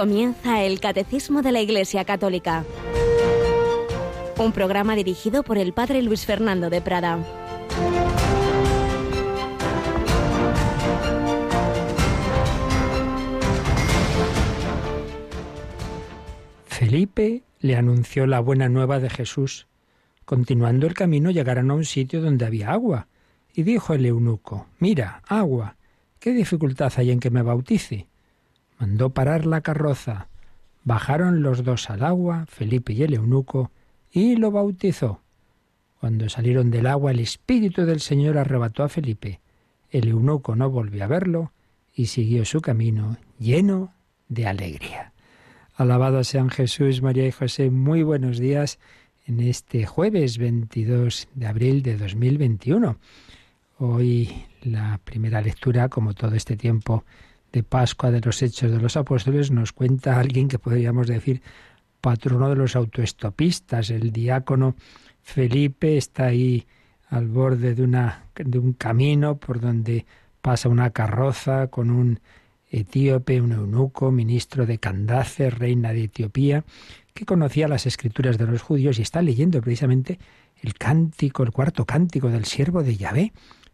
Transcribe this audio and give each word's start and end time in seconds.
Comienza 0.00 0.62
el 0.62 0.80
Catecismo 0.80 1.42
de 1.42 1.52
la 1.52 1.60
Iglesia 1.60 2.06
Católica. 2.06 2.64
Un 4.38 4.50
programa 4.52 4.96
dirigido 4.96 5.42
por 5.42 5.58
el 5.58 5.74
Padre 5.74 6.00
Luis 6.00 6.24
Fernando 6.24 6.70
de 6.70 6.80
Prada. 6.80 7.22
Felipe 16.64 17.42
le 17.60 17.76
anunció 17.76 18.26
la 18.26 18.40
buena 18.40 18.70
nueva 18.70 19.00
de 19.00 19.10
Jesús. 19.10 19.66
Continuando 20.24 20.86
el 20.86 20.94
camino 20.94 21.30
llegaron 21.30 21.70
a 21.70 21.74
un 21.74 21.84
sitio 21.84 22.22
donde 22.22 22.46
había 22.46 22.72
agua. 22.72 23.08
Y 23.52 23.64
dijo 23.64 23.92
el 23.92 24.06
eunuco, 24.06 24.66
Mira, 24.78 25.20
agua, 25.26 25.76
¿qué 26.18 26.30
dificultad 26.30 26.90
hay 26.96 27.10
en 27.10 27.20
que 27.20 27.28
me 27.28 27.42
bautice? 27.42 28.08
Mandó 28.80 29.10
parar 29.10 29.44
la 29.44 29.60
carroza. 29.60 30.28
Bajaron 30.84 31.42
los 31.42 31.62
dos 31.62 31.90
al 31.90 32.02
agua, 32.02 32.46
Felipe 32.48 32.94
y 32.94 33.02
el 33.02 33.12
eunuco, 33.12 33.70
y 34.10 34.36
lo 34.36 34.50
bautizó. 34.50 35.20
Cuando 36.00 36.30
salieron 36.30 36.70
del 36.70 36.86
agua, 36.86 37.10
el 37.10 37.20
Espíritu 37.20 37.84
del 37.84 38.00
Señor 38.00 38.38
arrebató 38.38 38.82
a 38.82 38.88
Felipe. 38.88 39.40
El 39.90 40.08
eunuco 40.08 40.56
no 40.56 40.70
volvió 40.70 41.04
a 41.04 41.08
verlo 41.08 41.52
y 41.94 42.06
siguió 42.06 42.46
su 42.46 42.62
camino 42.62 43.18
lleno 43.38 43.92
de 44.28 44.46
alegría. 44.46 45.12
Alabado 45.76 46.24
sean 46.24 46.48
Jesús, 46.48 47.02
María 47.02 47.26
y 47.26 47.32
José. 47.32 47.70
Muy 47.70 48.02
buenos 48.02 48.38
días 48.38 48.78
en 49.26 49.40
este 49.40 49.84
jueves 49.84 50.38
22 50.38 51.28
de 51.34 51.46
abril 51.46 51.82
de 51.82 51.98
2021. 51.98 52.96
Hoy 53.78 54.46
la 54.62 55.00
primera 55.04 55.42
lectura, 55.42 55.90
como 55.90 56.14
todo 56.14 56.34
este 56.34 56.56
tiempo 56.56 57.04
de 57.52 57.62
Pascua 57.62 58.10
de 58.10 58.20
los 58.20 58.42
Hechos 58.42 58.70
de 58.70 58.80
los 58.80 58.96
Apóstoles 58.96 59.50
nos 59.50 59.72
cuenta 59.72 60.18
alguien 60.18 60.48
que 60.48 60.58
podríamos 60.58 61.06
decir 61.06 61.42
patrono 62.00 62.48
de 62.48 62.56
los 62.56 62.76
autoestopistas, 62.76 63.90
el 63.90 64.12
diácono 64.12 64.74
Felipe 65.22 65.96
está 65.96 66.26
ahí 66.26 66.66
al 67.08 67.28
borde 67.28 67.74
de, 67.74 67.82
una, 67.82 68.26
de 68.34 68.58
un 68.58 68.72
camino 68.72 69.36
por 69.36 69.60
donde 69.60 70.06
pasa 70.40 70.68
una 70.68 70.90
carroza 70.90 71.66
con 71.66 71.90
un 71.90 72.20
etíope, 72.70 73.40
un 73.40 73.52
eunuco, 73.52 74.10
ministro 74.12 74.64
de 74.64 74.78
Candace, 74.78 75.50
reina 75.50 75.92
de 75.92 76.04
Etiopía, 76.04 76.64
que 77.12 77.26
conocía 77.26 77.68
las 77.68 77.86
escrituras 77.86 78.38
de 78.38 78.46
los 78.46 78.62
judíos 78.62 78.98
y 78.98 79.02
está 79.02 79.22
leyendo 79.22 79.60
precisamente 79.60 80.18
el 80.62 80.74
cántico, 80.74 81.42
el 81.42 81.50
cuarto 81.50 81.84
cántico 81.84 82.30
del 82.30 82.44
siervo 82.44 82.82
de 82.82 82.96
Yahvé, 82.96 83.32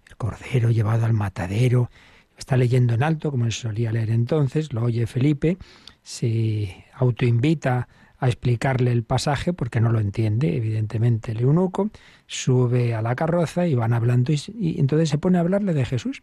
el 0.08 0.16
cordero 0.16 0.70
llevado 0.70 1.04
al 1.04 1.12
matadero, 1.12 1.90
Está 2.36 2.56
leyendo 2.56 2.94
en 2.94 3.02
alto, 3.02 3.30
como 3.30 3.44
se 3.46 3.52
solía 3.52 3.92
leer 3.92 4.10
entonces, 4.10 4.72
lo 4.72 4.82
oye 4.84 5.06
Felipe, 5.06 5.58
se 6.02 6.84
autoinvita 6.94 7.88
a 8.18 8.26
explicarle 8.28 8.92
el 8.92 9.02
pasaje 9.02 9.52
porque 9.52 9.80
no 9.80 9.90
lo 9.90 10.00
entiende, 10.00 10.56
evidentemente, 10.56 11.32
el 11.32 11.40
eunuco, 11.40 11.90
sube 12.26 12.94
a 12.94 13.02
la 13.02 13.14
carroza 13.14 13.66
y 13.66 13.74
van 13.74 13.92
hablando 13.92 14.32
y, 14.32 14.40
y, 14.58 14.80
entonces 14.80 15.08
se 15.08 15.18
pone 15.18 15.38
a 15.38 15.42
hablarle 15.42 15.74
de 15.74 15.84
Jesús. 15.84 16.20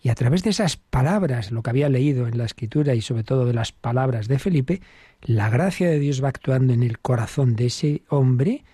Y 0.00 0.10
a 0.10 0.14
través 0.14 0.44
de 0.44 0.50
esas 0.50 0.76
palabras, 0.76 1.50
lo 1.50 1.62
que 1.62 1.70
había 1.70 1.88
leído 1.88 2.28
en 2.28 2.38
la 2.38 2.44
escritura 2.44 2.94
y 2.94 3.00
sobre 3.00 3.24
todo 3.24 3.46
de 3.46 3.52
las 3.52 3.72
palabras 3.72 4.28
de 4.28 4.38
Felipe, 4.38 4.80
la 5.22 5.50
gracia 5.50 5.88
de 5.88 5.98
Dios 5.98 6.22
va 6.22 6.28
actuando 6.28 6.72
en 6.72 6.84
el 6.84 7.00
corazón 7.00 7.56
de 7.56 7.66
ese 7.66 8.02
hombre 8.08 8.64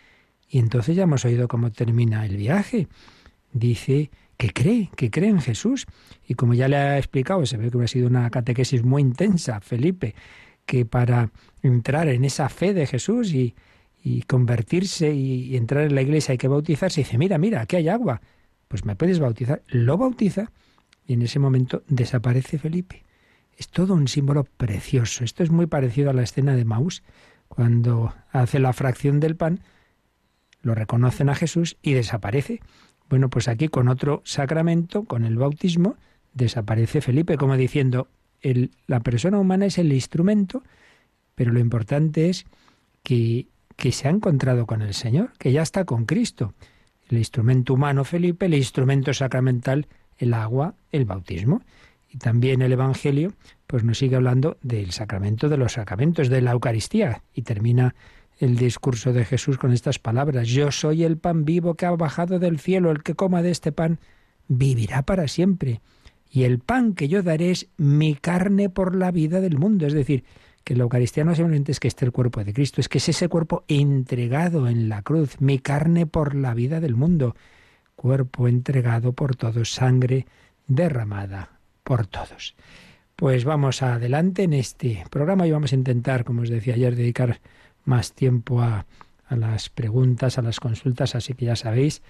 y 0.48 0.58
entonces 0.58 0.94
ya 0.94 1.04
hemos 1.04 1.24
oído 1.24 1.48
cómo 1.48 1.72
termina 1.72 2.24
el 2.26 2.36
viaje. 2.36 2.88
Dice 3.52 4.10
que 4.44 4.52
cree, 4.52 4.90
que 4.94 5.10
cree 5.10 5.30
en 5.30 5.40
Jesús. 5.40 5.86
Y 6.26 6.34
como 6.34 6.54
ya 6.54 6.68
le 6.68 6.76
ha 6.76 6.98
explicado, 6.98 7.44
se 7.46 7.56
ve 7.56 7.70
que 7.70 7.82
ha 7.82 7.88
sido 7.88 8.06
una 8.06 8.28
catequesis 8.30 8.82
muy 8.82 9.00
intensa, 9.00 9.60
Felipe, 9.60 10.14
que 10.66 10.84
para 10.84 11.30
entrar 11.62 12.08
en 12.08 12.24
esa 12.24 12.48
fe 12.48 12.74
de 12.74 12.86
Jesús 12.86 13.32
y, 13.32 13.54
y 14.02 14.22
convertirse 14.22 15.14
y, 15.14 15.56
entrar 15.56 15.84
en 15.84 15.94
la 15.94 16.02
iglesia 16.02 16.32
hay 16.32 16.38
que 16.38 16.48
bautizarse, 16.48 17.00
dice, 17.00 17.16
mira, 17.16 17.38
mira, 17.38 17.62
aquí 17.62 17.76
hay 17.76 17.88
agua, 17.88 18.20
pues 18.68 18.84
me 18.84 18.96
puedes 18.96 19.18
bautizar. 19.18 19.62
Lo 19.68 19.96
bautiza 19.96 20.52
y 21.06 21.14
en 21.14 21.22
ese 21.22 21.38
momento 21.38 21.82
desaparece 21.88 22.58
Felipe. 22.58 23.04
Es 23.56 23.68
todo 23.68 23.94
un 23.94 24.08
símbolo 24.08 24.44
precioso. 24.44 25.24
Esto 25.24 25.42
es 25.42 25.50
muy 25.50 25.66
parecido 25.66 26.10
a 26.10 26.12
la 26.12 26.22
escena 26.22 26.54
de 26.54 26.64
Maús, 26.64 27.02
cuando 27.48 28.14
hace 28.30 28.58
la 28.58 28.72
fracción 28.72 29.20
del 29.20 29.36
pan, 29.36 29.60
lo 30.60 30.74
reconocen 30.74 31.28
a 31.28 31.34
Jesús 31.34 31.76
y 31.82 31.92
desaparece. 31.92 32.60
Bueno, 33.14 33.30
pues 33.30 33.46
aquí 33.46 33.68
con 33.68 33.86
otro 33.86 34.22
sacramento, 34.24 35.04
con 35.04 35.24
el 35.24 35.36
bautismo, 35.36 35.94
desaparece 36.32 37.00
Felipe, 37.00 37.36
como 37.36 37.56
diciendo, 37.56 38.08
la 38.88 38.98
persona 38.98 39.38
humana 39.38 39.66
es 39.66 39.78
el 39.78 39.92
instrumento, 39.92 40.64
pero 41.36 41.52
lo 41.52 41.60
importante 41.60 42.28
es 42.28 42.44
que, 43.04 43.46
que 43.76 43.92
se 43.92 44.08
ha 44.08 44.10
encontrado 44.10 44.66
con 44.66 44.82
el 44.82 44.94
Señor, 44.94 45.30
que 45.38 45.52
ya 45.52 45.62
está 45.62 45.84
con 45.84 46.06
Cristo. 46.06 46.54
El 47.08 47.18
instrumento 47.18 47.74
humano 47.74 48.02
Felipe, 48.02 48.46
el 48.46 48.54
instrumento 48.54 49.14
sacramental, 49.14 49.86
el 50.18 50.34
agua, 50.34 50.74
el 50.90 51.04
bautismo. 51.04 51.62
Y 52.10 52.18
también 52.18 52.62
el 52.62 52.72
Evangelio, 52.72 53.32
pues 53.68 53.84
nos 53.84 53.98
sigue 53.98 54.16
hablando 54.16 54.56
del 54.60 54.90
sacramento 54.90 55.48
de 55.48 55.56
los 55.56 55.74
sacramentos, 55.74 56.28
de 56.28 56.40
la 56.40 56.50
Eucaristía, 56.50 57.22
y 57.32 57.42
termina 57.42 57.94
el 58.38 58.56
discurso 58.56 59.12
de 59.12 59.24
Jesús 59.24 59.58
con 59.58 59.72
estas 59.72 59.98
palabras. 59.98 60.48
Yo 60.48 60.70
soy 60.72 61.04
el 61.04 61.18
pan 61.18 61.44
vivo 61.44 61.74
que 61.74 61.86
ha 61.86 61.90
bajado 61.90 62.38
del 62.38 62.58
cielo. 62.58 62.90
El 62.90 63.02
que 63.02 63.14
coma 63.14 63.42
de 63.42 63.50
este 63.50 63.72
pan 63.72 63.98
vivirá 64.48 65.02
para 65.02 65.28
siempre. 65.28 65.80
Y 66.30 66.44
el 66.44 66.58
pan 66.58 66.94
que 66.94 67.08
yo 67.08 67.22
daré 67.22 67.52
es 67.52 67.68
mi 67.76 68.14
carne 68.14 68.68
por 68.68 68.96
la 68.96 69.10
vida 69.10 69.40
del 69.40 69.56
mundo. 69.56 69.86
Es 69.86 69.92
decir, 69.92 70.24
que 70.64 70.74
la 70.74 70.82
Eucaristía 70.82 71.24
no 71.24 71.34
simplemente 71.34 71.72
es 71.72 71.78
que 71.78 71.88
esté 71.88 72.06
el 72.06 72.12
cuerpo 72.12 72.42
de 72.42 72.52
Cristo, 72.52 72.80
es 72.80 72.88
que 72.88 72.98
es 72.98 73.08
ese 73.08 73.28
cuerpo 73.28 73.64
entregado 73.68 74.66
en 74.66 74.88
la 74.88 75.02
cruz, 75.02 75.40
mi 75.40 75.58
carne 75.58 76.06
por 76.06 76.34
la 76.34 76.54
vida 76.54 76.80
del 76.80 76.94
mundo. 76.94 77.36
Cuerpo 77.94 78.48
entregado 78.48 79.12
por 79.12 79.36
todos, 79.36 79.72
sangre 79.72 80.26
derramada 80.66 81.50
por 81.84 82.06
todos. 82.06 82.56
Pues 83.14 83.44
vamos 83.44 83.82
adelante 83.82 84.42
en 84.42 84.54
este 84.54 85.04
programa 85.10 85.46
y 85.46 85.52
vamos 85.52 85.72
a 85.72 85.76
intentar, 85.76 86.24
como 86.24 86.42
os 86.42 86.48
decía 86.48 86.74
ayer, 86.74 86.96
dedicar 86.96 87.40
más 87.84 88.12
tiempo 88.12 88.60
a, 88.60 88.86
a 89.26 89.36
las 89.36 89.68
preguntas, 89.70 90.38
a 90.38 90.42
las 90.42 90.60
consultas, 90.60 91.14
así 91.14 91.34
que 91.34 91.46
ya 91.46 91.56
sabéis 91.56 92.02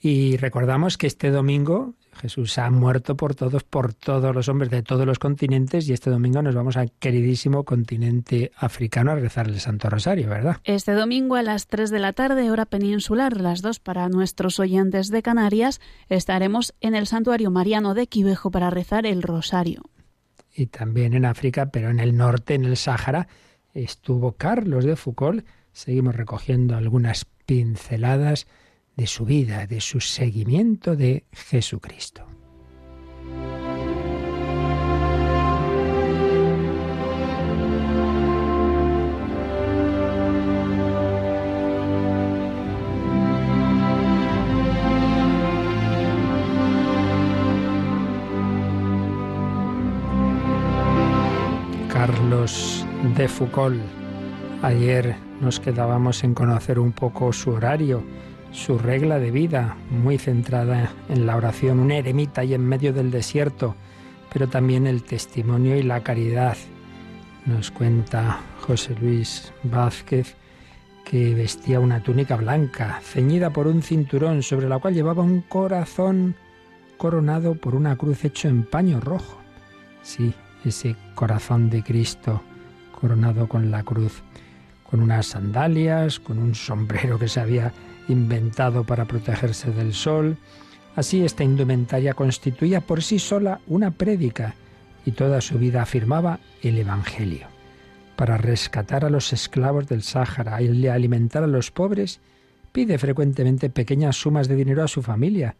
Y 0.00 0.36
recordamos 0.36 0.98
que 0.98 1.06
este 1.06 1.30
domingo 1.30 1.94
Jesús 2.16 2.58
ha 2.58 2.70
muerto 2.70 3.16
por 3.16 3.34
todos, 3.34 3.64
por 3.64 3.94
todos 3.94 4.34
los 4.34 4.48
hombres 4.48 4.70
de 4.70 4.82
todos 4.82 5.06
los 5.06 5.18
continentes 5.18 5.88
y 5.88 5.92
este 5.92 6.10
domingo 6.10 6.42
nos 6.42 6.54
vamos 6.54 6.76
al 6.76 6.90
queridísimo 6.92 7.64
continente 7.64 8.50
africano 8.56 9.12
a 9.12 9.16
rezar 9.16 9.48
el 9.48 9.60
Santo 9.60 9.90
Rosario, 9.90 10.28
¿verdad? 10.28 10.56
Este 10.64 10.92
domingo 10.92 11.36
a 11.36 11.42
las 11.42 11.66
3 11.66 11.90
de 11.90 11.98
la 11.98 12.12
tarde, 12.12 12.50
hora 12.50 12.66
peninsular, 12.66 13.40
las 13.40 13.62
2 13.62 13.80
para 13.80 14.08
nuestros 14.08 14.58
oyentes 14.58 15.08
de 15.08 15.22
Canarias, 15.22 15.80
estaremos 16.08 16.74
en 16.80 16.94
el 16.94 17.06
Santuario 17.06 17.50
Mariano 17.50 17.94
de 17.94 18.06
Quivejo 18.06 18.50
para 18.50 18.70
rezar 18.70 19.06
el 19.06 19.22
Rosario. 19.22 19.82
Y 20.54 20.66
también 20.66 21.12
en 21.12 21.26
África, 21.26 21.66
pero 21.66 21.90
en 21.90 22.00
el 22.00 22.16
norte, 22.16 22.54
en 22.54 22.64
el 22.64 22.76
Sáhara, 22.76 23.28
estuvo 23.74 24.32
Carlos 24.32 24.84
de 24.84 24.96
Foucault. 24.96 25.46
Seguimos 25.72 26.16
recogiendo 26.16 26.76
algunas 26.76 27.26
pinceladas 27.44 28.46
de 28.96 29.06
su 29.06 29.24
vida, 29.24 29.66
de 29.66 29.80
su 29.80 30.00
seguimiento 30.00 30.96
de 30.96 31.24
Jesucristo. 31.32 32.26
Carlos 51.92 52.86
de 53.16 53.28
Foucault. 53.28 53.80
Ayer 54.62 55.16
nos 55.40 55.60
quedábamos 55.60 56.24
en 56.24 56.34
conocer 56.34 56.78
un 56.78 56.92
poco 56.92 57.32
su 57.32 57.50
horario 57.50 58.02
su 58.56 58.78
regla 58.78 59.18
de 59.18 59.30
vida, 59.30 59.76
muy 59.90 60.16
centrada 60.16 60.90
en 61.10 61.26
la 61.26 61.36
oración, 61.36 61.78
un 61.78 61.90
eremita 61.90 62.42
y 62.42 62.54
en 62.54 62.66
medio 62.66 62.94
del 62.94 63.10
desierto, 63.10 63.76
pero 64.32 64.48
también 64.48 64.86
el 64.86 65.02
testimonio 65.02 65.76
y 65.76 65.82
la 65.82 66.02
caridad. 66.02 66.56
Nos 67.44 67.70
cuenta 67.70 68.40
José 68.62 68.96
Luis 69.00 69.52
Vázquez 69.62 70.36
que 71.04 71.34
vestía 71.34 71.80
una 71.80 72.02
túnica 72.02 72.36
blanca, 72.36 72.98
ceñida 73.02 73.50
por 73.50 73.66
un 73.66 73.82
cinturón 73.82 74.42
sobre 74.42 74.68
la 74.68 74.78
cual 74.78 74.94
llevaba 74.94 75.22
un 75.22 75.42
corazón 75.42 76.34
coronado 76.96 77.56
por 77.56 77.74
una 77.74 77.96
cruz 77.96 78.24
hecho 78.24 78.48
en 78.48 78.64
paño 78.64 79.00
rojo. 79.00 79.38
Sí, 80.02 80.32
ese 80.64 80.96
corazón 81.14 81.68
de 81.68 81.84
Cristo 81.84 82.42
coronado 82.98 83.48
con 83.48 83.70
la 83.70 83.82
cruz, 83.82 84.22
con 84.90 85.00
unas 85.00 85.26
sandalias, 85.26 86.18
con 86.18 86.38
un 86.38 86.54
sombrero 86.54 87.18
que 87.18 87.28
se 87.28 87.40
había 87.40 87.72
inventado 88.08 88.84
para 88.84 89.06
protegerse 89.06 89.70
del 89.70 89.94
sol. 89.94 90.36
Así 90.94 91.24
esta 91.24 91.44
indumentaria 91.44 92.14
constituía 92.14 92.80
por 92.80 93.02
sí 93.02 93.18
sola 93.18 93.60
una 93.66 93.90
prédica 93.90 94.54
y 95.04 95.12
toda 95.12 95.40
su 95.40 95.58
vida 95.58 95.82
afirmaba 95.82 96.40
el 96.62 96.78
Evangelio. 96.78 97.46
Para 98.16 98.38
rescatar 98.38 99.04
a 99.04 99.10
los 99.10 99.32
esclavos 99.32 99.88
del 99.88 100.02
Sáhara 100.02 100.62
y 100.62 100.86
alimentar 100.88 101.44
a 101.44 101.46
los 101.46 101.70
pobres, 101.70 102.20
pide 102.72 102.98
frecuentemente 102.98 103.70
pequeñas 103.70 104.16
sumas 104.16 104.48
de 104.48 104.56
dinero 104.56 104.82
a 104.82 104.88
su 104.88 105.02
familia, 105.02 105.56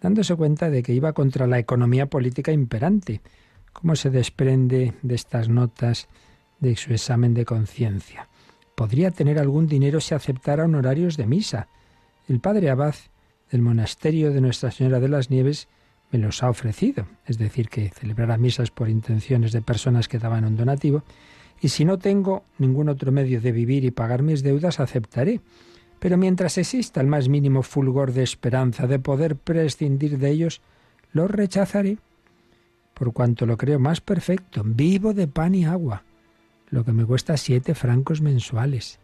dándose 0.00 0.34
cuenta 0.34 0.70
de 0.70 0.82
que 0.82 0.94
iba 0.94 1.12
contra 1.12 1.46
la 1.46 1.58
economía 1.58 2.06
política 2.06 2.52
imperante. 2.52 3.20
¿Cómo 3.72 3.94
se 3.94 4.10
desprende 4.10 4.94
de 5.02 5.14
estas 5.14 5.48
notas 5.48 6.08
de 6.60 6.74
su 6.76 6.92
examen 6.92 7.34
de 7.34 7.44
conciencia? 7.44 8.28
Podría 8.74 9.10
tener 9.10 9.38
algún 9.38 9.66
dinero 9.66 10.00
si 10.00 10.14
aceptara 10.14 10.64
honorarios 10.64 11.16
de 11.16 11.26
misa, 11.26 11.68
el 12.28 12.40
padre 12.40 12.68
abad 12.68 12.94
del 13.50 13.62
monasterio 13.62 14.32
de 14.32 14.42
Nuestra 14.42 14.70
Señora 14.70 15.00
de 15.00 15.08
las 15.08 15.30
Nieves 15.30 15.66
me 16.10 16.18
los 16.18 16.42
ha 16.42 16.50
ofrecido, 16.50 17.06
es 17.26 17.38
decir, 17.38 17.68
que 17.68 17.88
celebrara 17.88 18.36
misas 18.36 18.70
por 18.70 18.88
intenciones 18.88 19.52
de 19.52 19.62
personas 19.62 20.08
que 20.08 20.18
daban 20.18 20.44
un 20.44 20.56
donativo, 20.56 21.02
y 21.60 21.68
si 21.68 21.84
no 21.84 21.98
tengo 21.98 22.44
ningún 22.58 22.88
otro 22.88 23.12
medio 23.12 23.40
de 23.40 23.52
vivir 23.52 23.84
y 23.84 23.90
pagar 23.90 24.22
mis 24.22 24.42
deudas, 24.42 24.78
aceptaré. 24.78 25.40
Pero 25.98 26.16
mientras 26.16 26.56
exista 26.58 27.00
el 27.00 27.08
más 27.08 27.28
mínimo 27.28 27.62
fulgor 27.62 28.12
de 28.12 28.22
esperanza 28.22 28.86
de 28.86 28.98
poder 28.98 29.36
prescindir 29.36 30.18
de 30.18 30.30
ellos, 30.30 30.60
los 31.12 31.30
rechazaré, 31.30 31.98
por 32.94 33.12
cuanto 33.12 33.46
lo 33.46 33.56
creo 33.56 33.78
más 33.78 34.00
perfecto, 34.00 34.62
vivo 34.64 35.14
de 35.14 35.26
pan 35.28 35.54
y 35.54 35.64
agua, 35.64 36.04
lo 36.70 36.84
que 36.84 36.92
me 36.92 37.04
cuesta 37.04 37.36
siete 37.36 37.74
francos 37.74 38.20
mensuales. 38.20 39.00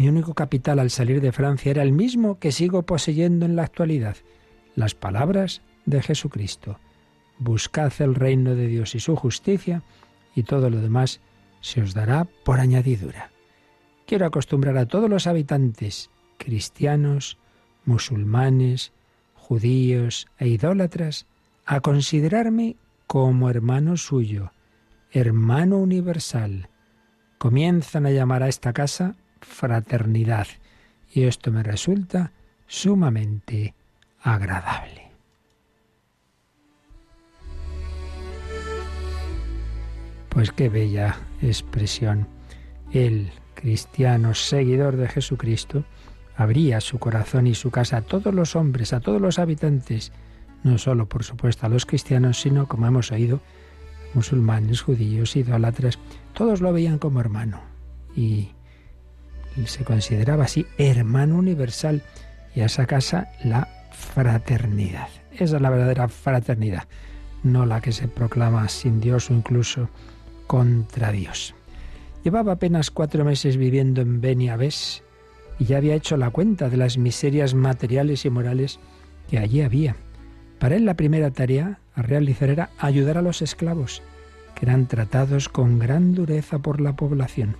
Mi 0.00 0.08
único 0.08 0.32
capital 0.32 0.78
al 0.78 0.88
salir 0.88 1.20
de 1.20 1.30
Francia 1.30 1.72
era 1.72 1.82
el 1.82 1.92
mismo 1.92 2.38
que 2.38 2.52
sigo 2.52 2.86
poseyendo 2.86 3.44
en 3.44 3.54
la 3.54 3.64
actualidad, 3.64 4.16
las 4.74 4.94
palabras 4.94 5.60
de 5.84 6.00
Jesucristo. 6.00 6.78
Buscad 7.38 7.92
el 7.98 8.14
reino 8.14 8.54
de 8.54 8.66
Dios 8.66 8.94
y 8.94 9.00
su 9.00 9.14
justicia, 9.14 9.82
y 10.34 10.44
todo 10.44 10.70
lo 10.70 10.80
demás 10.80 11.20
se 11.60 11.82
os 11.82 11.92
dará 11.92 12.26
por 12.46 12.60
añadidura. 12.60 13.30
Quiero 14.06 14.24
acostumbrar 14.24 14.78
a 14.78 14.86
todos 14.86 15.10
los 15.10 15.26
habitantes, 15.26 16.08
cristianos, 16.38 17.36
musulmanes, 17.84 18.94
judíos 19.34 20.28
e 20.38 20.48
idólatras, 20.48 21.26
a 21.66 21.80
considerarme 21.80 22.76
como 23.06 23.50
hermano 23.50 23.98
suyo, 23.98 24.52
hermano 25.10 25.76
universal. 25.76 26.70
Comienzan 27.36 28.06
a 28.06 28.10
llamar 28.12 28.42
a 28.42 28.48
esta 28.48 28.72
casa 28.72 29.16
fraternidad. 29.40 30.46
Y 31.12 31.24
esto 31.24 31.50
me 31.50 31.62
resulta 31.62 32.32
sumamente 32.66 33.74
agradable. 34.20 35.10
Pues 40.28 40.52
qué 40.52 40.68
bella 40.68 41.16
expresión. 41.42 42.28
El 42.92 43.32
cristiano 43.54 44.34
seguidor 44.34 44.96
de 44.96 45.08
Jesucristo 45.08 45.84
abría 46.36 46.80
su 46.80 46.98
corazón 46.98 47.46
y 47.46 47.54
su 47.54 47.70
casa 47.70 47.98
a 47.98 48.02
todos 48.02 48.32
los 48.32 48.56
hombres, 48.56 48.92
a 48.92 49.00
todos 49.00 49.20
los 49.20 49.38
habitantes, 49.38 50.12
no 50.62 50.78
solo 50.78 51.08
por 51.08 51.24
supuesto 51.24 51.66
a 51.66 51.68
los 51.68 51.84
cristianos, 51.84 52.40
sino 52.40 52.68
como 52.68 52.86
hemos 52.86 53.10
oído, 53.12 53.40
musulmanes, 54.14 54.82
judíos, 54.82 55.36
idólatras, 55.36 55.98
todos 56.32 56.60
lo 56.60 56.72
veían 56.72 56.98
como 56.98 57.20
hermano. 57.20 57.60
Y 58.14 58.50
se 59.66 59.84
consideraba 59.84 60.44
así 60.44 60.66
hermano 60.78 61.36
universal 61.36 62.02
y 62.54 62.60
a 62.60 62.66
esa 62.66 62.86
casa 62.86 63.30
la 63.44 63.68
fraternidad. 63.92 65.08
Esa 65.32 65.56
es 65.56 65.62
la 65.62 65.70
verdadera 65.70 66.08
fraternidad, 66.08 66.84
no 67.42 67.66
la 67.66 67.80
que 67.80 67.92
se 67.92 68.08
proclama 68.08 68.68
sin 68.68 69.00
Dios 69.00 69.30
o 69.30 69.34
incluso 69.34 69.88
contra 70.46 71.12
Dios. 71.12 71.54
Llevaba 72.24 72.52
apenas 72.52 72.90
cuatro 72.90 73.24
meses 73.24 73.56
viviendo 73.56 74.02
en 74.02 74.20
Beniavés 74.20 75.02
y 75.58 75.64
ya 75.66 75.78
había 75.78 75.94
hecho 75.94 76.16
la 76.16 76.30
cuenta 76.30 76.68
de 76.68 76.76
las 76.76 76.98
miserias 76.98 77.54
materiales 77.54 78.24
y 78.24 78.30
morales 78.30 78.80
que 79.28 79.38
allí 79.38 79.62
había. 79.62 79.96
Para 80.58 80.76
él 80.76 80.84
la 80.84 80.94
primera 80.94 81.30
tarea 81.30 81.78
a 81.94 82.02
realizar 82.02 82.50
era 82.50 82.70
ayudar 82.78 83.16
a 83.16 83.22
los 83.22 83.40
esclavos, 83.40 84.02
que 84.54 84.66
eran 84.66 84.86
tratados 84.86 85.48
con 85.48 85.78
gran 85.78 86.14
dureza 86.14 86.58
por 86.58 86.80
la 86.80 86.94
población. 86.94 87.56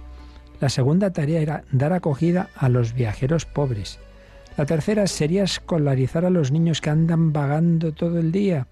La 0.61 0.69
segunda 0.69 1.11
tarea 1.11 1.41
era 1.41 1.65
dar 1.73 1.93
acogida 1.93 2.51
a 2.55 2.69
los 2.69 2.93
viajeros 2.93 3.47
pobres. 3.47 3.99
La 4.57 4.67
tercera 4.67 5.07
sería 5.07 5.45
escolarizar 5.45 6.25
a 6.25 6.31
los 6.31 6.53
niños 6.53 6.81
que 6.81 6.91
andan 6.91 7.33
vagando 7.33 7.93
todo 7.93 8.19
el 8.19 8.31
día 8.31 8.67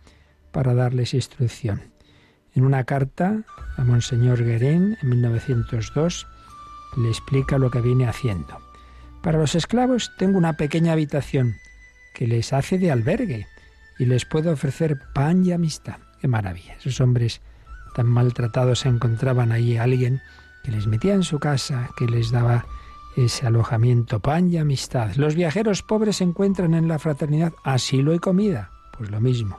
para 0.52 0.74
darles 0.74 1.14
instrucción. 1.14 1.80
En 2.54 2.64
una 2.64 2.84
carta 2.84 3.44
a 3.76 3.84
Monseñor 3.84 4.44
Guerén 4.44 4.98
en 5.00 5.08
1902 5.08 6.26
le 6.98 7.08
explica 7.08 7.58
lo 7.58 7.70
que 7.70 7.80
viene 7.80 8.06
haciendo. 8.06 8.58
Para 9.22 9.38
los 9.38 9.54
esclavos 9.54 10.12
tengo 10.18 10.36
una 10.36 10.56
pequeña 10.56 10.92
habitación 10.92 11.56
que 12.14 12.26
les 12.26 12.52
hace 12.52 12.78
de 12.78 12.90
albergue 12.90 13.46
y 13.98 14.06
les 14.06 14.24
puedo 14.24 14.52
ofrecer 14.52 14.98
pan 15.14 15.44
y 15.44 15.52
amistad. 15.52 15.96
Qué 16.20 16.28
maravilla. 16.28 16.74
Esos 16.74 17.00
hombres 17.00 17.40
tan 17.94 18.06
maltratados 18.06 18.86
encontraban 18.86 19.52
ahí 19.52 19.76
alguien 19.76 20.20
que 20.62 20.70
les 20.70 20.86
metía 20.86 21.14
en 21.14 21.22
su 21.22 21.38
casa, 21.38 21.90
que 21.96 22.06
les 22.06 22.30
daba 22.30 22.66
ese 23.16 23.46
alojamiento, 23.46 24.20
pan 24.20 24.50
y 24.50 24.58
amistad. 24.58 25.14
Los 25.16 25.34
viajeros 25.34 25.82
pobres 25.82 26.20
encuentran 26.20 26.74
en 26.74 26.88
la 26.88 26.98
fraternidad 26.98 27.52
asilo 27.64 28.14
y 28.14 28.18
comida, 28.18 28.70
pues 28.96 29.10
lo 29.10 29.20
mismo. 29.20 29.58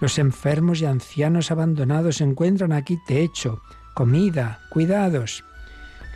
Los 0.00 0.18
enfermos 0.18 0.80
y 0.80 0.86
ancianos 0.86 1.50
abandonados 1.50 2.20
encuentran 2.20 2.72
aquí 2.72 2.98
techo, 3.06 3.62
comida, 3.94 4.60
cuidados. 4.70 5.44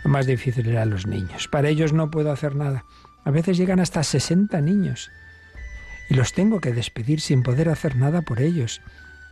Lo 0.04 0.10
más 0.10 0.26
difícil 0.26 0.68
eran 0.68 0.90
los 0.90 1.06
niños. 1.06 1.48
Para 1.48 1.68
ellos 1.68 1.92
no 1.92 2.10
puedo 2.10 2.32
hacer 2.32 2.56
nada. 2.56 2.84
A 3.24 3.30
veces 3.30 3.56
llegan 3.56 3.80
hasta 3.80 4.02
60 4.02 4.60
niños 4.60 5.10
y 6.10 6.14
los 6.14 6.32
tengo 6.32 6.60
que 6.60 6.72
despedir 6.72 7.20
sin 7.20 7.42
poder 7.42 7.68
hacer 7.68 7.96
nada 7.96 8.22
por 8.22 8.40
ellos. 8.40 8.80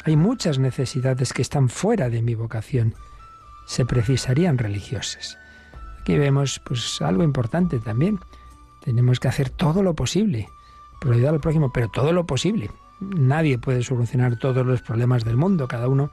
Hay 0.04 0.16
muchas 0.16 0.58
necesidades 0.58 1.32
que 1.32 1.42
están 1.42 1.68
fuera 1.68 2.08
de 2.08 2.22
mi 2.22 2.34
vocación 2.34 2.94
se 3.66 3.84
precisarían 3.84 4.58
religiosas. 4.58 5.38
Aquí 6.00 6.18
vemos 6.18 6.60
pues 6.64 7.00
algo 7.00 7.22
importante 7.22 7.78
también. 7.78 8.18
Tenemos 8.84 9.20
que 9.20 9.28
hacer 9.28 9.50
todo 9.50 9.82
lo 9.82 9.94
posible 9.94 10.48
por 11.00 11.14
ayudar 11.14 11.34
al 11.34 11.40
prójimo, 11.40 11.72
pero 11.72 11.88
todo 11.88 12.12
lo 12.12 12.26
posible. 12.26 12.70
Nadie 13.00 13.58
puede 13.58 13.82
solucionar 13.82 14.36
todos 14.36 14.66
los 14.66 14.82
problemas 14.82 15.24
del 15.24 15.36
mundo, 15.36 15.68
cada 15.68 15.88
uno 15.88 16.12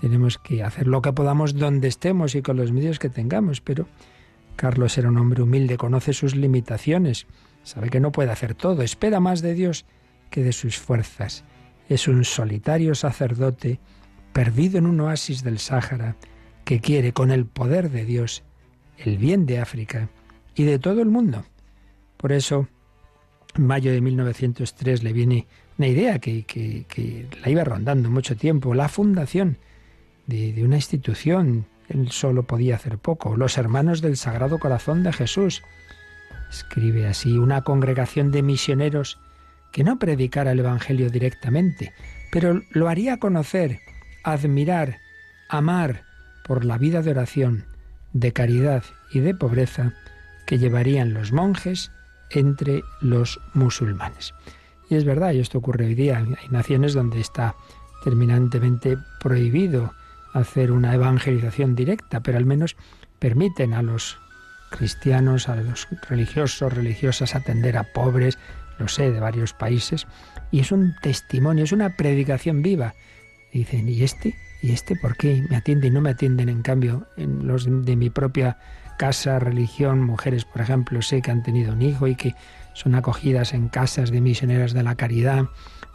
tenemos 0.00 0.38
que 0.38 0.62
hacer 0.62 0.86
lo 0.86 1.02
que 1.02 1.12
podamos 1.12 1.56
donde 1.56 1.88
estemos 1.88 2.34
y 2.34 2.40
con 2.40 2.56
los 2.56 2.72
medios 2.72 2.98
que 2.98 3.10
tengamos, 3.10 3.60
pero 3.60 3.86
Carlos 4.56 4.96
era 4.96 5.10
un 5.10 5.18
hombre 5.18 5.42
humilde, 5.42 5.76
conoce 5.76 6.14
sus 6.14 6.34
limitaciones, 6.34 7.26
sabe 7.62 7.90
que 7.90 8.00
no 8.00 8.10
puede 8.10 8.30
hacer 8.30 8.54
todo, 8.54 8.80
espera 8.80 9.20
más 9.20 9.42
de 9.42 9.52
Dios 9.52 9.84
que 10.30 10.42
de 10.42 10.52
sus 10.52 10.78
fuerzas. 10.78 11.44
Es 11.90 12.08
un 12.08 12.24
solitario 12.24 12.94
sacerdote 12.94 13.78
perdido 14.32 14.78
en 14.78 14.86
un 14.86 15.00
oasis 15.00 15.44
del 15.44 15.58
Sáhara, 15.58 16.16
que 16.64 16.80
quiere 16.80 17.12
con 17.12 17.30
el 17.30 17.46
poder 17.46 17.90
de 17.90 18.04
Dios 18.04 18.42
el 18.98 19.18
bien 19.18 19.46
de 19.46 19.58
África 19.58 20.08
y 20.54 20.64
de 20.64 20.78
todo 20.78 21.00
el 21.02 21.08
mundo. 21.08 21.44
Por 22.16 22.32
eso, 22.32 22.68
en 23.54 23.66
mayo 23.66 23.90
de 23.92 24.00
1903 24.00 25.02
le 25.02 25.12
viene 25.12 25.46
una 25.78 25.88
idea 25.88 26.18
que, 26.18 27.26
la 27.42 27.50
iba 27.50 27.64
rondando 27.64 28.10
mucho 28.10 28.36
tiempo, 28.36 28.74
la 28.74 28.88
fundación 28.88 29.56
de, 30.26 30.52
de 30.52 30.64
una 30.64 30.76
institución. 30.76 31.66
Él 31.88 32.10
solo 32.10 32.44
podía 32.44 32.76
hacer 32.76 32.98
poco, 32.98 33.36
los 33.36 33.58
hermanos 33.58 34.00
del 34.02 34.16
Sagrado 34.16 34.58
Corazón 34.58 35.02
de 35.02 35.12
Jesús. 35.12 35.62
Escribe 36.50 37.06
así, 37.06 37.38
una 37.38 37.62
congregación 37.62 38.30
de 38.30 38.42
misioneros 38.42 39.18
que 39.72 39.84
no 39.84 39.98
predicara 39.98 40.52
el 40.52 40.60
Evangelio 40.60 41.10
directamente, 41.10 41.92
pero 42.30 42.62
lo 42.70 42.88
haría 42.88 43.18
conocer, 43.18 43.80
admirar, 44.24 44.98
amar, 45.48 46.04
por 46.50 46.64
la 46.64 46.78
vida 46.78 47.00
de 47.00 47.12
oración, 47.12 47.64
de 48.12 48.32
caridad 48.32 48.82
y 49.12 49.20
de 49.20 49.36
pobreza 49.36 49.92
que 50.48 50.58
llevarían 50.58 51.14
los 51.14 51.30
monjes 51.30 51.92
entre 52.28 52.82
los 53.00 53.38
musulmanes. 53.54 54.34
Y 54.88 54.96
es 54.96 55.04
verdad, 55.04 55.30
y 55.30 55.38
esto 55.38 55.58
ocurre 55.58 55.86
hoy 55.86 55.94
día, 55.94 56.16
hay 56.18 56.48
naciones 56.48 56.92
donde 56.92 57.20
está 57.20 57.54
terminantemente 58.02 58.98
prohibido 59.20 59.94
hacer 60.34 60.72
una 60.72 60.92
evangelización 60.92 61.76
directa, 61.76 62.18
pero 62.18 62.36
al 62.36 62.46
menos 62.46 62.74
permiten 63.20 63.72
a 63.72 63.82
los 63.82 64.18
cristianos, 64.72 65.48
a 65.48 65.54
los 65.54 65.86
religiosos, 66.08 66.72
religiosas 66.72 67.36
atender 67.36 67.76
a 67.76 67.92
pobres, 67.92 68.38
lo 68.80 68.88
sé, 68.88 69.12
de 69.12 69.20
varios 69.20 69.52
países, 69.52 70.08
y 70.50 70.58
es 70.58 70.72
un 70.72 70.96
testimonio, 71.00 71.62
es 71.62 71.70
una 71.70 71.94
predicación 71.96 72.60
viva. 72.60 72.94
dicen, 73.52 73.88
¿y 73.88 74.02
este? 74.02 74.34
¿Y 74.62 74.72
este 74.72 74.96
por 74.96 75.16
qué 75.16 75.44
me 75.48 75.56
atiende 75.56 75.88
y 75.88 75.90
no 75.90 76.00
me 76.00 76.10
atienden? 76.10 76.48
En 76.48 76.62
cambio, 76.62 77.06
en 77.16 77.46
los 77.46 77.66
de 77.66 77.96
mi 77.96 78.10
propia 78.10 78.58
casa, 78.98 79.38
religión, 79.38 80.02
mujeres, 80.02 80.44
por 80.44 80.60
ejemplo, 80.60 81.00
sé 81.00 81.22
que 81.22 81.30
han 81.30 81.42
tenido 81.42 81.72
un 81.72 81.80
hijo 81.80 82.06
y 82.06 82.14
que 82.14 82.34
son 82.74 82.94
acogidas 82.94 83.54
en 83.54 83.68
casas 83.68 84.10
de 84.10 84.20
misioneras 84.20 84.72
de 84.72 84.82
la 84.82 84.94
caridad 84.94 85.46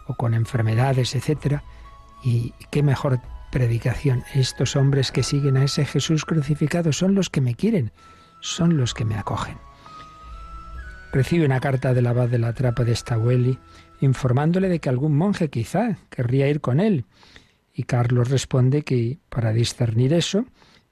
o 0.07 0.15
con 0.15 0.33
enfermedades, 0.33 1.15
etcétera. 1.15 1.63
Y 2.23 2.53
qué 2.71 2.81
mejor 2.81 3.19
predicación. 3.51 4.23
Estos 4.33 4.75
hombres 4.75 5.11
que 5.11 5.23
siguen 5.23 5.57
a 5.57 5.63
ese 5.63 5.85
Jesús 5.85 6.25
crucificado 6.25 6.91
son 6.91 7.13
los 7.13 7.29
que 7.29 7.41
me 7.41 7.55
quieren, 7.55 7.91
son 8.41 8.77
los 8.77 8.93
que 8.93 9.05
me 9.05 9.17
acogen. 9.17 9.57
Recibe 11.13 11.45
una 11.45 11.59
carta 11.59 11.93
del 11.93 12.07
abad 12.07 12.27
de 12.27 12.39
la 12.39 12.53
trapa 12.53 12.83
de 12.83 12.95
Stahueli 12.95 13.59
informándole 14.01 14.67
de 14.67 14.79
que 14.79 14.89
algún 14.89 15.15
monje 15.15 15.49
quizá 15.49 15.97
querría 16.09 16.49
ir 16.49 16.59
con 16.59 16.79
él. 16.79 17.05
Y 17.75 17.83
Carlos 17.83 18.29
responde 18.29 18.83
que 18.83 19.19
para 19.29 19.51
discernir 19.51 20.13
eso 20.13 20.45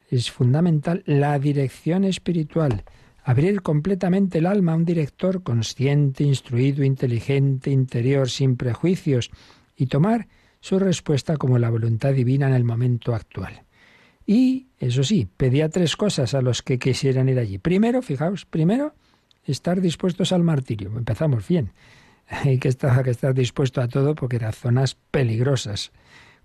es 0.10 0.30
fundamental 0.30 1.02
la 1.06 1.40
dirección 1.40 2.04
espiritual, 2.04 2.84
abrir 3.24 3.62
completamente 3.62 4.40
el 4.40 4.46
alma 4.46 4.74
a 4.74 4.76
un 4.76 4.86
director 4.86 5.44
consciente, 5.44 6.26
instruido, 6.26 6.84
inteligente, 6.84 7.72
interior, 7.72 8.30
sin 8.30 8.58
prejuicios, 8.58 9.32
y 9.78 9.88
tomar 9.88 10.28
su 10.60 10.78
respuesta 10.78 11.38
como 11.38 11.58
la 11.58 11.70
voluntad 11.70 12.14
divina 12.14 12.48
en 12.48 12.54
el 12.54 12.64
momento 12.64 13.16
actual. 13.16 13.64
Y, 14.26 14.68
eso 14.78 15.04
sí, 15.04 15.28
pedía 15.38 15.70
tres 15.70 15.96
cosas 15.96 16.34
a 16.34 16.42
los 16.42 16.62
que 16.62 16.80
quisieran 16.80 17.30
ir 17.30 17.40
allí. 17.40 17.58
Primero, 17.58 18.02
fijaos, 18.02 18.46
primero, 18.46 18.94
estar 19.46 19.82
dispuestos 19.82 20.32
al 20.32 20.44
martirio. 20.44 20.92
Empezamos 20.98 21.48
bien. 21.48 21.72
Hay 22.28 22.60
que 22.60 22.70
estar, 22.70 23.04
que 23.04 23.12
estar 23.12 23.34
dispuesto 23.34 23.82
a 23.82 23.88
todo 23.88 24.16
porque 24.16 24.38
eran 24.38 24.54
zonas 24.54 24.96
peligrosas, 25.12 25.92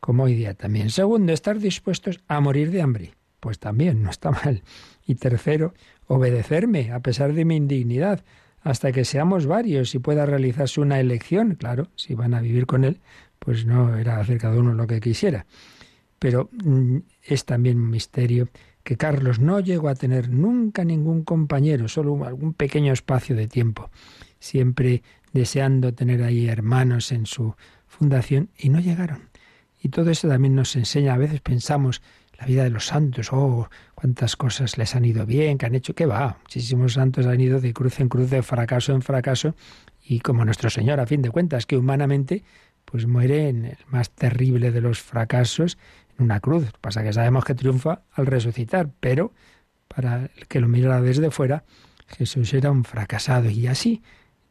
como 0.01 0.25
hoy 0.25 0.35
día 0.35 0.55
también. 0.55 0.91
Segundo, 0.91 1.33
estar 1.33 1.59
dispuestos 1.59 2.21
a 2.29 2.41
morir 2.41 2.71
de 2.71 2.83
hambre. 2.83 3.15
Pues 3.41 3.59
también, 3.59 4.03
no 4.03 4.11
está 4.11 4.31
mal. 4.31 4.63
Y 5.07 5.15
tercero, 5.15 5.75
obedecerme, 6.07 6.93
a 6.93 7.01
pesar 7.01 7.33
de 7.33 7.45
mi 7.45 7.57
indignidad, 7.57 8.25
hasta 8.63 8.93
que 8.93 9.05
seamos 9.05 9.47
varios 9.47 9.95
y 9.95 9.99
pueda 9.99 10.27
realizarse 10.27 10.81
una 10.81 11.01
elección. 11.01 11.55
Claro, 11.55 11.89
si 11.97 12.15
van 12.15 12.35
a 12.35 12.41
vivir 12.41 12.67
con 12.67 12.85
él, 12.85 13.01
pues 13.39 13.65
no 13.65 13.97
era 13.97 14.19
hacer 14.19 14.39
cada 14.39 14.57
uno 14.57 14.75
lo 14.75 14.87
que 14.87 15.01
quisiera. 15.01 15.47
Pero 16.19 16.51
mm, 16.53 16.99
es 17.23 17.45
también 17.45 17.79
un 17.79 17.91
misterio 17.91 18.49
que 18.83 18.97
Carlos 18.97 19.39
no 19.39 19.61
llegó 19.61 19.89
a 19.89 19.95
tener 19.95 20.31
nunca 20.31 20.85
ningún 20.85 21.23
compañero, 21.23 21.89
solo 21.89 22.25
algún 22.25 22.55
pequeño 22.55 22.93
espacio 22.93 23.37
de 23.37 23.47
tiempo, 23.47 23.91
siempre 24.41 25.03
deseando 25.33 25.93
tener 25.93 26.23
ahí 26.23 26.49
hermanos 26.49 27.13
en 27.13 27.27
su 27.27 27.55
fundación 27.87 28.49
y 28.59 28.71
no 28.71 28.81
llegaron. 28.81 29.28
Y 29.81 29.91
todo 29.91 30.11
eso 30.11 30.29
también 30.29 30.55
nos 30.55 30.75
enseña, 30.77 31.15
a 31.15 31.19
veces 31.19 31.41
pensamos, 31.41 32.03
la 32.39 32.47
vida 32.47 32.65
de 32.65 32.71
los 32.71 32.87
santos, 32.87 33.33
oh, 33.33 33.69
cuántas 33.95 34.37
cosas 34.37 34.79
les 34.79 34.95
han 34.95 35.05
ido 35.05 35.27
bien, 35.27 35.59
que 35.59 35.67
han 35.67 35.75
hecho, 35.75 35.95
que 35.95 36.07
va, 36.07 36.39
muchísimos 36.43 36.93
santos 36.93 37.27
han 37.27 37.41
ido 37.41 37.61
de 37.61 37.73
cruz 37.73 37.99
en 37.99 38.09
cruz, 38.09 38.31
de 38.31 38.43
fracaso 38.43 38.93
en 38.93 39.03
fracaso, 39.03 39.57
y 40.05 40.21
como 40.21 40.45
nuestro 40.45 40.71
Señor, 40.71 41.01
a 41.01 41.07
fin 41.07 41.21
de 41.21 41.31
cuentas, 41.31 41.67
que 41.67 41.77
humanamente 41.77 42.45
pues 42.85 43.07
muere 43.07 43.49
en 43.49 43.67
el 43.67 43.79
más 43.89 44.11
terrible 44.11 44.71
de 44.71 44.81
los 44.81 45.01
fracasos, 45.01 45.77
en 46.17 46.25
una 46.25 46.41
cruz. 46.41 46.73
Pasa 46.81 47.03
que 47.03 47.13
sabemos 47.13 47.45
que 47.45 47.55
triunfa 47.55 48.03
al 48.13 48.27
resucitar, 48.27 48.91
pero 49.01 49.33
para 49.89 50.31
el 50.37 50.47
que 50.49 50.61
lo 50.61 50.69
mira 50.69 51.01
desde 51.03 51.31
fuera, 51.31 51.65
Jesús 52.07 52.55
era 52.55 52.71
un 52.71 52.85
fracasado. 52.85 53.51
Y 53.51 53.67
así 53.67 54.03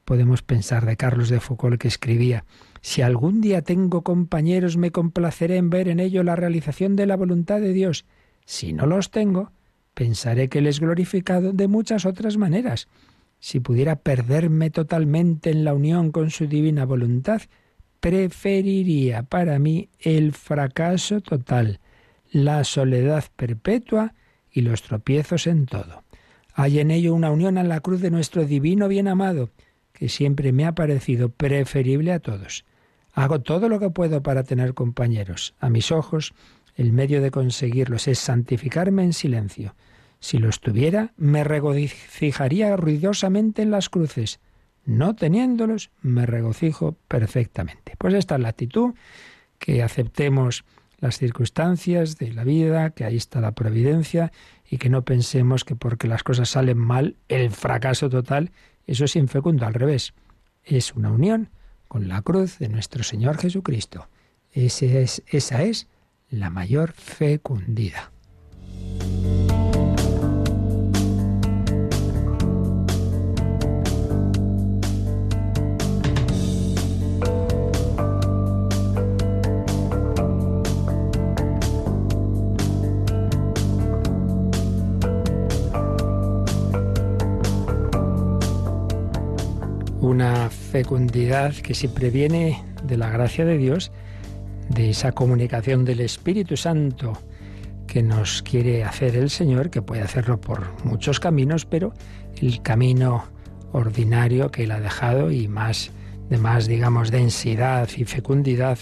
podemos 0.08 0.42
pensar 0.42 0.86
de 0.86 0.96
Carlos 0.96 1.28
de 1.28 1.42
Foucault 1.42 1.82
que 1.82 1.90
escribía, 1.90 2.46
si 2.80 3.02
algún 3.02 3.42
día 3.42 3.62
tengo 3.62 4.04
compañeros, 4.04 4.78
me 4.78 4.92
complaceré 4.92 5.58
en 5.58 5.70
ver 5.70 5.90
en 5.90 6.00
ello 6.00 6.24
la 6.24 6.38
realización 6.38 6.96
de 6.96 7.06
la 7.06 7.18
voluntad 7.18 7.60
de 7.60 7.74
Dios. 7.74 8.06
Si 8.46 8.72
no 8.72 8.86
los 8.86 9.12
tengo, 9.12 9.52
pensaré 9.94 10.48
que 10.48 10.60
Él 10.60 10.68
es 10.68 10.80
glorificado 10.80 11.52
de 11.52 11.68
muchas 11.68 12.06
otras 12.06 12.38
maneras. 12.38 12.88
Si 13.42 13.60
pudiera 13.60 13.98
perderme 13.98 14.70
totalmente 14.70 15.50
en 15.50 15.66
la 15.66 15.74
unión 15.74 16.14
con 16.14 16.32
su 16.32 16.48
divina 16.48 16.86
voluntad, 16.86 17.42
preferiría 18.00 19.24
para 19.24 19.60
mí 19.60 19.90
el 20.00 20.32
fracaso 20.32 21.20
total, 21.20 21.82
la 22.32 22.64
soledad 22.64 23.26
perpetua 23.36 24.14
y 24.50 24.62
los 24.62 24.84
tropiezos 24.84 25.48
en 25.48 25.66
todo. 25.66 26.06
Hay 26.54 26.80
en 26.80 26.92
ello 26.92 27.14
una 27.14 27.30
unión 27.30 27.58
a 27.58 27.64
la 27.66 27.82
cruz 27.82 28.00
de 28.00 28.10
nuestro 28.10 28.46
divino 28.46 28.88
bien 28.88 29.10
amado, 29.10 29.50
que 29.98 30.10
siempre 30.10 30.51
me 30.51 30.66
ha 30.66 30.75
parecido 30.75 31.30
preferible 31.30 32.13
a 32.13 32.20
todos. 32.20 32.66
Hago 33.13 33.42
todo 33.42 33.68
lo 33.68 33.80
que 33.80 33.89
puedo 33.89 34.22
para 34.22 34.44
tener 34.44 34.75
compañeros. 34.75 35.56
A 35.60 35.72
mis 35.72 35.92
ojos, 35.92 36.36
el 36.75 36.94
medio 36.94 37.20
de 37.20 37.32
conseguirlos 37.32 38.08
es 38.08 38.20
santificarme 38.20 39.04
en 39.04 39.13
silencio. 39.13 39.74
Si 40.20 40.38
los 40.38 40.62
tuviera, 40.62 41.13
me 41.18 41.44
regocijaría 41.44 42.77
ruidosamente 42.77 43.63
en 43.63 43.72
las 43.72 43.89
cruces, 43.89 44.39
no 44.86 45.16
teniéndolos, 45.16 45.89
me 46.04 46.27
regocijo 46.27 46.96
perfectamente. 47.08 47.96
Pues 47.98 48.13
esta 48.13 48.36
es 48.36 48.42
la 48.42 48.50
actitud, 48.50 48.94
que 49.58 49.82
aceptemos 49.82 50.63
las 51.00 51.18
circunstancias 51.18 52.20
de 52.20 52.34
la 52.34 52.44
vida, 52.44 52.92
que 52.92 53.04
ahí 53.04 53.18
está 53.18 53.42
la 53.42 53.54
providencia 53.54 54.32
y 54.70 54.77
que 54.77 54.89
no 54.89 55.01
pensemos 55.01 55.63
que 55.66 55.75
porque 55.75 56.08
las 56.08 56.22
cosas 56.22 56.50
salen 56.50 56.77
mal, 56.77 57.16
el 57.30 57.50
fracaso 57.50 58.10
total, 58.10 58.51
eso 58.88 59.06
es 59.06 59.15
infecundo, 59.15 59.65
al 59.65 59.74
revés. 59.74 60.13
Es 60.63 60.94
una 60.94 61.12
unión 61.12 61.50
con 61.88 62.08
la 62.08 62.22
cruz 62.22 62.58
de 62.58 62.70
nuestro 62.70 63.03
Señor 63.03 63.38
Jesucristo. 63.38 64.08
Esa 64.51 65.62
es 65.62 65.88
la 66.29 66.50
mayor 66.50 66.94
fecundidad. 66.94 68.10
Una 90.18 90.50
fecundidad 90.50 91.54
que 91.54 91.76
siempre 91.76 92.10
viene 92.10 92.64
de 92.82 92.98
la 92.98 93.08
gracia 93.12 93.46
de 93.46 93.56
Dios, 93.56 93.92
de 94.68 94.90
esa 94.90 95.12
comunicación 95.12 95.86
del 95.86 96.00
Espíritu 96.00 96.58
Santo 96.58 97.14
que 97.86 98.02
nos 98.02 98.42
quiere 98.42 98.84
hacer 98.84 99.16
el 99.16 99.30
Señor, 99.30 99.70
que 99.70 99.84
puede 99.84 100.02
hacerlo 100.02 100.42
por 100.42 100.84
muchos 100.84 101.20
caminos, 101.20 101.66
pero 101.66 101.94
el 102.36 102.64
camino 102.64 103.26
ordinario 103.74 104.50
que 104.50 104.64
Él 104.64 104.72
ha 104.72 104.80
dejado 104.80 105.30
y 105.30 105.48
más 105.48 105.92
de 106.32 106.40
más, 106.40 106.66
digamos, 106.66 107.12
densidad 107.12 107.88
y 107.96 108.04
fecundidad, 108.06 108.80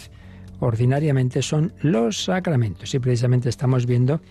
ordinariamente 0.62 1.42
son 1.42 1.74
los 1.82 2.24
sacramentos. 2.24 2.96
Y 2.96 3.00
precisamente 3.00 3.50
estamos 3.50 3.86
viendo 3.86 4.22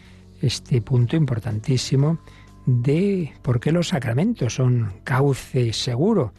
este 0.40 0.80
punto 0.80 1.16
importantísimo 1.16 2.18
de 2.64 3.34
por 3.42 3.60
qué 3.60 3.72
los 3.72 3.88
sacramentos 3.88 4.54
son 4.54 4.94
cauce 5.04 5.74
seguro 5.74 6.32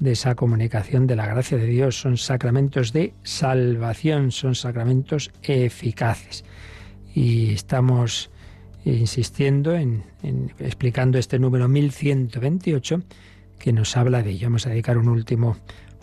de 0.00 0.12
esa 0.12 0.34
comunicación 0.34 1.06
de 1.06 1.14
la 1.14 1.26
gracia 1.26 1.58
de 1.58 1.66
Dios. 1.66 2.00
Son 2.00 2.16
sacramentos 2.16 2.92
de 2.92 3.14
salvación, 3.22 4.32
son 4.32 4.56
sacramentos 4.56 5.30
eficaces. 5.42 6.44
Y 7.14 7.52
estamos 7.52 8.30
insistiendo 8.84 9.74
en, 9.74 10.04
explicando 10.58 11.18
este 11.18 11.38
número 11.38 11.68
1128 11.68 13.02
que 13.58 13.72
nos 13.72 13.96
habla 13.96 14.22
de 14.22 14.30
ello. 14.30 14.48
Vamos 14.48 14.66
a 14.66 14.70
dedicar 14.70 14.96
un 14.96 15.08
último 15.08 15.56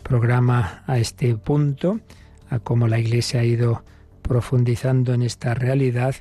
programa 0.04 0.84
a 0.86 1.00
este 1.00 1.36
punto, 1.36 2.00
a 2.50 2.60
cómo 2.60 2.88
la 2.88 3.00
Iglesia 3.00 3.42
ha 3.42 3.46
ido 3.46 3.84
profundizando 4.22 5.14
en 5.14 5.24
esta 5.24 5.56
realidad 5.56 6.16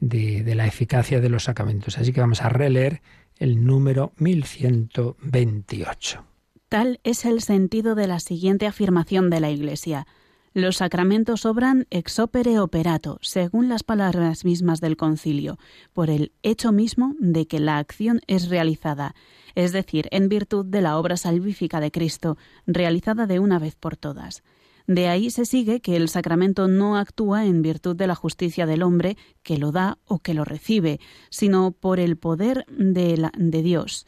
de, 0.00 0.42
de 0.42 0.54
la 0.54 0.66
eficacia 0.66 1.20
de 1.20 1.28
los 1.28 1.44
sacramentos. 1.44 1.98
Así 1.98 2.12
que 2.12 2.20
vamos 2.20 2.42
a 2.42 2.48
releer 2.48 3.02
el 3.36 3.66
número 3.66 4.12
1128. 4.16 6.27
Tal 6.68 7.00
es 7.02 7.24
el 7.24 7.40
sentido 7.40 7.94
de 7.94 8.06
la 8.06 8.20
siguiente 8.20 8.66
afirmación 8.66 9.30
de 9.30 9.40
la 9.40 9.50
Iglesia. 9.50 10.06
Los 10.52 10.76
sacramentos 10.76 11.46
obran 11.46 11.86
ex 11.88 12.18
opere 12.18 12.58
operato, 12.58 13.18
según 13.22 13.70
las 13.70 13.82
palabras 13.82 14.44
mismas 14.44 14.82
del 14.82 14.98
concilio, 14.98 15.58
por 15.94 16.10
el 16.10 16.32
hecho 16.42 16.70
mismo 16.70 17.14
de 17.20 17.46
que 17.46 17.58
la 17.58 17.78
acción 17.78 18.20
es 18.26 18.50
realizada, 18.50 19.14
es 19.54 19.72
decir, 19.72 20.08
en 20.10 20.28
virtud 20.28 20.66
de 20.66 20.82
la 20.82 20.98
obra 20.98 21.16
salvífica 21.16 21.80
de 21.80 21.90
Cristo, 21.90 22.36
realizada 22.66 23.26
de 23.26 23.38
una 23.38 23.58
vez 23.58 23.74
por 23.74 23.96
todas. 23.96 24.42
De 24.86 25.08
ahí 25.08 25.30
se 25.30 25.46
sigue 25.46 25.80
que 25.80 25.96
el 25.96 26.10
sacramento 26.10 26.68
no 26.68 26.98
actúa 26.98 27.46
en 27.46 27.62
virtud 27.62 27.96
de 27.96 28.06
la 28.06 28.14
justicia 28.14 28.66
del 28.66 28.82
hombre 28.82 29.16
que 29.42 29.56
lo 29.56 29.72
da 29.72 29.96
o 30.04 30.18
que 30.18 30.34
lo 30.34 30.44
recibe, 30.44 31.00
sino 31.30 31.72
por 31.72 31.98
el 31.98 32.18
poder 32.18 32.66
de, 32.68 33.30
de 33.38 33.62
Dios. 33.62 34.06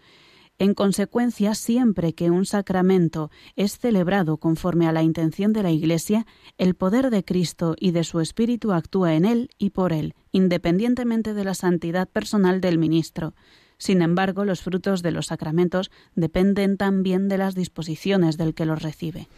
En 0.60 0.74
consecuencia, 0.74 1.54
siempre 1.54 2.12
que 2.12 2.30
un 2.30 2.44
sacramento 2.44 3.30
es 3.56 3.78
celebrado 3.78 4.36
conforme 4.36 4.86
a 4.86 4.92
la 4.92 5.02
intención 5.02 5.54
de 5.54 5.62
la 5.62 5.70
Iglesia, 5.70 6.26
el 6.58 6.74
poder 6.74 7.08
de 7.08 7.24
Cristo 7.24 7.76
y 7.80 7.92
de 7.92 8.04
su 8.04 8.20
Espíritu 8.20 8.72
actúa 8.72 9.14
en 9.14 9.24
él 9.24 9.48
y 9.56 9.70
por 9.70 9.94
él, 9.94 10.14
independientemente 10.32 11.32
de 11.32 11.44
la 11.44 11.54
santidad 11.54 12.10
personal 12.10 12.60
del 12.60 12.76
ministro. 12.76 13.32
Sin 13.78 14.02
embargo, 14.02 14.44
los 14.44 14.60
frutos 14.60 15.00
de 15.00 15.12
los 15.12 15.28
sacramentos 15.28 15.90
dependen 16.14 16.76
también 16.76 17.28
de 17.28 17.38
las 17.38 17.54
disposiciones 17.54 18.36
del 18.36 18.52
que 18.52 18.66
los 18.66 18.82
recibe. 18.82 19.28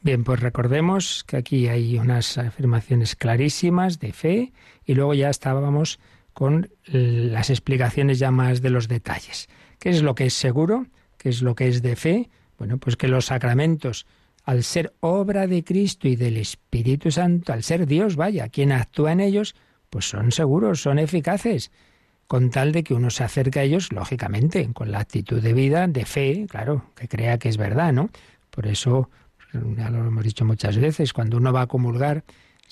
Bien, 0.00 0.24
pues 0.24 0.40
recordemos 0.40 1.24
que 1.24 1.36
aquí 1.36 1.68
hay 1.68 1.98
unas 1.98 2.38
afirmaciones 2.38 3.16
clarísimas 3.16 3.98
de 3.98 4.14
fe 4.14 4.52
y 4.86 4.94
luego 4.94 5.12
ya 5.12 5.28
estábamos 5.28 6.00
con 6.32 6.70
las 6.86 7.50
explicaciones 7.50 8.18
ya 8.18 8.30
más 8.30 8.62
de 8.62 8.70
los 8.70 8.88
detalles. 8.88 9.46
¿Qué 9.78 9.90
es 9.90 10.02
lo 10.02 10.14
que 10.14 10.26
es 10.26 10.34
seguro? 10.34 10.86
¿Qué 11.18 11.28
es 11.28 11.42
lo 11.42 11.54
que 11.54 11.68
es 11.68 11.82
de 11.82 11.96
fe? 11.96 12.30
Bueno, 12.58 12.78
pues 12.78 12.96
que 12.96 13.08
los 13.08 13.26
sacramentos, 13.26 14.06
al 14.44 14.62
ser 14.62 14.92
obra 15.00 15.46
de 15.46 15.64
Cristo 15.64 16.08
y 16.08 16.16
del 16.16 16.36
Espíritu 16.36 17.10
Santo, 17.10 17.52
al 17.52 17.62
ser 17.62 17.86
Dios, 17.86 18.16
vaya, 18.16 18.48
quien 18.48 18.72
actúa 18.72 19.12
en 19.12 19.20
ellos, 19.20 19.54
pues 19.90 20.08
son 20.08 20.32
seguros, 20.32 20.82
son 20.82 20.98
eficaces, 20.98 21.70
con 22.26 22.50
tal 22.50 22.72
de 22.72 22.84
que 22.84 22.94
uno 22.94 23.10
se 23.10 23.24
acerque 23.24 23.60
a 23.60 23.62
ellos, 23.62 23.92
lógicamente, 23.92 24.70
con 24.72 24.90
la 24.90 25.00
actitud 25.00 25.40
de 25.40 25.52
vida, 25.52 25.86
de 25.86 26.04
fe, 26.04 26.46
claro, 26.48 26.90
que 26.94 27.08
crea 27.08 27.38
que 27.38 27.48
es 27.48 27.56
verdad, 27.56 27.92
¿no? 27.92 28.10
Por 28.50 28.66
eso 28.66 29.10
ya 29.76 29.90
lo 29.90 30.06
hemos 30.06 30.24
dicho 30.24 30.44
muchas 30.44 30.78
veces, 30.78 31.12
cuando 31.12 31.36
uno 31.36 31.52
va 31.52 31.62
a 31.62 31.66
comulgar, 31.66 32.24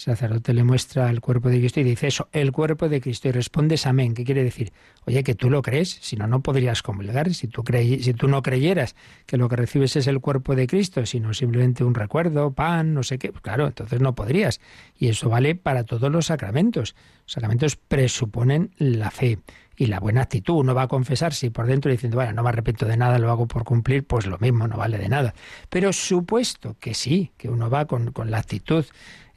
sacerdote 0.02 0.52
le 0.52 0.64
muestra 0.64 1.08
el 1.10 1.20
cuerpo 1.20 1.48
de 1.48 1.58
Cristo 1.58 1.80
y 1.80 1.84
dice 1.84 2.08
eso, 2.08 2.28
el 2.32 2.52
cuerpo 2.52 2.88
de 2.88 3.00
Cristo, 3.00 3.28
y 3.28 3.32
respondes 3.32 3.86
amén. 3.86 4.14
¿Qué 4.14 4.24
quiere 4.24 4.42
decir? 4.42 4.72
Oye, 5.06 5.22
que 5.22 5.34
tú 5.34 5.48
lo 5.48 5.62
crees, 5.62 5.98
si 6.00 6.16
no, 6.16 6.26
no 6.26 6.40
podrías 6.40 6.82
comulgar. 6.82 7.32
Si 7.34 7.46
tú, 7.46 7.62
si 7.72 8.14
tú 8.14 8.28
no 8.28 8.42
creyeras 8.42 8.96
que 9.26 9.36
lo 9.36 9.48
que 9.48 9.56
recibes 9.56 9.96
es 9.96 10.06
el 10.06 10.20
cuerpo 10.20 10.56
de 10.56 10.66
Cristo, 10.66 11.06
sino 11.06 11.32
simplemente 11.34 11.84
un 11.84 11.94
recuerdo, 11.94 12.52
pan, 12.52 12.94
no 12.94 13.02
sé 13.02 13.18
qué, 13.18 13.30
pues 13.30 13.42
claro, 13.42 13.68
entonces 13.68 14.00
no 14.00 14.14
podrías. 14.14 14.60
Y 14.98 15.08
eso 15.08 15.28
vale 15.28 15.54
para 15.54 15.84
todos 15.84 16.10
los 16.10 16.26
sacramentos. 16.26 16.94
Los 17.24 17.32
sacramentos 17.32 17.76
presuponen 17.76 18.72
la 18.78 19.10
fe 19.10 19.38
y 19.76 19.86
la 19.86 20.00
buena 20.00 20.22
actitud. 20.22 20.54
Uno 20.54 20.74
va 20.74 20.82
a 20.82 20.88
confesar 20.88 21.34
si 21.34 21.50
por 21.50 21.66
dentro 21.66 21.90
diciendo, 21.90 22.16
bueno, 22.16 22.32
no 22.32 22.42
me 22.42 22.50
arrepiento 22.50 22.86
de 22.86 22.96
nada, 22.96 23.18
lo 23.18 23.30
hago 23.30 23.46
por 23.46 23.64
cumplir, 23.64 24.04
pues 24.04 24.26
lo 24.26 24.38
mismo, 24.38 24.68
no 24.68 24.76
vale 24.76 24.98
de 24.98 25.08
nada. 25.08 25.34
Pero 25.68 25.92
supuesto 25.92 26.76
que 26.78 26.94
sí, 26.94 27.32
que 27.36 27.48
uno 27.48 27.70
va 27.70 27.86
con, 27.86 28.12
la 28.26 28.38
actitud 28.38 28.84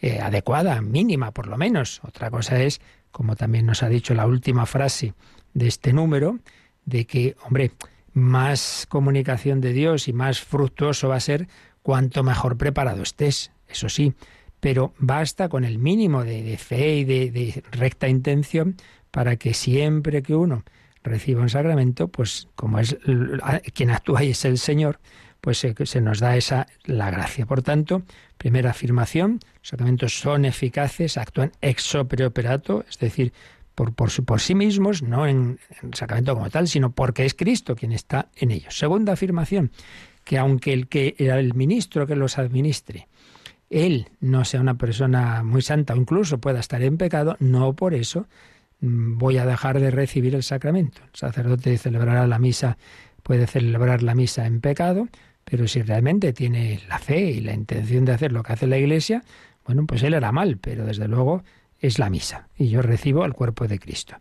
eh, 0.05 0.19
adecuada, 0.21 0.81
mínima 0.81 1.31
por 1.31 1.47
lo 1.47 1.57
menos. 1.57 2.00
Otra 2.03 2.29
cosa 2.29 2.62
es, 2.62 2.79
como 3.09 3.35
también 3.35 3.65
nos 3.65 3.81
ha 3.81 3.89
dicho 3.89 4.13
la 4.13 4.27
última 4.27 4.67
frase 4.67 5.15
de 5.55 5.65
este 5.65 5.93
número, 5.93 6.38
de 6.85 7.05
que, 7.05 7.35
hombre, 7.43 7.71
más 8.13 8.85
comunicación 8.88 9.62
de 9.62 9.74
Dios 9.74 10.07
y 10.07 10.13
más 10.13 10.41
fructuoso 10.41 11.09
va 11.09 11.15
a 11.15 11.19
ser 11.19 11.47
cuanto 11.81 12.21
mejor 12.21 12.55
preparado 12.55 13.01
estés, 13.01 13.51
eso 13.67 13.89
sí, 13.89 14.13
pero 14.59 14.93
basta 15.00 15.50
con 15.50 15.65
el 15.65 15.79
mínimo 15.79 16.24
de, 16.24 16.55
fe 16.57 16.97
y 16.97 17.03
de 17.03 17.63
recta 17.71 18.07
intención 18.07 18.75
para 19.09 19.38
que 19.38 19.55
siempre 19.55 20.21
que 20.21 20.35
uno 20.35 20.63
reciba 21.01 21.41
un 21.41 21.50
sacramento, 21.50 22.09
pues 22.09 22.48
como 22.53 22.77
es 22.77 22.96
quien 23.74 23.89
actúa 23.89 24.24
y 24.24 24.29
es 24.29 24.46
el 24.46 24.59
Señor, 24.59 25.00
pues 25.46 25.60
se, 25.60 26.01
nos 26.01 26.20
da 26.20 26.36
esa 26.36 26.68
la 26.84 27.10
gracia. 27.10 27.46
Por 27.46 27.62
tanto, 27.62 28.01
primera 28.38 28.72
afirmación, 28.72 29.40
los 29.60 29.70
sacramentos 29.70 30.20
son 30.20 30.44
eficaces, 30.44 31.18
actúan 31.18 31.51
ex 31.62 31.96
opere 31.96 32.25
operato, 32.25 32.84
es 32.90 33.00
decir, 33.00 33.31
por, 33.75 33.94
por, 33.94 34.10
por 34.25 34.42
sí 34.42 34.55
mismos, 34.55 35.03
no 35.03 35.25
en, 35.25 35.60
en, 35.81 35.90
el 35.90 35.94
sacramento 35.94 36.34
como 36.34 36.50
tal, 36.50 36.68
sino 36.68 36.92
porque 36.92 37.25
es 37.25 37.34
Cristo 37.34 37.75
quien 37.75 37.94
está 37.94 38.27
en 38.36 38.51
ellos. 38.51 38.77
Segunda 38.77 39.14
afirmación, 39.14 39.72
que 40.24 40.38
aunque 40.38 40.74
el 40.74 40.88
que 40.88 41.16
el 41.20 41.53
ministro 41.53 42.08
que 42.08 42.18
los 42.18 42.38
administre, 42.38 43.08
él 43.70 44.10
no 44.20 44.44
sea 44.44 44.60
una 44.60 44.79
persona 44.79 45.44
muy 45.44 45.62
santa 45.62 45.94
o 45.94 45.98
incluso 45.98 46.40
pueda 46.40 46.60
estar 46.60 46.81
en 46.81 46.98
pecado, 46.98 47.38
no 47.40 47.74
por 47.75 47.94
eso 47.94 48.27
Mm, 48.81 49.18
voy 49.18 49.38
a 49.38 49.46
dejar 49.46 49.79
de 49.79 49.92
recibir 49.92 50.36
el 50.36 50.44
sacramento. 50.44 51.01
El 51.03 51.18
sacerdote 51.20 51.77
celebrará 51.77 52.27
la 52.27 52.40
misa, 52.40 52.77
puede 53.24 53.48
celebrar 53.48 54.03
la 54.03 54.16
misa 54.16 54.46
en 54.46 54.62
pecado, 54.62 55.08
pero 55.46 55.68
si 55.68 55.81
realmente 55.81 56.34
tiene 56.34 56.81
la 56.90 57.00
fe 57.00 57.22
y 57.31 57.40
la 57.40 57.53
intención 57.53 58.03
de 58.03 58.12
hacer 58.12 58.31
lo 58.31 58.44
que 58.44 58.53
hace 58.53 58.68
la 58.68 58.77
Iglesia, 58.77 59.24
bueno, 59.66 59.86
pues 59.86 60.03
él 60.03 60.14
hará 60.14 60.31
mal, 60.31 60.58
pero 60.58 60.86
desde 60.86 61.08
luego 61.08 61.44
es 61.79 62.00
la 62.00 62.10
misa 62.10 62.50
y 62.58 62.70
yo 62.70 62.81
recibo 62.81 63.24
el 63.25 63.34
cuerpo 63.34 63.68
de 63.68 63.79
Cristo. 63.79 64.18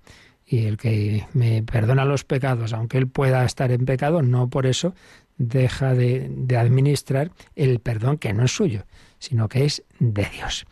Y 0.47 0.67
el 0.67 0.77
que 0.77 1.27
me 1.33 1.63
perdona 1.63 2.05
los 2.05 2.25
pecados, 2.25 2.75
aunque 2.75 2.99
él 2.99 3.09
pueda 3.09 3.45
estar 3.45 3.73
en 3.73 3.87
pecado, 3.87 4.21
no 4.23 4.51
por 4.51 4.67
eso 4.67 4.95
deja 5.39 5.95
de, 5.95 6.31
de 6.31 6.57
administrar 6.59 7.33
el 7.57 7.81
perdón 7.81 8.19
que 8.19 8.35
no 8.35 8.45
es 8.45 8.55
suyo, 8.55 8.85
sino 9.19 9.49
que 9.49 9.65
es 9.65 9.83
de 9.99 10.27
Dios. 10.27 10.67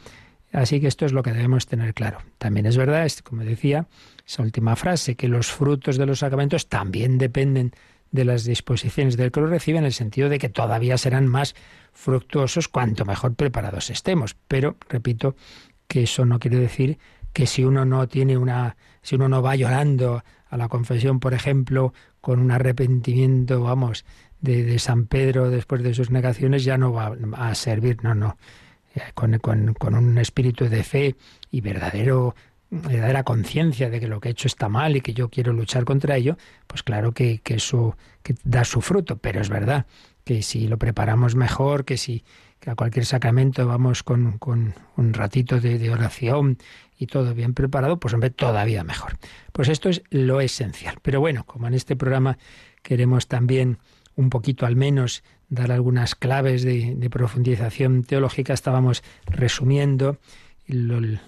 Así 0.52 0.80
que 0.80 0.86
esto 0.86 1.06
es 1.06 1.12
lo 1.12 1.22
que 1.22 1.32
debemos 1.32 1.66
tener 1.66 1.94
claro. 1.94 2.18
También 2.36 2.66
es 2.66 2.76
verdad, 2.76 3.10
como 3.24 3.42
decía, 3.42 3.86
esa 4.26 4.42
última 4.42 4.76
frase, 4.76 5.14
que 5.14 5.28
los 5.28 5.50
frutos 5.50 5.96
de 5.96 6.04
los 6.04 6.18
sacramentos 6.18 6.68
también 6.68 7.16
dependen 7.16 7.72
de 8.12 8.24
las 8.24 8.44
disposiciones 8.44 9.16
del 9.16 9.32
que 9.32 9.40
lo 9.40 9.46
recibe, 9.46 9.78
en 9.78 9.84
el 9.84 9.92
sentido 9.92 10.28
de 10.28 10.38
que 10.38 10.48
todavía 10.48 10.96
serán 10.98 11.26
más 11.26 11.54
fructuosos 11.92 12.68
cuanto 12.68 13.04
mejor 13.04 13.34
preparados 13.34 13.90
estemos. 13.90 14.36
Pero, 14.46 14.76
repito, 14.88 15.34
que 15.88 16.04
eso 16.04 16.24
no 16.24 16.38
quiere 16.38 16.58
decir 16.58 16.98
que 17.32 17.46
si 17.46 17.64
uno 17.64 17.84
no 17.84 18.06
tiene 18.06 18.36
una, 18.36 18.76
si 19.02 19.16
uno 19.16 19.28
no 19.28 19.42
va 19.42 19.56
llorando 19.56 20.22
a 20.48 20.56
la 20.56 20.68
confesión, 20.68 21.18
por 21.18 21.34
ejemplo, 21.34 21.92
con 22.20 22.38
un 22.38 22.50
arrepentimiento, 22.50 23.62
vamos, 23.62 24.04
de, 24.40 24.64
de 24.64 24.78
San 24.78 25.06
Pedro 25.06 25.50
después 25.50 25.82
de 25.82 25.94
sus 25.94 26.10
negaciones, 26.10 26.64
ya 26.64 26.76
no 26.76 26.92
va 26.92 27.16
a 27.32 27.54
servir. 27.54 28.04
No, 28.04 28.14
no. 28.14 28.36
Eh, 28.94 29.00
con, 29.14 29.38
con, 29.38 29.94
un 29.94 30.18
espíritu 30.18 30.68
de 30.68 30.82
fe 30.82 31.16
y 31.50 31.62
verdadero 31.62 32.34
verdadera 32.80 33.22
conciencia 33.22 33.90
de 33.90 34.00
que 34.00 34.08
lo 34.08 34.20
que 34.20 34.28
he 34.28 34.32
hecho 34.32 34.48
está 34.48 34.68
mal 34.68 34.96
y 34.96 35.00
que 35.00 35.14
yo 35.14 35.28
quiero 35.28 35.52
luchar 35.52 35.84
contra 35.84 36.16
ello, 36.16 36.36
pues 36.66 36.82
claro 36.82 37.12
que, 37.12 37.40
eso 37.44 37.96
da 38.44 38.64
su 38.64 38.80
fruto, 38.80 39.18
pero 39.18 39.40
es 39.40 39.48
verdad 39.48 39.86
que 40.24 40.42
si 40.42 40.66
lo 40.66 40.78
preparamos 40.78 41.34
mejor, 41.34 41.84
que 41.84 41.96
si 41.96 42.24
a 42.66 42.74
cualquier 42.74 43.04
sacramento 43.04 43.66
vamos 43.66 44.02
con, 44.02 44.38
un 44.96 45.14
ratito 45.14 45.60
de, 45.60 45.78
de, 45.78 45.90
oración 45.90 46.58
y 46.96 47.06
todo 47.06 47.34
bien 47.34 47.54
preparado, 47.54 47.98
pues 47.98 48.14
hombre, 48.14 48.30
todavía 48.30 48.84
mejor. 48.84 49.18
Pues 49.52 49.68
esto 49.68 49.88
es 49.88 50.02
lo 50.10 50.40
esencial. 50.40 50.96
Pero 51.02 51.20
bueno, 51.20 51.44
como 51.44 51.66
en 51.66 51.74
este 51.74 51.96
programa 51.96 52.38
queremos 52.82 53.28
también 53.28 53.78
un 54.14 54.30
poquito 54.30 54.66
al 54.66 54.76
menos 54.76 55.22
dar 55.48 55.70
algunas 55.72 56.14
claves 56.14 56.62
de, 56.62 57.08
profundización 57.10 58.04
teológica, 58.04 58.54
estábamos 58.54 59.02
resumiendo 59.26 60.18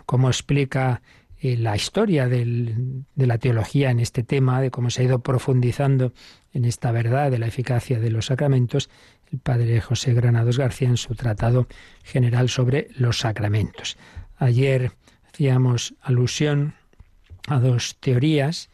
cómo 0.06 0.28
explica 0.28 1.02
eh, 1.44 1.58
la 1.58 1.76
historia 1.76 2.26
de 2.26 3.04
la 3.16 3.36
teología 3.36 3.90
en 3.90 4.00
este 4.00 4.22
tema, 4.22 4.62
de 4.62 4.70
cómo 4.70 4.88
se 4.88 5.02
ha 5.02 5.04
ido 5.04 5.18
profundizando 5.18 6.14
en 6.54 6.64
esta 6.64 6.90
verdad 6.90 7.30
de 7.30 7.38
la 7.38 7.46
eficacia 7.46 8.00
de 8.00 8.10
los 8.10 8.26
sacramentos, 8.26 8.88
el 9.30 9.40
padre 9.40 9.78
José 9.82 10.14
Granados 10.14 10.56
García 10.56 10.88
en 10.88 10.96
su 10.96 11.14
tratado 11.14 11.68
general 12.02 12.48
sobre 12.48 12.88
los 12.96 13.18
sacramentos. 13.18 13.98
Ayer 14.38 14.92
hacíamos 15.28 15.92
alusión 16.00 16.76
a 17.46 17.60
dos 17.60 17.98
teorías, 18.00 18.70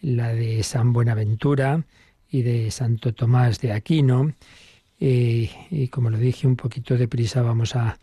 la 0.00 0.32
de 0.32 0.62
San 0.62 0.94
Buenaventura 0.94 1.84
y 2.30 2.40
de 2.40 2.70
Santo 2.70 3.12
Tomás 3.12 3.60
de 3.60 3.72
Aquino, 3.72 4.32
y 4.98 5.88
como 5.88 6.08
lo 6.08 6.16
dije 6.16 6.46
un 6.46 6.56
poquito 6.56 6.96
deprisa, 6.96 7.42
vamos 7.42 7.76
a, 7.76 7.98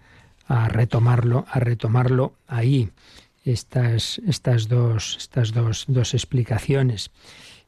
retomarlo, 0.68 1.48
a 1.50 1.60
retomarlo 1.60 2.36
ahí, 2.46 2.92
estas, 3.44 4.22
estas, 4.28 4.68
dos, 4.68 5.18
estas 5.18 5.54
dos, 5.54 5.86
dos 5.88 6.14
explicaciones. 6.14 7.12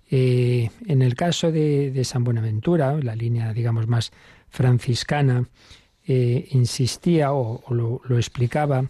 Eh, 0.10 0.70
en 0.88 1.02
el 1.02 1.16
caso 1.16 1.52
de, 1.52 2.02
San 2.04 2.24
Buenaventura, 2.24 2.98
la 3.02 3.16
línea, 3.16 3.54
digamos, 3.54 3.88
más 3.88 4.12
franciscana, 4.50 5.48
eh, 6.06 6.48
insistía 6.52 7.34
o, 7.34 7.64
lo, 7.74 8.02
lo, 8.06 8.18
explicaba 8.18 8.90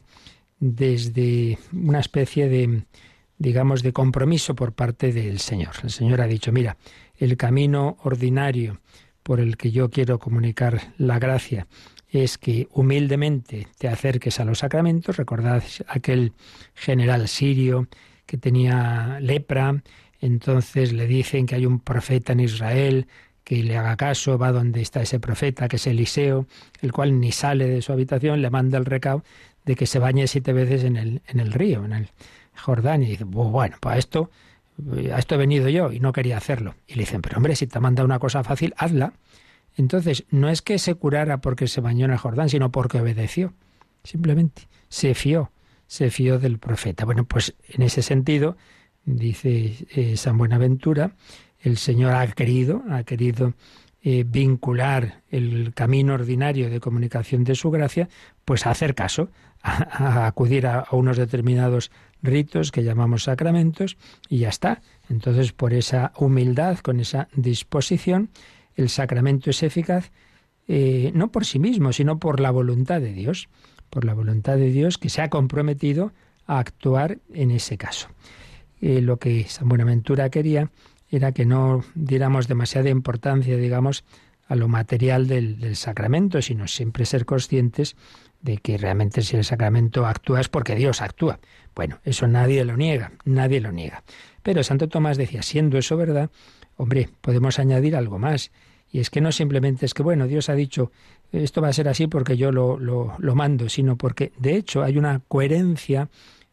desde 0.60 1.58
una 1.72 2.00
especie 2.00 2.50
de, 2.50 2.84
digamos, 3.38 3.84
de 3.84 3.94
compromiso 3.94 4.56
por 4.56 4.74
parte 4.74 5.14
del 5.14 5.40
Señor. 5.40 5.76
El 5.84 5.92
Señor 5.92 6.22
ha 6.22 6.28
dicho, 6.28 6.52
mira, 6.52 6.78
el 7.16 7.38
camino 7.38 7.98
ordinario 8.04 8.80
por 9.22 9.40
el 9.40 9.56
que 9.56 9.72
yo 9.72 9.90
quiero 9.90 10.20
comunicar 10.20 10.94
la 10.98 11.20
gracia 11.20 11.68
es 12.14 12.38
que 12.38 12.68
humildemente 12.72 13.68
te 13.78 13.88
acerques 13.88 14.40
a 14.40 14.46
los 14.46 14.60
sacramentos. 14.60 15.18
Recordad 15.18 15.64
aquel 15.88 16.34
general 16.76 17.28
sirio 17.28 17.88
que 18.26 18.38
tenía 18.38 19.20
lepra, 19.20 19.82
entonces 20.22 20.94
le 20.94 21.08
dicen 21.08 21.46
que 21.46 21.56
hay 21.56 21.66
un 21.66 21.80
profeta 21.80 22.34
en 22.34 22.40
Israel 22.40 23.08
que 23.44 23.64
le 23.64 23.78
haga 23.78 23.98
caso, 23.98 24.38
va 24.38 24.52
donde 24.52 24.82
está 24.82 25.02
ese 25.02 25.20
profeta, 25.20 25.68
que 25.68 25.76
es 25.76 25.88
Eliseo, 25.88 26.48
el 26.82 26.94
cual 26.94 27.20
ni 27.20 27.32
sale 27.32 27.68
de 27.68 27.82
su 27.82 27.92
habitación, 27.92 28.42
le 28.42 28.50
manda 28.50 28.78
el 28.78 28.86
recado 28.86 29.24
de 29.66 29.76
que 29.76 29.86
se 29.86 30.00
bañe 30.00 30.28
siete 30.28 30.54
veces 30.54 30.84
en 30.84 30.96
el, 30.96 31.22
en 31.28 31.40
el 31.40 31.52
río, 31.52 31.84
en 31.84 31.94
el 31.94 32.10
Jordán, 32.56 33.04
y 33.04 33.08
dice, 33.08 33.24
bueno, 33.26 33.76
pues 33.82 33.98
esto, 33.98 34.30
a 35.12 35.20
esto 35.20 35.36
he 35.36 35.38
venido 35.38 35.68
yo 35.70 35.92
y 35.92 36.00
no 36.00 36.14
quería 36.14 36.38
hacerlo. 36.38 36.76
Y 36.88 36.94
le 36.94 37.02
dicen, 37.02 37.22
pero 37.22 37.38
hombre, 37.38 37.56
si 37.56 37.68
te 37.68 37.80
manda 37.80 38.04
una 38.04 38.20
cosa 38.20 38.44
fácil, 38.44 38.74
hazla. 38.78 39.14
Entonces, 39.76 40.26
no 40.30 40.50
es 40.50 40.62
que 40.62 40.78
se 40.80 40.96
curara 40.96 41.40
porque 41.42 41.68
se 41.68 41.82
bañó 41.82 42.06
en 42.06 42.12
el 42.12 42.18
Jordán, 42.18 42.50
sino 42.50 42.72
porque 42.72 43.00
obedeció. 43.00 43.54
Simplemente 44.04 44.68
se 44.90 45.14
fió, 45.16 45.52
se 45.88 46.10
fió 46.10 46.40
del 46.40 46.60
profeta. 46.60 47.06
Bueno, 47.06 47.26
pues 47.26 47.56
en 47.70 47.82
ese 47.82 48.02
sentido, 48.02 48.58
dice 49.06 49.88
eh, 49.92 50.18
San 50.18 50.38
Buenaventura, 50.38 51.16
el 51.62 51.78
Señor 51.78 52.14
ha 52.14 52.28
querido, 52.28 52.84
ha 52.90 53.04
querido 53.04 53.54
eh, 54.06 54.26
vincular 54.28 55.22
el 55.32 55.74
camino 55.74 56.14
ordinario 56.14 56.70
de 56.70 56.82
comunicación 56.82 57.46
de 57.46 57.56
su 57.56 57.72
gracia, 57.72 58.10
pues 58.44 58.66
a 58.66 58.72
hacer 58.72 58.96
caso, 58.96 59.30
a, 59.62 60.28
acudir 60.28 60.68
a, 60.68 60.86
unos 60.92 61.16
determinados 61.16 61.90
ritos 62.22 62.72
que 62.72 62.84
llamamos 62.84 63.24
sacramentos 63.24 63.98
y 64.28 64.40
ya 64.40 64.50
está. 64.50 64.82
Entonces, 65.10 65.54
por 65.54 65.74
esa 65.74 66.12
humildad, 66.18 66.80
con 66.80 67.00
esa 67.00 67.30
disposición, 67.34 68.30
el 68.76 68.90
sacramento 68.90 69.50
es 69.50 69.64
eficaz 69.64 70.12
eh, 70.68 71.12
no 71.14 71.32
por 71.32 71.46
sí 71.46 71.60
mismo, 71.60 71.92
sino 71.92 72.20
por 72.20 72.40
la 72.40 72.52
voluntad 72.52 73.02
de 73.02 73.14
Dios, 73.14 73.50
por 73.90 74.06
la 74.06 74.14
voluntad 74.14 74.56
de 74.56 74.72
Dios 74.72 74.98
que 74.98 75.10
se 75.10 75.22
ha 75.22 75.30
comprometido 75.30 76.14
a 76.48 76.60
actuar 76.60 77.20
en 77.34 77.52
ese 77.52 77.78
caso. 77.78 78.08
Eh, 78.82 79.02
lo 79.02 79.18
que 79.18 79.44
San 79.46 79.68
Buenaventura 79.68 80.30
quería 80.30 80.72
era 81.10 81.32
que 81.32 81.46
no 81.46 81.84
diéramos 81.96 82.48
demasiada 82.48 82.90
importancia, 82.90 83.58
digamos, 83.58 84.04
a 84.48 84.56
lo 84.56 84.68
material 84.68 85.28
del, 85.28 85.60
del, 85.60 85.76
sacramento, 85.76 86.42
sino 86.42 86.68
siempre 86.68 87.06
ser 87.06 87.26
conscientes 87.26 87.96
de 88.42 88.58
que 88.58 88.78
realmente 88.78 89.22
si 89.22 89.38
el 89.38 89.46
sacramento 89.46 90.06
actúa 90.06 90.42
es 90.42 90.50
porque 90.50 90.76
Dios 90.76 91.02
actúa. 91.02 91.40
Bueno, 91.76 92.00
eso 92.04 92.28
nadie 92.28 92.66
lo 92.66 92.76
niega, 92.76 93.14
nadie 93.26 93.62
lo 93.62 93.72
niega. 93.72 94.04
Pero 94.42 94.64
Santo 94.64 94.90
Tomás 94.90 95.18
decía, 95.18 95.44
siendo 95.44 95.78
eso 95.78 95.96
verdad, 95.96 96.30
Hombre, 96.78 97.10
podemos 97.22 97.60
añadir 97.60 97.96
algo 97.96 98.20
más. 98.20 98.52
Y 98.92 99.00
es 99.00 99.10
que 99.10 99.22
no 99.22 99.32
simplemente 99.32 99.86
es 99.86 99.94
que, 99.94 100.04
bueno, 100.04 100.28
Dios 100.28 100.50
ha 100.50 100.54
dicho, 100.54 100.92
esto 101.32 101.62
va 101.62 101.70
a 101.70 101.74
ser 101.74 101.88
así 101.88 102.08
porque 102.08 102.38
yo 102.38 102.52
lo, 102.52 102.78
lo, 102.78 103.36
mando, 103.36 103.68
sino 103.70 103.98
porque, 103.98 104.32
de 104.38 104.56
hecho, 104.56 104.84
hay 104.84 104.98
una 104.98 105.20
coherencia 105.28 106.10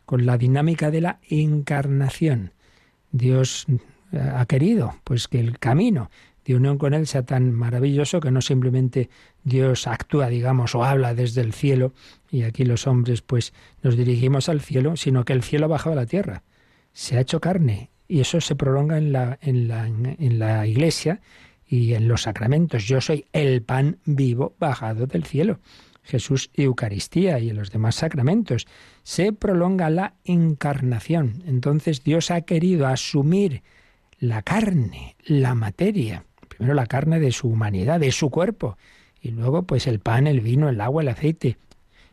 con 0.07 0.25
la 0.25 0.39
dinámica 0.39 0.91
de 0.91 1.03
la 1.03 1.19
encarnación. 1.29 2.53
Dios 3.13 3.67
eh, 4.13 4.19
ha 4.19 4.47
querido, 4.47 4.97
pues 5.05 5.29
que 5.29 5.39
el 5.39 5.59
camino 5.59 6.11
de 6.45 6.57
unión 6.57 6.79
con 6.79 6.95
Él 6.95 7.07
sea 7.07 7.25
tan 7.25 7.53
maravilloso 7.53 8.21
que 8.21 8.31
no 8.31 8.41
simplemente 8.41 9.11
Dios 9.45 9.87
actúa, 9.87 10.29
digamos, 10.29 10.75
o 10.75 10.83
habla 10.83 11.15
desde 11.15 11.43
el 11.43 11.53
cielo, 11.53 11.93
y 12.31 12.45
aquí 12.45 12.65
los 12.65 12.87
hombres 12.87 13.21
pues 13.21 13.53
nos 13.83 13.97
dirigimos 13.97 14.49
al 14.49 14.63
cielo, 14.63 14.97
sino 14.97 15.25
que 15.27 15.35
el 15.35 15.43
cielo 15.43 15.67
ha 15.67 15.69
bajado 15.69 15.93
a 15.93 15.97
la 15.97 16.07
tierra, 16.07 16.43
se 16.95 17.19
ha 17.19 17.21
hecho 17.21 17.41
carne 17.41 17.91
y 18.11 18.21
eso 18.21 18.41
se 18.41 18.57
prolonga 18.57 18.99
en 18.99 19.13
la, 19.13 19.39
en 19.41 19.69
la, 19.69 19.87
en 19.87 20.39
la 20.41 20.67
iglesia 20.67 21.21
y 21.65 21.95
en 21.95 22.09
los 22.09 22.23
sacramentos. 22.23 22.85
Yo 22.85 23.01
soy 23.01 23.25
el 23.33 23.63
pan 23.63 23.99
vivo 24.05 24.57
bajado 24.59 25.07
del 25.07 25.25
cielo. 25.25 25.61
Jesús 26.03 26.51
Eucaristía 26.55 27.39
y 27.39 27.51
en 27.51 27.57
los 27.57 27.71
demás 27.71 27.95
sacramentos. 27.95 28.67
Se 29.05 29.33
prolonga 29.33 29.91
la 29.91 30.15
encarnación. 30.25 31.45
Entonces 31.47 32.03
Dios 32.03 32.33
ha 32.33 32.41
querido 32.41 32.89
asumir 32.89 33.63
la 34.19 34.43
carne, 34.43 35.15
la 35.25 35.55
materia. 35.55 36.25
Primero 36.49 36.75
la 36.75 36.87
carne 36.87 37.21
de 37.21 37.31
su 37.31 37.47
humanidad, 37.47 38.01
de 38.01 38.11
su 38.11 38.29
cuerpo. 38.29 38.77
Y 39.23 39.31
luego 39.31 39.63
pues 39.63 39.87
el 39.87 40.01
pan, 40.01 40.27
el 40.27 40.41
vino, 40.41 40.69
el 40.69 40.81
agua, 40.81 41.03
el 41.03 41.09
aceite. 41.09 41.59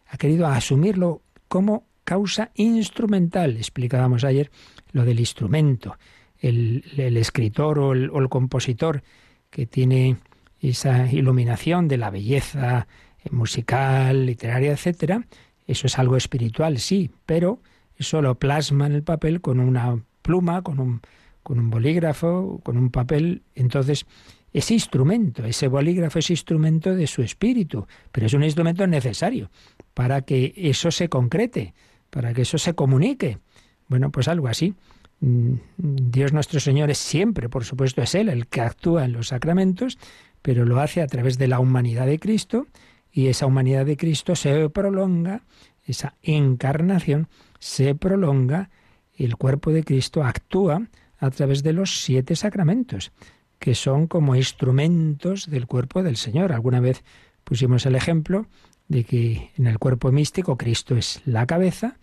Ha 0.05 0.17
querido 0.17 0.45
asumirlo 0.45 1.23
como 1.47 1.85
causa 2.03 2.51
instrumental. 2.53 3.57
Explicábamos 3.57 4.23
ayer 4.23 4.51
lo 4.97 5.05
del 5.05 5.19
instrumento. 5.19 5.97
El, 6.39 6.83
escritor 7.17 7.79
o 7.79 7.93
el, 7.93 8.29
compositor 8.29 9.03
que 9.49 9.65
tiene 9.65 10.17
esa 10.59 11.11
iluminación 11.11 11.87
de 11.87 11.97
la 11.97 12.09
belleza 12.09 12.87
musical, 13.31 14.25
literaria, 14.25 14.71
etcétera, 14.71 15.25
eso 15.65 15.87
es 15.87 15.97
algo 15.99 16.17
espiritual, 16.17 16.79
sí, 16.79 17.11
pero 17.25 17.61
eso 17.95 18.21
lo 18.21 18.35
plasma 18.35 18.85
en 18.85 18.93
el 18.93 19.03
papel 19.03 19.41
con 19.41 19.59
una 19.59 19.99
pluma, 20.21 20.61
con 20.61 20.79
un, 20.79 21.01
con 21.43 21.59
un 21.59 21.69
bolígrafo, 21.69 22.59
con 22.63 22.77
un 22.77 22.89
papel. 22.89 23.41
Entonces, 23.55 24.05
ese 24.53 24.73
instrumento, 24.73 25.43
ese 25.45 25.67
bolígrafo 25.67 26.19
es 26.19 26.29
instrumento 26.29 26.95
de 26.95 27.07
su 27.07 27.21
espíritu, 27.21 27.87
pero 28.11 28.27
es 28.27 28.33
un 28.33 28.43
instrumento 28.43 28.85
necesario 28.87 29.49
para 29.93 30.21
que 30.21 30.53
eso 30.55 30.91
se 30.91 31.09
concrete, 31.09 31.73
para 32.09 32.33
que 32.33 32.43
eso 32.43 32.57
se 32.57 32.73
comunique. 32.73 33.39
Bueno, 33.87 34.11
pues 34.11 34.27
algo 34.27 34.47
así. 34.47 34.75
Mm, 35.19 35.55
Dios 35.77 36.33
nuestro 36.33 36.59
Señor 36.59 36.89
es 36.89 36.97
siempre, 36.97 37.49
por 37.49 37.65
supuesto, 37.65 38.01
es 38.01 38.15
Él 38.15 38.29
el 38.29 38.47
que 38.47 38.61
actúa 38.61 39.05
en 39.05 39.13
los 39.13 39.29
sacramentos, 39.29 39.97
pero 40.41 40.65
lo 40.65 40.79
hace 40.79 41.01
a 41.01 41.07
través 41.07 41.37
de 41.37 41.47
la 41.47 41.59
humanidad 41.59 42.05
de 42.05 42.19
Cristo 42.19 42.67
y 43.11 43.27
esa 43.27 43.45
humanidad 43.45 43.85
de 43.85 43.97
Cristo 43.97 44.35
se 44.35 44.69
prolonga, 44.69 45.41
esa 45.85 46.15
encarnación 46.21 47.27
se 47.59 47.95
prolonga, 47.95 48.69
el 49.15 49.37
cuerpo 49.37 49.71
de 49.71 49.83
Cristo 49.83 50.23
actúa 50.23 50.87
a 51.17 51.31
través 51.31 51.63
de 51.63 51.73
los 51.73 52.03
siete 52.03 52.35
sacramentos, 52.35 53.11
que 53.57 53.73
son 53.73 54.05
como 54.05 54.35
instrumentos 54.35 55.49
del 55.49 55.65
cuerpo 55.65 56.03
del 56.03 56.17
Señor. 56.17 56.51
Alguna 56.51 56.79
vez 56.79 57.03
pusimos 57.43 57.85
el 57.87 57.95
ejemplo 57.95 58.45
de 58.87 59.03
que 59.03 59.51
en 59.57 59.67
el 59.67 59.79
cuerpo 59.79 60.11
místico 60.11 60.57
Cristo 60.57 60.95
es 60.95 61.21
la 61.25 61.47
cabeza, 61.47 61.97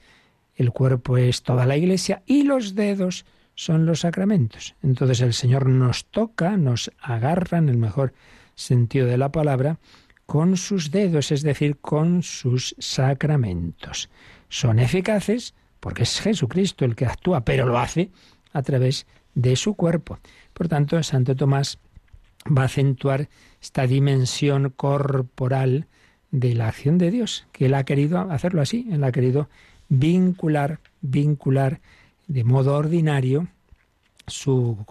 el 0.57 0.71
cuerpo 0.71 1.17
es 1.17 1.43
toda 1.43 1.67
la 1.67 1.77
iglesia 1.77 2.23
y 2.27 2.43
los 2.43 2.75
dedos 2.75 3.25
son 3.55 3.87
los 3.87 4.01
sacramentos. 4.01 4.75
Entonces 4.83 5.21
el 5.21 5.33
Señor 5.33 5.69
nos 5.69 6.07
toca, 6.07 6.57
nos 6.57 6.91
agarra 7.01 7.59
en 7.59 7.69
el 7.69 7.77
mejor 7.77 8.15
sentido 8.55 9.07
de 9.07 9.19
la 9.19 9.31
palabra 9.31 9.79
con 10.27 10.57
sus 10.57 10.91
dedos, 10.91 11.33
es 11.33 11.43
decir, 11.43 11.77
con 11.79 12.23
sus 12.23 12.75
sacramentos. 12.79 14.09
Son 14.49 14.79
eficaces 14.79 15.55
porque 15.81 16.05
es 16.05 16.21
Jesucristo 16.21 16.85
el 16.85 16.97
que 16.97 17.07
actúa, 17.07 17.45
pero 17.45 17.67
lo 17.67 17.79
hace 17.79 18.11
a 18.53 18.63
través 18.63 19.07
de 19.35 19.57
su 19.57 19.75
cuerpo. 19.75 20.19
Por 20.53 20.69
tanto, 20.69 21.03
Santo 21.03 21.37
Tomás 21.37 21.79
va 22.47 22.63
a 22.63 22.67
acentuar 22.67 23.29
esta 23.61 23.87
dimensión 23.87 24.71
corporal 24.71 25.89
de 26.31 26.55
la 26.55 26.69
acción 26.69 26.99
de 26.99 27.11
Dios, 27.11 27.47
que 27.53 27.67
él 27.67 27.75
ha 27.75 27.85
querido 27.85 28.19
hacerlo 28.31 28.61
así, 28.61 28.89
él 28.91 29.05
ha 29.05 29.13
querido 29.13 29.49
vincular, 29.89 30.81
vincular 31.01 31.81
de 32.27 32.45
modo 32.45 32.75
ordinario 32.77 33.49
su, 34.27 34.85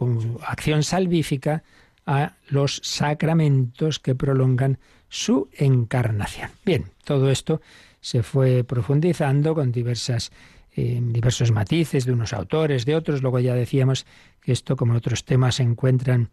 acción 0.45 0.84
salvífica 0.84 1.63
a 2.06 2.34
los 2.49 2.82
sacramentos 2.84 3.99
que 3.99 4.15
prolongan 4.15 4.77
su 5.10 5.49
encarnación. 5.53 6.51
Bien, 6.65 6.86
todo 7.03 7.29
esto 7.29 7.62
se 8.01 8.23
fue 8.23 8.63
profundizando 8.63 9.56
con 9.56 9.71
diversas 9.71 10.32
eh, 10.75 10.99
diversos 11.01 11.51
matices 11.51 12.06
de 12.06 12.13
unos 12.13 12.34
autores, 12.34 12.86
de 12.86 12.95
otros. 12.95 13.21
Luego 13.21 13.39
ya 13.39 13.53
decíamos 13.53 14.08
que 14.41 14.51
esto, 14.51 14.75
como 14.75 14.95
otros 14.95 15.23
temas, 15.23 15.60
encuentran 15.60 16.29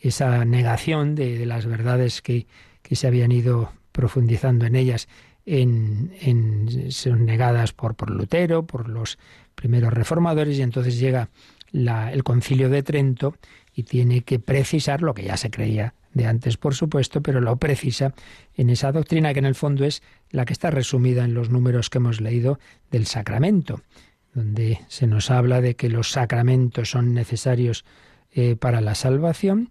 esa 0.00 0.46
negación 0.46 1.14
de, 1.14 1.36
de 1.36 1.44
las 1.44 1.66
verdades 1.66 2.22
que, 2.22 2.46
que, 2.80 2.96
se 2.96 3.06
habían 3.06 3.32
ido 3.32 3.70
profundizando 3.92 4.64
en 4.64 4.76
ellas 4.76 5.08
en, 5.44 6.90
son 6.90 7.26
negadas 7.26 7.72
por, 7.72 7.94
por 7.94 8.10
Lutero, 8.10 8.66
por 8.66 8.88
los 8.88 9.18
primeros 9.54 9.92
reformadores, 9.92 10.58
y 10.58 10.62
entonces 10.62 10.98
llega 10.98 11.28
el 11.72 12.22
concilio 12.22 12.68
de 12.68 12.82
Trento 12.82 13.34
y 13.74 13.84
tiene 13.84 14.22
que 14.22 14.38
precisar 14.38 15.02
lo 15.02 15.14
que 15.14 15.24
ya 15.24 15.36
se 15.36 15.50
creía 15.50 15.94
de 16.12 16.26
antes, 16.26 16.56
por 16.58 16.74
supuesto, 16.74 17.22
pero 17.22 17.40
lo 17.40 17.56
precisa 17.56 18.12
en 18.54 18.70
esa 18.70 18.92
doctrina 18.92 19.32
que 19.32 19.38
en 19.38 19.46
el 19.46 19.54
fondo 19.54 19.84
es 19.84 20.02
la 20.30 20.44
que 20.44 20.52
está 20.52 20.70
resumida 20.70 21.24
en 21.24 21.34
los 21.34 21.48
números 21.48 21.88
que 21.88 21.98
hemos 21.98 22.20
leído 22.20 22.58
del 22.90 23.06
sacramento, 23.06 23.80
donde 24.34 24.80
se 24.88 25.06
nos 25.06 25.30
habla 25.30 25.60
de 25.60 25.74
que 25.74 25.88
los 25.88 26.10
sacramentos 26.10 26.90
son 26.90 27.14
necesarios 27.14 27.84
eh, 28.32 28.56
para 28.56 28.80
la 28.80 28.94
salvación 28.94 29.70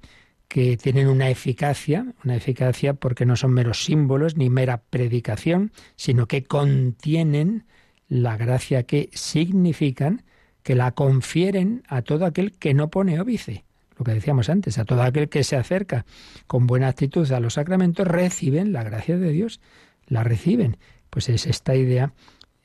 que 0.52 0.76
tienen 0.76 1.08
una 1.08 1.30
eficacia, 1.30 2.14
una 2.26 2.36
eficacia 2.36 2.94
porque 2.94 3.26
no 3.26 3.38
son 3.38 3.54
meros 3.54 3.86
símbolos 3.86 4.36
ni 4.36 4.50
mera 4.50 4.82
predicación, 4.90 5.72
sino 5.96 6.28
que 6.28 6.44
contienen 6.44 7.64
la 8.10 8.36
gracia 8.36 8.84
que 8.84 9.10
significan, 9.14 10.24
que 10.62 10.76
la 10.76 10.92
confieren 10.92 11.84
a 11.88 12.02
todo 12.02 12.26
aquel 12.26 12.52
que 12.52 12.74
no 12.74 12.90
pone 12.90 13.22
óbice. 13.22 13.64
Lo 13.98 14.04
que 14.04 14.12
decíamos 14.12 14.50
antes, 14.50 14.78
a 14.78 14.84
todo 14.84 15.04
aquel 15.04 15.30
que 15.30 15.46
se 15.46 15.56
acerca 15.56 16.06
con 16.48 16.68
buena 16.68 16.90
actitud 16.90 17.32
a 17.32 17.40
los 17.40 17.54
sacramentos, 17.54 18.06
reciben 18.06 18.74
la 18.74 18.84
gracia 18.84 19.18
de 19.18 19.32
Dios. 19.32 19.62
la 20.06 20.26
reciben. 20.26 20.76
Pues 21.10 21.30
es 21.30 21.48
esta 21.48 21.76
idea 21.78 22.14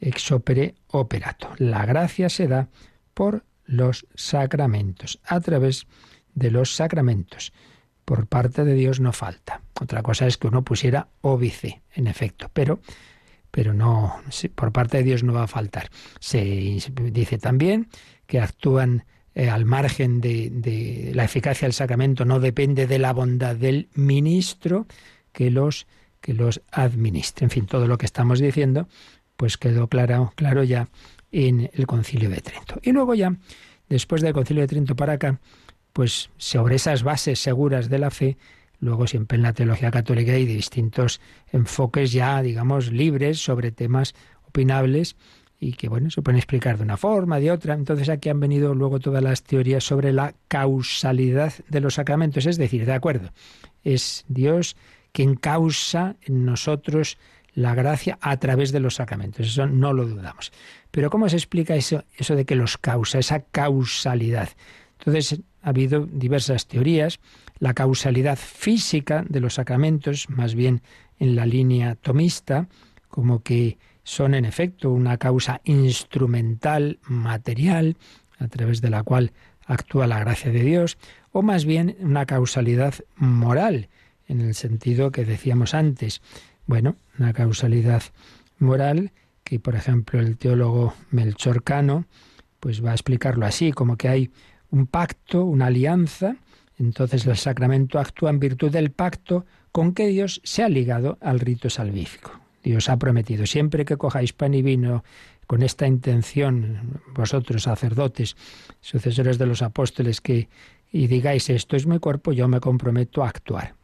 ex 0.00 0.32
opere 0.32 0.74
operato. 0.88 1.50
La 1.58 1.86
gracia 1.86 2.30
se 2.30 2.48
da 2.48 2.68
por 3.14 3.44
los 3.64 4.08
sacramentos, 4.16 5.20
a 5.24 5.38
través 5.38 5.86
de 6.34 6.50
los 6.50 6.74
sacramentos. 6.74 7.52
Por 8.06 8.28
parte 8.28 8.64
de 8.64 8.72
Dios 8.72 9.00
no 9.00 9.12
falta. 9.12 9.60
Otra 9.78 10.02
cosa 10.02 10.26
es 10.26 10.38
que 10.38 10.46
uno 10.46 10.62
pusiera 10.62 11.08
óbice, 11.20 11.82
en 11.92 12.06
efecto, 12.06 12.48
pero, 12.52 12.80
pero 13.50 13.74
no, 13.74 14.22
por 14.54 14.72
parte 14.72 14.98
de 14.98 15.02
Dios 15.02 15.22
no 15.24 15.34
va 15.34 15.42
a 15.42 15.48
faltar. 15.48 15.90
Se 16.20 16.42
dice 16.42 17.38
también 17.38 17.88
que 18.26 18.40
actúan 18.40 19.04
eh, 19.34 19.50
al 19.50 19.64
margen 19.64 20.20
de, 20.20 20.50
de, 20.50 21.10
la 21.14 21.24
eficacia 21.24 21.66
del 21.66 21.74
sacramento, 21.74 22.24
no 22.24 22.40
depende 22.40 22.86
de 22.86 22.98
la 22.98 23.12
bondad 23.12 23.56
del 23.56 23.90
ministro 23.94 24.86
que 25.32 25.50
los, 25.50 25.86
que 26.20 26.32
los 26.32 26.62
administre. 26.70 27.44
En 27.44 27.50
fin, 27.50 27.66
todo 27.66 27.86
lo 27.86 27.98
que 27.98 28.06
estamos 28.06 28.38
diciendo, 28.38 28.88
pues 29.36 29.58
quedó 29.58 29.88
claro, 29.88 30.32
claro 30.36 30.62
ya 30.62 30.88
en 31.32 31.70
el 31.74 31.86
Concilio 31.86 32.30
de 32.30 32.40
Trento. 32.40 32.80
Y 32.82 32.92
luego 32.92 33.14
ya, 33.14 33.36
después 33.88 34.22
del 34.22 34.32
Concilio 34.32 34.62
de 34.62 34.68
Trento 34.68 34.96
para 34.96 35.14
acá, 35.14 35.40
pues 35.96 36.28
sobre 36.36 36.76
esas 36.76 37.04
bases 37.04 37.40
seguras 37.40 37.88
de 37.88 37.98
la 37.98 38.10
fe, 38.10 38.36
luego 38.80 39.06
siempre 39.06 39.36
en 39.36 39.42
la 39.42 39.54
teología 39.54 39.90
católica 39.90 40.32
hay 40.32 40.44
distintos 40.44 41.22
enfoques 41.50 42.12
ya, 42.12 42.42
digamos, 42.42 42.92
libres 42.92 43.38
sobre 43.38 43.72
temas 43.72 44.14
opinables 44.46 45.16
y 45.58 45.72
que, 45.72 45.88
bueno, 45.88 46.10
se 46.10 46.20
pueden 46.20 46.36
explicar 46.36 46.76
de 46.76 46.82
una 46.82 46.98
forma, 46.98 47.40
de 47.40 47.50
otra. 47.50 47.72
Entonces 47.72 48.10
aquí 48.10 48.28
han 48.28 48.40
venido 48.40 48.74
luego 48.74 49.00
todas 49.00 49.22
las 49.22 49.42
teorías 49.42 49.84
sobre 49.84 50.12
la 50.12 50.34
causalidad 50.48 51.54
de 51.66 51.80
los 51.80 51.94
sacramentos. 51.94 52.44
Es 52.44 52.58
decir, 52.58 52.84
de 52.84 52.92
acuerdo, 52.92 53.30
es 53.82 54.26
Dios 54.28 54.76
quien 55.12 55.34
causa 55.34 56.16
en 56.20 56.44
nosotros 56.44 57.16
la 57.54 57.74
gracia 57.74 58.18
a 58.20 58.36
través 58.36 58.70
de 58.70 58.80
los 58.80 58.96
sacramentos. 58.96 59.46
Eso 59.46 59.66
no 59.66 59.94
lo 59.94 60.04
dudamos. 60.04 60.52
Pero 60.90 61.08
¿cómo 61.08 61.26
se 61.30 61.36
explica 61.36 61.74
eso, 61.74 62.04
eso 62.18 62.36
de 62.36 62.44
que 62.44 62.54
los 62.54 62.76
causa, 62.76 63.18
esa 63.18 63.40
causalidad? 63.40 64.50
Entonces, 64.98 65.40
ha 65.62 65.70
habido 65.70 66.06
diversas 66.06 66.66
teorías. 66.66 67.18
La 67.58 67.74
causalidad 67.74 68.36
física 68.36 69.24
de 69.28 69.40
los 69.40 69.54
sacramentos, 69.54 70.28
más 70.28 70.54
bien 70.54 70.82
en 71.18 71.36
la 71.36 71.46
línea 71.46 71.94
tomista, 71.94 72.68
como 73.08 73.42
que 73.42 73.78
son 74.04 74.34
en 74.34 74.44
efecto 74.44 74.90
una 74.90 75.16
causa 75.16 75.60
instrumental, 75.64 76.98
material, 77.02 77.96
a 78.38 78.48
través 78.48 78.80
de 78.80 78.90
la 78.90 79.02
cual 79.02 79.32
actúa 79.66 80.06
la 80.06 80.20
gracia 80.20 80.52
de 80.52 80.62
Dios, 80.62 80.98
o 81.32 81.42
más 81.42 81.64
bien 81.64 81.96
una 82.00 82.26
causalidad 82.26 82.94
moral, 83.16 83.88
en 84.28 84.40
el 84.40 84.54
sentido 84.54 85.10
que 85.10 85.24
decíamos 85.24 85.74
antes, 85.74 86.22
bueno, 86.66 86.96
una 87.18 87.32
causalidad 87.32 88.02
moral 88.58 89.12
que, 89.44 89.58
por 89.58 89.74
ejemplo, 89.76 90.20
el 90.20 90.36
teólogo 90.36 90.94
Melchor 91.10 91.62
Cano 91.62 92.06
pues 92.60 92.84
va 92.84 92.90
a 92.90 92.94
explicarlo 92.94 93.46
así, 93.46 93.72
como 93.72 93.96
que 93.96 94.08
hay 94.08 94.30
un 94.70 94.86
pacto, 94.86 95.44
una 95.44 95.66
alianza, 95.66 96.36
entonces 96.78 97.26
el 97.26 97.36
sacramento 97.36 97.98
actúa 97.98 98.30
en 98.30 98.40
virtud 98.40 98.70
del 98.70 98.90
pacto 98.90 99.46
con 99.72 99.94
que 99.94 100.08
Dios 100.08 100.40
se 100.44 100.62
ha 100.62 100.68
ligado 100.68 101.18
al 101.20 101.40
rito 101.40 101.70
salvífico. 101.70 102.32
Dios 102.62 102.88
ha 102.88 102.96
prometido, 102.96 103.46
siempre 103.46 103.84
que 103.84 103.96
cojáis 103.96 104.32
pan 104.32 104.54
y 104.54 104.62
vino 104.62 105.04
con 105.46 105.62
esta 105.62 105.86
intención, 105.86 107.00
vosotros 107.14 107.62
sacerdotes, 107.62 108.36
sucesores 108.80 109.38
de 109.38 109.46
los 109.46 109.62
apóstoles, 109.62 110.20
que 110.20 110.48
y 110.92 111.06
digáis 111.06 111.50
esto 111.50 111.76
es 111.76 111.86
mi 111.86 111.98
cuerpo, 111.98 112.32
yo 112.32 112.48
me 112.48 112.60
comprometo 112.60 113.22
a 113.22 113.28
actuar. 113.28 113.74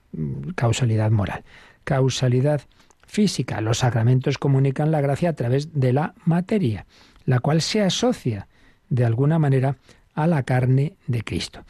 Causalidad 0.55 1.11
moral 1.11 1.45
causalidad 1.85 2.63
física. 3.07 3.61
Los 3.61 3.79
sacramentos 3.79 4.39
comunican 4.39 4.91
la 4.91 5.01
gracia 5.01 5.31
a 5.31 5.35
través 5.35 5.73
de 5.75 5.93
la 5.93 6.15
materia, 6.25 6.87
la 7.25 7.41
cual 7.41 7.61
se 7.61 7.83
asocia 7.83 8.49
de 8.89 9.05
alguna 9.05 9.39
manera 9.39 9.77
a 10.15 10.27
la 10.27 10.43
carne 10.43 10.97
de 11.07 11.23
Cristo. 11.23 11.65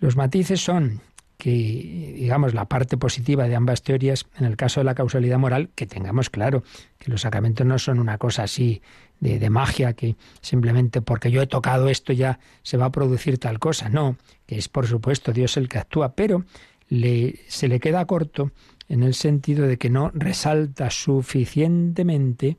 Los 0.00 0.16
matices 0.16 0.60
son 0.60 1.00
que, 1.42 2.14
digamos, 2.16 2.54
la 2.54 2.66
parte 2.66 2.96
positiva 2.96 3.48
de 3.48 3.56
ambas 3.56 3.82
teorías, 3.82 4.26
en 4.38 4.44
el 4.44 4.56
caso 4.56 4.78
de 4.78 4.84
la 4.84 4.94
causalidad 4.94 5.38
moral, 5.38 5.70
que 5.74 5.86
tengamos 5.86 6.30
claro 6.30 6.62
que 6.98 7.10
los 7.10 7.22
sacramentos 7.22 7.66
no 7.66 7.80
son 7.80 7.98
una 7.98 8.16
cosa 8.16 8.44
así 8.44 8.80
de, 9.18 9.50
magia, 9.50 9.94
que 9.94 10.16
simplemente 10.40 11.02
porque 11.02 11.32
yo 11.32 11.42
he 11.42 11.46
tocado 11.48 11.88
esto 11.88 12.12
ya 12.12 12.38
se 12.62 12.76
va 12.76 12.86
a 12.86 12.92
producir 12.92 13.38
tal 13.38 13.58
cosa. 13.58 13.88
No, 13.88 14.16
que 14.46 14.56
es 14.56 14.68
por 14.68 14.86
supuesto 14.86 15.32
Dios 15.32 15.56
el 15.56 15.68
que 15.68 15.78
actúa, 15.78 16.14
pero 16.14 16.44
se 16.88 17.68
le 17.68 17.80
queda 17.80 18.04
corto 18.04 18.52
en 18.88 19.02
el 19.02 19.14
sentido 19.14 19.66
de 19.66 19.78
que 19.78 19.90
no 19.90 20.10
resalta 20.14 20.90
suficientemente 20.90 22.56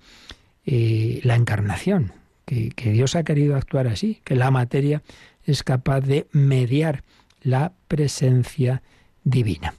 eh, 0.65 1.21
la 1.23 1.35
encarnación, 1.35 2.13
que, 2.45 2.91
Dios 2.91 3.15
ha 3.15 3.23
querido 3.23 3.55
actuar 3.55 3.87
así, 3.87 4.21
que 4.23 4.35
la 4.35 4.51
materia 4.51 5.01
es 5.45 5.63
capaz 5.63 6.01
de 6.01 6.27
mediar 6.31 7.03
la 7.41 7.73
presencia 7.87 8.81
divina. 9.23 9.73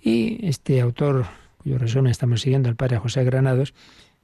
Y 0.00 0.46
este 0.46 0.80
autor, 0.80 1.26
cuyo 1.58 1.78
resumen 1.78 2.10
estamos 2.10 2.40
siguiendo, 2.42 2.68
el 2.68 2.76
padre 2.76 2.98
José 2.98 3.24
Granados, 3.24 3.74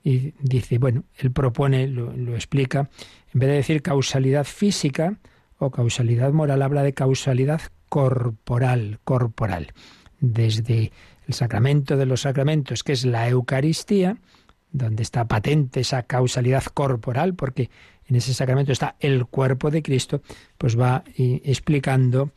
y 0.02 0.32
dice, 0.40 0.78
bueno, 0.78 1.04
él 1.16 1.30
propone, 1.30 1.86
lo, 1.86 2.16
lo, 2.16 2.34
explica, 2.34 2.88
en 3.34 3.40
vez 3.40 3.48
de 3.50 3.56
decir 3.56 3.82
causalidad 3.82 4.44
física 4.44 5.18
o 5.58 5.70
causalidad 5.70 6.32
moral, 6.32 6.62
habla 6.62 6.82
de 6.82 6.94
causalidad 6.94 7.60
corporal, 7.88 8.98
corporal. 9.04 9.74
Desde 10.20 10.92
el 11.26 11.34
sacramento 11.34 11.96
de 11.96 12.06
los 12.06 12.22
sacramentos, 12.22 12.82
que 12.82 12.92
es 12.92 13.04
la 13.04 13.28
Eucaristía, 13.28 14.16
donde 14.72 15.02
está 15.02 15.26
patente 15.26 15.80
esa 15.80 16.02
causalidad 16.02 16.64
corporal, 16.64 17.34
porque 17.34 17.70
en 18.06 18.16
ese 18.16 18.34
sacramento 18.34 18.72
está 18.72 18.96
el 19.00 19.26
cuerpo 19.26 19.70
de 19.70 19.82
Cristo, 19.82 20.22
pues 20.58 20.78
va 20.78 21.04
explicando, 21.16 22.32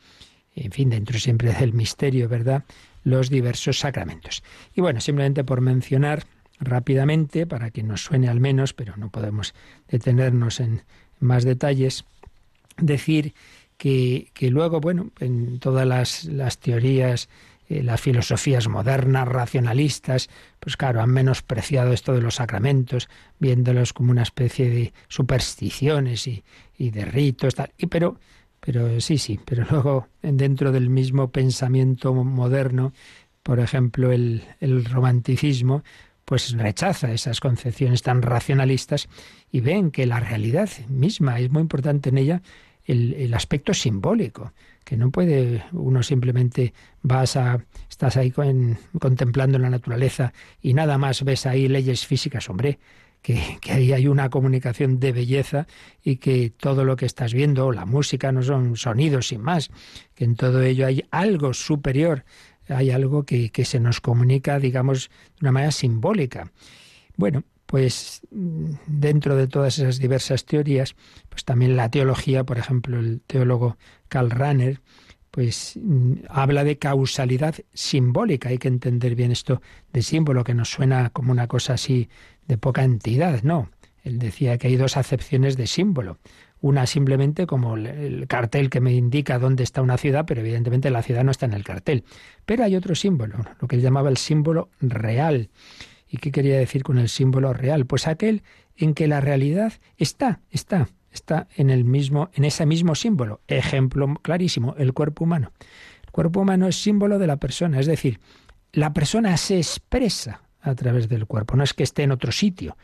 en 0.54 0.70
fin, 0.70 0.90
dentro 0.90 1.18
siempre 1.18 1.52
del 1.52 1.72
misterio, 1.72 2.28
¿verdad?, 2.28 2.64
los 3.02 3.28
diversos 3.28 3.78
sacramentos. 3.78 4.42
Y 4.74 4.80
bueno, 4.80 5.00
simplemente 5.00 5.44
por 5.44 5.60
mencionar 5.60 6.24
rápidamente, 6.60 7.46
para 7.46 7.70
que 7.70 7.82
nos 7.82 8.02
suene 8.02 8.28
al 8.28 8.40
menos, 8.40 8.72
pero 8.72 8.96
no 8.96 9.10
podemos 9.10 9.54
detenernos 9.88 10.60
en 10.60 10.82
más 11.20 11.44
detalles, 11.44 12.04
decir 12.78 13.34
que, 13.76 14.30
que 14.32 14.50
luego, 14.50 14.80
bueno, 14.80 15.10
en 15.20 15.58
todas 15.58 15.86
las, 15.86 16.24
las 16.24 16.58
teorías, 16.58 17.28
eh, 17.68 17.82
las 17.82 18.00
filosofías 18.00 18.68
modernas, 18.68 19.26
racionalistas, 19.28 20.28
pues 20.60 20.76
claro, 20.76 21.00
han 21.00 21.10
menospreciado 21.10 21.92
esto 21.92 22.12
de 22.12 22.20
los 22.20 22.36
sacramentos, 22.36 23.08
viéndolos 23.38 23.92
como 23.92 24.10
una 24.10 24.22
especie 24.22 24.70
de 24.70 24.92
supersticiones 25.08 26.26
y, 26.26 26.44
y 26.76 26.90
de 26.90 27.04
ritos, 27.04 27.54
tal. 27.54 27.72
Y 27.78 27.86
pero, 27.86 28.18
pero 28.60 29.00
sí, 29.00 29.18
sí, 29.18 29.40
pero 29.44 29.64
luego 29.70 30.08
dentro 30.22 30.72
del 30.72 30.90
mismo 30.90 31.28
pensamiento 31.28 32.12
moderno, 32.14 32.92
por 33.42 33.60
ejemplo, 33.60 34.12
el, 34.12 34.42
el 34.60 34.84
romanticismo, 34.84 35.82
pues 36.24 36.52
rechaza 36.52 37.12
esas 37.12 37.40
concepciones 37.40 38.02
tan 38.02 38.22
racionalistas 38.22 39.08
y 39.52 39.60
ven 39.60 39.90
que 39.90 40.06
la 40.06 40.20
realidad 40.20 40.70
misma 40.88 41.38
es 41.38 41.50
muy 41.50 41.62
importante 41.62 42.08
en 42.08 42.18
ella 42.18 42.42
el, 42.84 43.32
aspecto 43.34 43.72
simbólico, 43.74 44.52
que 44.84 44.96
no 44.96 45.10
puede 45.10 45.64
uno 45.72 46.02
simplemente 46.02 46.74
vas 47.02 47.36
a 47.36 47.64
estás 47.88 48.16
ahí 48.16 48.30
contemplando 48.30 49.58
la 49.58 49.70
naturaleza 49.70 50.32
y 50.60 50.74
nada 50.74 50.98
más 50.98 51.24
ves 51.24 51.46
ahí 51.46 51.68
leyes 51.68 52.06
físicas, 52.06 52.48
hombre, 52.50 52.78
que, 53.22 53.58
que, 53.60 53.72
ahí 53.72 53.92
hay 53.92 54.06
una 54.06 54.28
comunicación 54.28 55.00
de 55.00 55.12
belleza 55.12 55.66
y 56.02 56.16
que 56.16 56.50
todo 56.50 56.84
lo 56.84 56.96
que 56.96 57.06
estás 57.06 57.32
viendo, 57.32 57.72
la 57.72 57.86
música 57.86 58.30
no 58.32 58.42
son 58.42 58.76
sonidos 58.76 59.28
sin 59.28 59.40
más, 59.40 59.70
que 60.14 60.24
en 60.24 60.36
todo 60.36 60.62
ello 60.62 60.86
hay 60.86 61.04
algo 61.10 61.54
superior, 61.54 62.24
hay 62.68 62.90
algo 62.90 63.24
que, 63.24 63.50
que 63.50 63.64
se 63.64 63.80
nos 63.80 64.00
comunica, 64.00 64.58
digamos, 64.58 65.08
de 65.08 65.44
una 65.46 65.52
manera 65.52 65.72
simbólica. 65.72 66.52
Bueno, 67.16 67.44
pues 67.74 68.20
dentro 68.30 69.34
de 69.34 69.48
todas 69.48 69.80
esas 69.80 69.98
diversas 69.98 70.44
teorías, 70.44 70.94
pues 71.28 71.44
también 71.44 71.74
la 71.74 71.90
teología, 71.90 72.44
por 72.44 72.56
ejemplo, 72.56 73.00
el 73.00 73.20
teólogo 73.26 73.78
Karl 74.06 74.30
Rahner, 74.30 74.80
pues 75.32 75.76
habla 76.28 76.62
de 76.62 76.78
causalidad 76.78 77.56
simbólica. 77.72 78.50
Hay 78.50 78.58
que 78.58 78.68
entender 78.68 79.16
bien 79.16 79.32
esto 79.32 79.60
de 79.92 80.02
símbolo, 80.02 80.44
que 80.44 80.54
nos 80.54 80.70
suena 80.70 81.10
como 81.10 81.32
una 81.32 81.48
cosa 81.48 81.72
así 81.72 82.08
de 82.46 82.58
poca 82.58 82.84
entidad. 82.84 83.42
No, 83.42 83.68
él 84.04 84.20
decía 84.20 84.56
que 84.56 84.68
hay 84.68 84.76
dos 84.76 84.96
acepciones 84.96 85.56
de 85.56 85.66
símbolo. 85.66 86.18
Una 86.60 86.86
simplemente 86.86 87.44
como 87.48 87.76
el 87.76 88.28
cartel 88.28 88.70
que 88.70 88.80
me 88.80 88.94
indica 88.94 89.40
dónde 89.40 89.64
está 89.64 89.82
una 89.82 89.98
ciudad, 89.98 90.26
pero 90.26 90.42
evidentemente 90.42 90.90
la 90.90 91.02
ciudad 91.02 91.24
no 91.24 91.32
está 91.32 91.46
en 91.46 91.54
el 91.54 91.64
cartel. 91.64 92.04
Pero 92.46 92.62
hay 92.62 92.76
otro 92.76 92.94
símbolo, 92.94 93.38
lo 93.60 93.66
que 93.66 93.74
él 93.74 93.82
llamaba 93.82 94.10
el 94.10 94.16
símbolo 94.16 94.68
real. 94.80 95.50
¿Y 96.14 96.18
qué 96.18 96.30
quería 96.30 96.56
decir 96.56 96.84
con 96.84 96.98
el 96.98 97.08
símbolo 97.08 97.52
real? 97.52 97.86
Pues 97.86 98.06
aquel 98.06 98.44
en 98.76 98.94
que 98.94 99.08
la 99.08 99.20
realidad 99.20 99.72
está, 99.96 100.38
está, 100.48 100.86
está 101.10 101.48
en 101.56 101.70
el 101.70 101.84
mismo, 101.84 102.30
en 102.34 102.44
ese 102.44 102.66
mismo 102.66 102.94
símbolo. 102.94 103.40
Ejemplo 103.48 104.06
clarísimo, 104.22 104.76
el 104.78 104.92
cuerpo 104.92 105.24
humano. 105.24 105.50
El 106.04 106.12
cuerpo 106.12 106.42
humano 106.42 106.68
es 106.68 106.80
símbolo 106.80 107.18
de 107.18 107.26
la 107.26 107.38
persona, 107.38 107.80
es 107.80 107.86
decir, 107.86 108.20
la 108.70 108.92
persona 108.92 109.36
se 109.36 109.56
expresa 109.56 110.42
a 110.60 110.76
través 110.76 111.08
del 111.08 111.26
cuerpo. 111.26 111.56
No 111.56 111.64
es 111.64 111.74
que 111.74 111.82
esté 111.82 112.04
en 112.04 112.12
otro 112.12 112.30
sitio, 112.30 112.76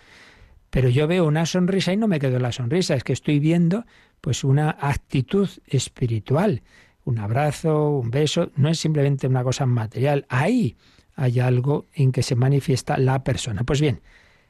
pero 0.69 0.89
yo 0.89 1.07
veo 1.07 1.25
una 1.25 1.47
sonrisa 1.47 1.93
y 1.93 1.97
no 1.97 2.09
me 2.09 2.19
quedo 2.19 2.35
en 2.35 2.43
la 2.43 2.51
sonrisa, 2.51 2.97
es 2.97 3.05
que 3.05 3.13
estoy 3.13 3.39
viendo 3.39 3.85
pues 4.21 4.43
una 4.43 4.71
actitud 4.71 5.49
espiritual. 5.69 6.63
Un 7.05 7.21
abrazo, 7.21 7.91
un 7.91 8.11
beso, 8.11 8.51
no 8.57 8.69
es 8.69 8.81
simplemente 8.81 9.29
una 9.29 9.45
cosa 9.45 9.67
material. 9.67 10.27
Ahí 10.29 10.77
hay 11.21 11.39
algo 11.39 11.87
en 11.95 12.13
que 12.13 12.23
se 12.23 12.35
manifiesta 12.35 12.97
la 12.97 13.23
persona. 13.23 13.63
Pues 13.63 13.79
bien, 13.83 14.01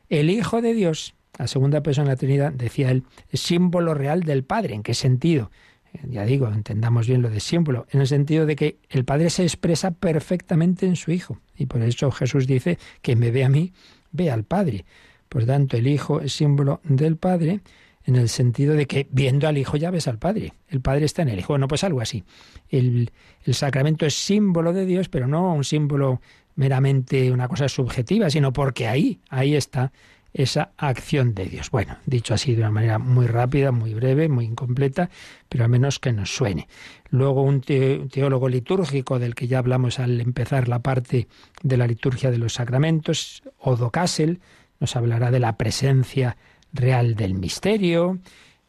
el 0.09 0.31
Hijo 0.31 0.63
de 0.63 0.73
Dios, 0.73 1.15
la 1.37 1.49
segunda 1.49 1.83
persona 1.83 2.07
de 2.07 2.13
la 2.13 2.17
Trinidad, 2.17 2.53
decía 2.53 2.93
él, 2.93 3.03
es 3.29 3.41
símbolo 3.41 3.93
real 3.93 4.23
del 4.23 4.45
Padre. 4.45 4.75
¿En 4.75 4.85
qué 4.85 4.95
sentido? 4.95 5.51
Eh, 5.93 5.99
ya 6.09 6.25
digo, 6.25 6.47
entendamos 6.47 7.09
bien 7.09 7.23
lo 7.23 7.29
de 7.29 7.41
símbolo, 7.41 7.89
en 7.91 8.01
el 8.01 8.07
sentido 8.07 8.47
de 8.47 8.55
que 8.55 8.79
el 8.89 9.05
Padre 9.05 9.31
se 9.31 9.43
expresa 9.43 9.91
perfectamente 9.91 10.87
en 10.87 10.95
su 10.95 11.11
Hijo. 11.11 11.41
Y 11.57 11.67
por 11.67 11.83
eso 11.83 12.09
Jesús 12.13 12.47
dice 12.47 12.79
que 13.03 13.17
me 13.17 13.33
ve 13.33 13.45
a 13.45 13.49
mí, 13.49 13.73
ve 14.13 14.31
al 14.31 14.45
Padre. 14.45 14.85
Por 15.29 15.47
tanto, 15.47 15.77
el 15.77 15.89
Hijo 15.89 16.21
es 16.21 16.35
símbolo 16.35 16.81
del 16.85 17.17
Padre 17.17 17.63
en 18.05 18.17
el 18.17 18.29
sentido 18.29 18.75
de 18.75 18.87
que 18.87 19.09
viendo 19.11 19.47
al 19.49 19.59
Hijo 19.59 19.77
ya 19.77 19.91
ves 19.91 20.09
al 20.09 20.19
Padre. 20.19 20.55
El 20.69 20.81
Padre 20.81 21.05
está 21.05 21.23
en 21.23 21.31
el 21.31 21.41
Hijo. 21.41 21.53
Bueno, 21.53 21.67
pues 21.69 21.85
algo 21.85 22.01
así. 22.01 22.23
El, 22.69 23.11
el 23.45 23.55
sacramento 23.55 24.07
es 24.07 24.15
símbolo 24.15 24.73
de 24.73 24.87
Dios, 24.87 25.09
pero 25.09 25.27
no 25.27 25.53
un 25.53 25.65
símbolo 25.65 26.21
meramente 26.55 27.31
una 27.33 27.49
cosa 27.49 27.69
subjetiva, 27.69 28.31
sino 28.31 28.53
porque 28.53 28.89
ahí, 28.89 29.21
ahí 29.29 29.55
está 29.55 29.93
esa 30.33 30.73
acción 30.77 31.35
de 31.35 31.47
Dios. 31.47 31.71
Bueno, 31.71 31.97
dicho 32.07 32.35
así 32.35 32.55
de 32.55 32.61
una 32.61 32.71
manera 32.71 32.99
muy 32.99 33.27
rápida, 33.27 33.73
muy 33.73 33.95
breve, 33.95 34.29
muy 34.29 34.45
incompleta, 34.45 35.11
pero 35.49 35.65
al 35.65 35.71
menos 35.71 35.99
que 35.99 36.13
nos 36.13 36.35
suene. 36.35 36.69
Luego 37.11 37.43
un 37.43 37.61
teólogo 37.63 38.49
litúrgico 38.49 39.19
del 39.19 39.35
que 39.35 39.49
ya 39.49 39.59
hablamos 39.59 39.99
al 39.99 40.21
empezar 40.21 40.69
la 40.69 40.81
parte 40.81 41.27
de 41.63 41.77
la 41.77 41.87
liturgia 41.87 42.31
de 42.31 42.39
los 42.39 42.55
sacramentos, 42.55 43.43
Odo 43.59 43.91
Kassel, 43.91 44.41
nos 44.79 44.97
hablará 44.97 45.31
de 45.31 45.41
la 45.41 45.57
presencia 45.57 46.37
real 46.73 47.17
del 47.17 47.35
misterio, 47.35 48.19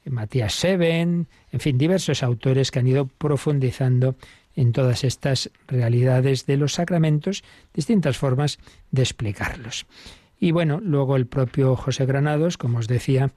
Matías 0.06 0.56
Seven, 0.56 1.28
en 1.52 1.60
fin, 1.60 1.78
diversos 1.78 2.24
autores 2.24 2.72
que 2.72 2.80
han 2.80 2.88
ido 2.88 3.06
profundizando 3.06 4.15
en 4.56 4.72
todas 4.72 5.04
estas 5.04 5.52
realidades 5.68 6.46
de 6.46 6.58
los 6.58 6.74
sacramentos, 6.74 7.44
distintas 7.74 8.18
formas 8.18 8.60
de 8.92 9.04
explicarlos. 9.04 9.86
Y 10.40 10.52
bueno, 10.52 10.80
luego 10.82 11.16
el 11.16 11.28
propio 11.28 11.76
José 11.76 12.06
Granados, 12.06 12.58
como 12.58 12.80
os 12.80 12.88
decía, 12.88 13.32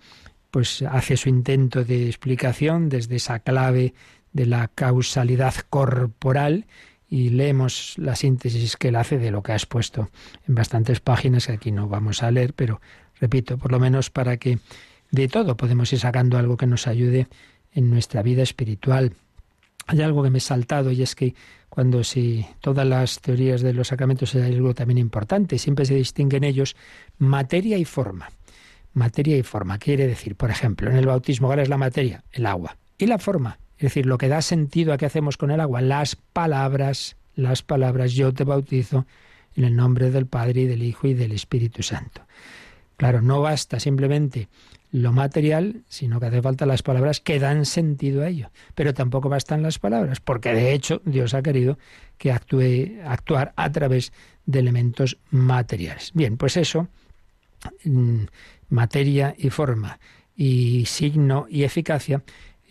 pues 0.51 0.83
hace 0.83 1.17
su 1.17 1.29
intento 1.29 1.85
de 1.85 2.07
explicación 2.07 2.89
desde 2.89 3.17
esa 3.17 3.41
clave 3.41 3.95
de 4.33 4.47
la 4.47 4.69
causalidad 4.69 5.55
corporal 5.69 6.67
y 7.09 7.31
leemos 7.31 7.95
la 7.97 8.17
síntesis 8.17 8.77
que 8.77 8.89
él 8.89 8.97
hace 8.97 9.19
de 9.19 9.31
lo 9.31 9.43
que 9.43 9.53
ha 9.53 9.57
expuesto 9.57 10.11
en 10.49 10.55
bastantes 10.55 11.01
páginas 11.01 11.47
que 11.47 11.53
aquí 11.53 11.73
no 11.73 11.89
vamos 11.89 12.23
a 12.23 12.31
leer, 12.31 12.55
pero 12.55 12.81
repito, 13.21 13.59
por 13.59 13.71
lo 13.71 13.79
menos 13.79 14.11
para 14.11 14.37
que 14.37 14.59
de 15.11 15.29
todo 15.29 15.57
podemos 15.57 15.93
ir 15.93 16.01
sacando 16.01 16.39
algo 16.39 16.57
que 16.57 16.67
nos 16.67 16.87
ayude 16.87 17.29
en 17.73 17.91
nuestra 17.91 18.23
vida 18.23 18.43
espiritual. 18.43 19.13
Hay 19.87 20.01
algo 20.03 20.23
que 20.23 20.31
me 20.31 20.39
he 20.39 20.41
saltado 20.41 20.91
y 20.91 21.03
es 21.03 21.15
que 21.15 21.35
cuando 21.69 22.05
si 22.05 22.47
todas 22.61 22.87
las 22.87 23.21
teorías 23.21 23.61
de 23.61 23.73
los 23.73 23.89
sacramentos 23.89 24.35
hay 24.35 24.55
algo 24.55 24.75
también 24.75 24.99
importante, 24.99 25.59
siempre 25.59 25.85
se 25.85 25.95
distinguen 25.95 26.45
ellos 26.45 26.77
materia 27.19 27.77
y 27.77 27.85
forma. 27.85 28.31
Materia 28.93 29.37
y 29.37 29.43
forma 29.43 29.79
quiere 29.79 30.07
decir, 30.07 30.37
por 30.37 30.51
ejemplo, 30.51 30.89
en 30.89 30.97
el 30.97 31.07
bautismo, 31.07 31.49
¿cuál 31.49 31.59
es 31.59 31.69
la 31.69 31.77
materia? 31.77 32.23
El 32.31 32.47
agua. 32.47 32.77
Y 32.97 33.07
la 33.07 33.19
forma, 33.19 33.59
es 33.77 33.83
decir, 33.83 34.07
lo 34.07 34.19
que 34.19 34.29
da 34.29 34.41
sentido 34.41 34.93
a 34.93 34.99
qué 34.99 35.07
hacemos 35.07 35.37
con 35.37 35.51
el 35.51 35.61
agua, 35.61 35.81
las 35.81 36.15
palabras, 36.15 37.17
las 37.35 37.63
palabras, 37.63 38.13
yo 38.13 38.33
te 38.33 38.45
bautizo 38.45 39.05
en 39.57 39.65
el 39.65 39.75
nombre 39.75 40.11
del 40.11 40.27
Padre 40.27 40.63
y 40.63 40.67
del 40.67 40.83
Hijo 40.85 41.09
y 41.09 41.15
del 41.15 41.33
Espíritu 41.33 41.83
Santo. 41.83 42.23
Claro, 42.97 43.21
no 43.21 43.41
basta 43.41 43.81
simplemente 43.81 44.49
lo 44.95 45.13
material, 45.13 45.83
sino 45.89 46.21
que 46.21 46.27
hace 46.27 46.41
falta 46.41 46.67
las 46.67 46.85
palabras 46.85 47.19
que 47.19 47.41
dan 47.41 47.67
sentido 47.67 48.23
a 48.23 48.29
ello. 48.29 48.53
Pero 48.77 48.95
tampoco 48.95 49.29
bastan 49.29 49.61
las 49.61 49.81
palabras, 49.81 50.21
porque 50.21 50.55
de 50.55 50.73
hecho 50.73 51.03
Dios 51.05 51.35
ha 51.35 51.43
querido 51.43 51.79
que 52.17 52.31
actúe, 52.31 53.03
actuar 53.05 53.53
a 53.57 53.73
través 53.73 54.13
de 54.47 54.61
elementos 54.61 55.19
materiales. 55.33 56.13
Bien, 56.15 56.37
pues 56.37 56.57
eso, 56.57 56.87
mm, 57.83 58.27
materia 58.69 59.35
y 59.37 59.51
forma, 59.51 59.99
y 60.37 60.87
signo 60.87 61.47
y 61.51 61.65
eficacia, 61.65 62.23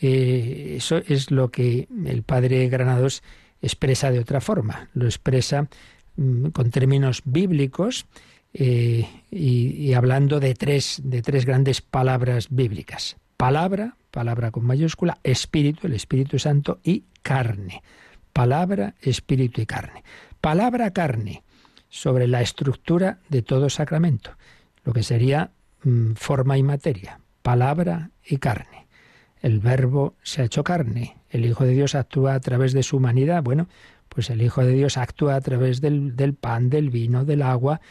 eh, 0.01 0.75
eso 0.77 0.99
es 1.05 1.29
lo 1.29 1.51
que 1.51 1.89
el 2.05 2.23
padre 2.23 2.69
Granados 2.69 3.21
expresa 3.61 4.11
de 4.11 4.19
otra 4.19 4.39
forma. 4.39 4.87
Lo 4.93 5.07
expresa 5.07 5.67
mm, 6.15 6.51
con 6.51 6.69
términos 6.69 7.21
bíblicos 7.25 8.05
eh, 8.53 9.07
y, 9.31 9.93
hablando 9.93 10.39
de 10.39 10.53
tres, 10.53 11.01
de 11.03 11.21
tres 11.21 11.45
grandes 11.45 11.81
palabras 11.81 12.47
bíblicas. 12.51 13.17
Palabra, 13.35 13.97
palabra 14.11 14.51
con 14.51 14.65
mayúscula, 14.65 15.17
espíritu, 15.23 15.87
el 15.87 15.93
Espíritu 15.93 16.37
Santo, 16.37 16.79
y 16.83 17.05
carne. 17.23 17.81
Palabra, 18.31 18.93
espíritu 19.01 19.61
y 19.61 19.65
carne. 19.65 20.03
Palabra, 20.39 20.91
carne, 20.91 21.43
sobre 21.89 22.27
la 22.27 22.41
estructura 22.41 23.19
de 23.29 23.41
todo 23.41 23.69
sacramento, 23.69 24.31
lo 24.83 24.93
que 24.93 25.03
sería 25.03 25.51
mm, 25.83 26.13
forma 26.13 26.57
y 26.57 26.63
materia. 26.63 27.19
Palabra 27.41 28.11
y 28.25 28.37
carne. 28.37 28.87
El 29.41 29.59
verbo 29.59 30.15
se 30.23 30.41
ha 30.41 30.45
hecho 30.45 30.63
carne. 30.63 31.17
El 31.29 31.45
Hijo 31.45 31.65
de 31.65 31.73
Dios 31.73 31.95
actúa 31.95 32.35
a 32.35 32.39
través 32.39 32.71
de 32.73 32.83
su 32.83 32.97
humanidad. 32.97 33.43
Bueno, 33.43 33.67
pues 34.09 34.29
el 34.29 34.41
Hijo 34.41 34.63
de 34.63 34.71
Dios 34.71 34.97
actúa 34.97 35.35
a 35.35 35.41
través 35.41 35.81
del, 35.81 36.15
del 36.15 36.33
pan, 36.33 36.69
del 36.69 36.89
vino, 36.89 37.25
del 37.25 37.41
agua, 37.41 37.81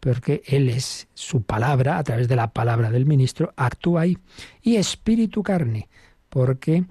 porque 0.00 0.42
Él 0.46 0.70
es 0.70 1.08
su 1.14 1.42
palabra, 1.42 1.98
a 1.98 2.04
través 2.04 2.26
de 2.26 2.36
la 2.36 2.50
palabra 2.52 2.90
del 2.90 3.06
ministro, 3.06 3.52
actúa 3.56 4.02
ahí. 4.02 4.18
Y 4.62 4.76
espíritu 4.76 5.42
carne, 5.42 5.88
porque 6.30 6.84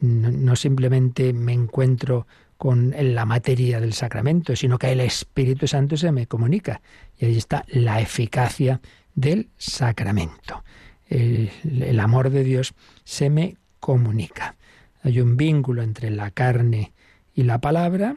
no, 0.00 0.56
simplemente 0.56 1.32
me 1.32 1.52
encuentro 1.52 2.26
con 2.56 2.94
la 2.96 3.26
materia 3.26 3.80
del 3.80 3.92
sacramento, 3.92 4.54
sino 4.54 4.78
que 4.78 4.92
el 4.92 5.00
Espíritu 5.00 5.66
Santo 5.66 5.96
se 5.96 6.12
me 6.12 6.28
comunica. 6.28 6.80
Y 7.18 7.26
ahí 7.26 7.36
está 7.36 7.64
la 7.68 8.00
eficacia 8.00 8.80
del 9.14 9.48
sacramento. 9.56 10.62
El, 11.08 11.50
el, 11.64 11.98
amor 11.98 12.30
de 12.30 12.44
Dios 12.44 12.74
se 13.04 13.30
me 13.30 13.56
comunica. 13.80 14.54
Hay 15.02 15.20
un 15.20 15.36
vínculo 15.36 15.82
entre 15.82 16.10
la 16.10 16.30
carne 16.30 16.92
y 17.34 17.42
la 17.42 17.60
palabra, 17.60 18.16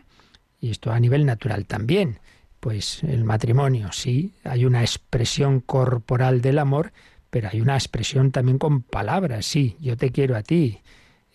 y 0.62 0.70
esto 0.70 0.92
a 0.92 1.00
nivel 1.00 1.26
natural 1.26 1.66
también. 1.66 2.20
Pues 2.66 3.04
el 3.04 3.26
matrimonio, 3.26 3.92
sí, 3.92 4.34
hay 4.44 4.66
una 4.66 4.82
expresión 4.82 5.60
corporal 5.60 6.42
del 6.42 6.58
amor, 6.58 6.94
pero 7.30 7.48
hay 7.54 7.62
una 7.62 7.76
expresión 7.76 8.32
también 8.32 8.58
con 8.58 8.82
palabras, 8.82 9.46
sí, 9.46 9.78
yo 9.80 9.96
te 9.98 10.12
quiero 10.12 10.36
a 10.36 10.42
ti. 10.42 10.80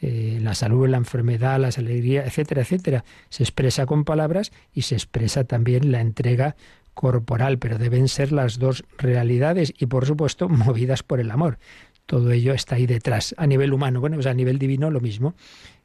Eh, 0.00 0.40
la 0.42 0.56
salud, 0.56 0.88
la 0.88 0.96
enfermedad, 0.96 1.60
las 1.60 1.78
alegrías, 1.78 2.26
etcétera, 2.26 2.62
etcétera, 2.62 3.04
se 3.28 3.44
expresa 3.44 3.86
con 3.86 4.02
palabras 4.04 4.50
y 4.74 4.82
se 4.82 4.96
expresa 4.96 5.44
también 5.44 5.92
la 5.92 6.00
entrega 6.00 6.56
corporal, 6.94 7.60
pero 7.60 7.78
deben 7.78 8.08
ser 8.08 8.32
las 8.32 8.58
dos 8.58 8.82
realidades 8.98 9.72
y 9.78 9.86
por 9.86 10.06
supuesto 10.06 10.48
movidas 10.48 11.04
por 11.04 11.20
el 11.20 11.30
amor. 11.30 11.60
Todo 12.06 12.32
ello 12.32 12.54
está 12.54 12.74
ahí 12.74 12.88
detrás. 12.88 13.36
A 13.38 13.46
nivel 13.46 13.72
humano, 13.72 14.00
bueno, 14.00 14.16
pues 14.16 14.26
a 14.26 14.34
nivel 14.34 14.58
divino 14.58 14.90
lo 14.90 15.00
mismo. 15.00 15.36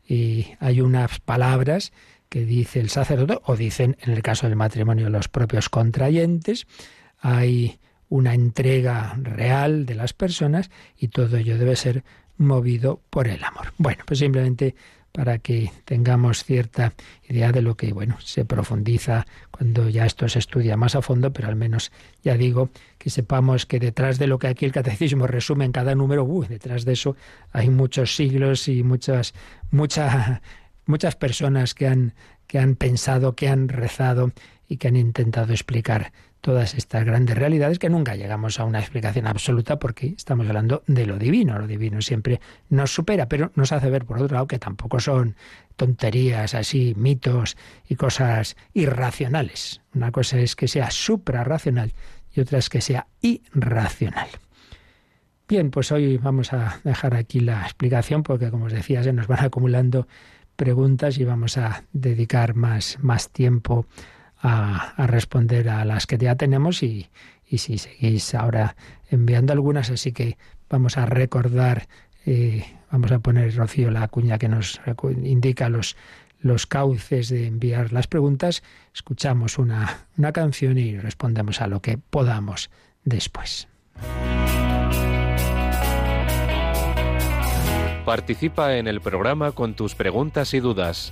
Y 0.08 0.48
hay 0.60 0.82
unas 0.82 1.20
palabras 1.20 1.94
que 2.36 2.44
dice 2.46 2.82
el 2.82 2.90
sacerdote, 2.90 3.40
o 3.46 3.56
dicen 3.56 3.96
en 4.02 4.12
el 4.12 4.22
caso 4.22 4.46
del 4.46 4.58
matrimonio 4.58 5.10
los 5.10 5.30
propios 5.30 5.70
contrayentes, 5.70 6.68
hay 7.22 7.80
una 8.10 8.34
entrega 8.34 9.18
real 9.22 9.86
de 9.86 9.96
las 9.96 10.12
personas 10.12 10.70
y 10.98 11.08
todo 11.08 11.38
ello 11.38 11.58
debe 11.58 11.78
ser 11.78 12.04
movido 12.36 13.00
por 13.10 13.30
el 13.30 13.42
amor. 13.42 13.72
Bueno, 13.78 14.04
pues 14.06 14.20
simplemente 14.20 14.76
para 15.14 15.38
que 15.38 15.72
tengamos 15.86 16.44
cierta 16.44 16.92
idea 17.30 17.54
de 17.54 17.62
lo 17.62 17.78
que, 17.78 17.94
bueno, 17.94 18.18
se 18.20 18.44
profundiza 18.44 19.26
cuando 19.50 19.88
ya 19.88 20.06
esto 20.06 20.28
se 20.28 20.40
estudia 20.40 20.76
más 20.76 20.94
a 20.96 21.02
fondo, 21.02 21.32
pero 21.32 21.48
al 21.48 21.56
menos 21.56 21.94
ya 22.22 22.36
digo 22.36 22.70
que 22.98 23.10
sepamos 23.10 23.66
que 23.66 23.80
detrás 23.80 24.20
de 24.20 24.28
lo 24.28 24.40
que 24.40 24.48
aquí 24.48 24.66
el 24.66 24.74
catecismo 24.74 25.26
resume 25.26 25.64
en 25.64 25.72
cada 25.72 25.96
número, 25.96 26.28
detrás 26.50 26.84
de 26.84 26.92
eso 26.92 27.16
hay 27.54 27.70
muchos 27.70 28.14
siglos 28.14 28.68
y 28.68 28.84
muchas, 28.84 29.34
mucha 29.72 30.42
muchas 30.86 31.16
personas 31.16 31.74
que 31.74 31.88
han, 31.88 32.14
que 32.48 32.60
han 32.60 32.76
pensado, 32.76 33.36
que 33.36 33.48
han 33.48 33.68
rezado 33.68 34.32
y 34.68 34.78
que 34.78 34.88
han 34.88 34.96
intentado 34.96 35.54
explicar 35.54 36.12
todas 36.46 36.76
estas 36.76 37.04
grandes 37.06 37.36
realidades 37.36 37.80
que 37.80 37.90
nunca 37.90 38.16
llegamos 38.16 38.60
a 38.60 38.66
una 38.66 38.80
explicación 38.80 39.26
absoluta 39.26 39.80
porque 39.80 40.14
estamos 40.16 40.48
hablando 40.48 40.84
de 40.86 41.08
lo 41.08 41.18
divino. 41.18 41.58
Lo 41.58 41.66
divino 41.66 42.04
siempre 42.04 42.40
nos 42.70 42.94
supera, 42.94 43.28
pero 43.28 43.52
nos 43.56 43.72
hace 43.72 43.90
ver 43.90 44.06
por 44.06 44.22
otro 44.22 44.36
lado 44.36 44.46
que 44.46 44.60
tampoco 44.60 45.00
son 45.00 45.36
tonterías 45.76 46.54
así, 46.54 46.94
mitos 46.96 47.58
y 47.90 47.96
cosas 47.96 48.56
irracionales. 48.76 49.82
Una 49.96 50.12
cosa 50.12 50.38
es 50.38 50.56
que 50.56 50.68
sea 50.68 50.92
suprarracional 50.92 51.94
y 52.32 52.42
otra 52.42 52.60
es 52.60 52.70
que 52.70 52.82
sea 52.82 53.08
irracional. 53.22 54.28
Bien, 55.48 55.72
pues 55.72 55.92
hoy 55.92 56.18
vamos 56.18 56.54
a 56.54 56.80
dejar 56.84 57.16
aquí 57.16 57.40
la 57.40 57.64
explicación 57.64 58.22
porque 58.22 58.52
como 58.52 58.66
os 58.66 58.74
decía 58.74 59.02
se 59.02 59.14
nos 59.14 59.26
van 59.26 59.46
acumulando 59.46 60.08
preguntas 60.56 61.18
y 61.18 61.26
vamos 61.26 61.58
a 61.58 61.84
dedicar 61.94 62.56
más, 62.56 62.98
más 63.02 63.30
tiempo 63.30 63.86
a, 64.42 64.94
responder 65.08 65.70
a 65.70 65.86
las 65.86 66.08
que 66.08 66.18
ya 66.18 66.36
tenemos 66.36 66.84
y, 66.84 67.10
y 67.48 67.60
si 67.60 67.78
seguís 67.78 68.34
ahora 68.36 68.76
enviando 69.10 69.54
algunas, 69.54 69.90
así 69.90 70.12
que 70.12 70.38
vamos 70.70 70.98
a 70.98 71.06
recordar, 71.06 71.88
eh, 72.26 72.66
vamos 72.92 73.12
a 73.12 73.20
poner, 73.20 73.56
Rocío, 73.56 73.92
la 73.92 74.08
cuña 74.08 74.38
que 74.38 74.50
nos 74.50 74.82
indica 75.24 75.70
los, 75.70 75.96
los 76.40 76.68
cauces 76.68 77.30
de 77.30 77.48
enviar 77.48 77.92
las 77.92 78.08
preguntas, 78.08 78.64
escuchamos 78.94 79.58
una, 79.58 80.06
una 80.18 80.32
canción 80.32 80.78
y 80.78 80.98
respondemos 80.98 81.62
a 81.62 81.68
lo 81.68 81.82
que 81.82 81.98
podamos 81.98 82.70
después. 83.04 83.68
Participa 88.06 88.78
en 88.78 88.88
el 88.88 89.02
programa 89.02 89.52
con 89.52 89.74
tus 89.74 89.96
preguntas 89.96 90.54
y 90.54 90.60
dudas. 90.60 91.12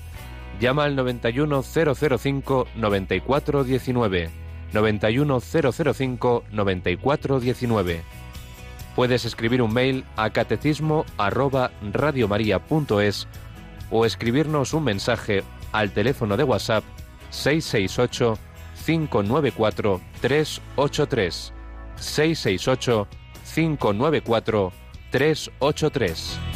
Llama 0.60 0.84
al 0.84 0.96
91005 0.96 2.68
9419. 2.76 4.30
91005 4.74 6.44
9419. 6.52 8.04
Puedes 8.96 9.26
escribir 9.26 9.64
un 9.64 9.74
mail 9.74 10.06
a 10.16 10.30
catecismo 10.30 11.04
arroba 11.18 11.72
radiomaria.es 11.92 13.28
o 13.90 14.06
escribirnos 14.06 14.76
un 14.76 14.84
mensaje 14.84 15.44
al 15.72 15.90
teléfono 15.92 16.38
de 16.38 16.44
WhatsApp 16.44 16.84
668 17.32 18.38
594 18.86 20.00
383 20.22 21.54
668 21.96 23.08
594 23.52 24.72
383 25.10 26.53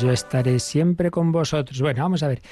yo 0.00 0.10
estaré 0.10 0.58
siempre 0.58 1.10
con 1.10 1.30
vosotros. 1.30 1.80
Bueno, 1.80 2.02
vamos 2.02 2.22
a 2.22 2.28
ver. 2.28 2.42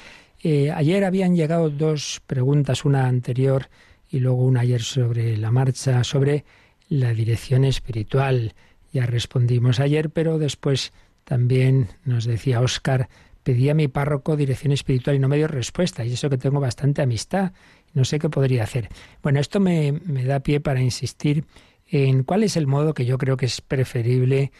Eh, 0.41 0.71
ayer 0.71 1.03
habían 1.03 1.35
llegado 1.35 1.69
dos 1.69 2.21
preguntas, 2.25 2.85
una 2.85 3.07
anterior 3.07 3.67
y 4.09 4.19
luego 4.19 4.43
una 4.43 4.61
ayer 4.61 4.81
sobre 4.81 5.35
la 5.37 5.51
marcha, 5.51 6.03
sobre 6.03 6.45
la 6.89 7.13
dirección 7.13 7.65
espiritual. 7.65 8.53
Ya 8.93 9.05
respondimos 9.05 9.79
ayer, 9.79 10.09
pero 10.09 10.37
después 10.37 10.93
también 11.23 11.89
nos 12.05 12.25
decía 12.25 12.61
Óscar, 12.61 13.09
pedí 13.43 13.69
a 13.69 13.73
mi 13.73 13.87
párroco 13.87 14.37
dirección 14.37 14.71
espiritual 14.71 15.17
y 15.17 15.19
no 15.19 15.27
me 15.27 15.37
dio 15.37 15.47
respuesta, 15.47 16.05
y 16.05 16.13
eso 16.13 16.29
que 16.29 16.37
tengo 16.37 16.59
bastante 16.59 17.01
amistad, 17.01 17.51
no 17.93 18.05
sé 18.05 18.19
qué 18.19 18.29
podría 18.29 18.63
hacer. 18.63 18.87
Bueno, 19.21 19.39
esto 19.39 19.59
me 19.59 19.91
da 20.25 20.39
pie 20.39 20.61
para 20.61 20.81
insistir 20.81 21.45
en 21.89 22.23
cuál 22.23 22.43
es 22.43 22.57
el 22.57 22.67
modo 22.67 22.93
que 22.93 23.05
yo 23.05 23.17
creo 23.17 23.37
que 23.37 23.45
es 23.45 23.61
preferible 23.61 24.51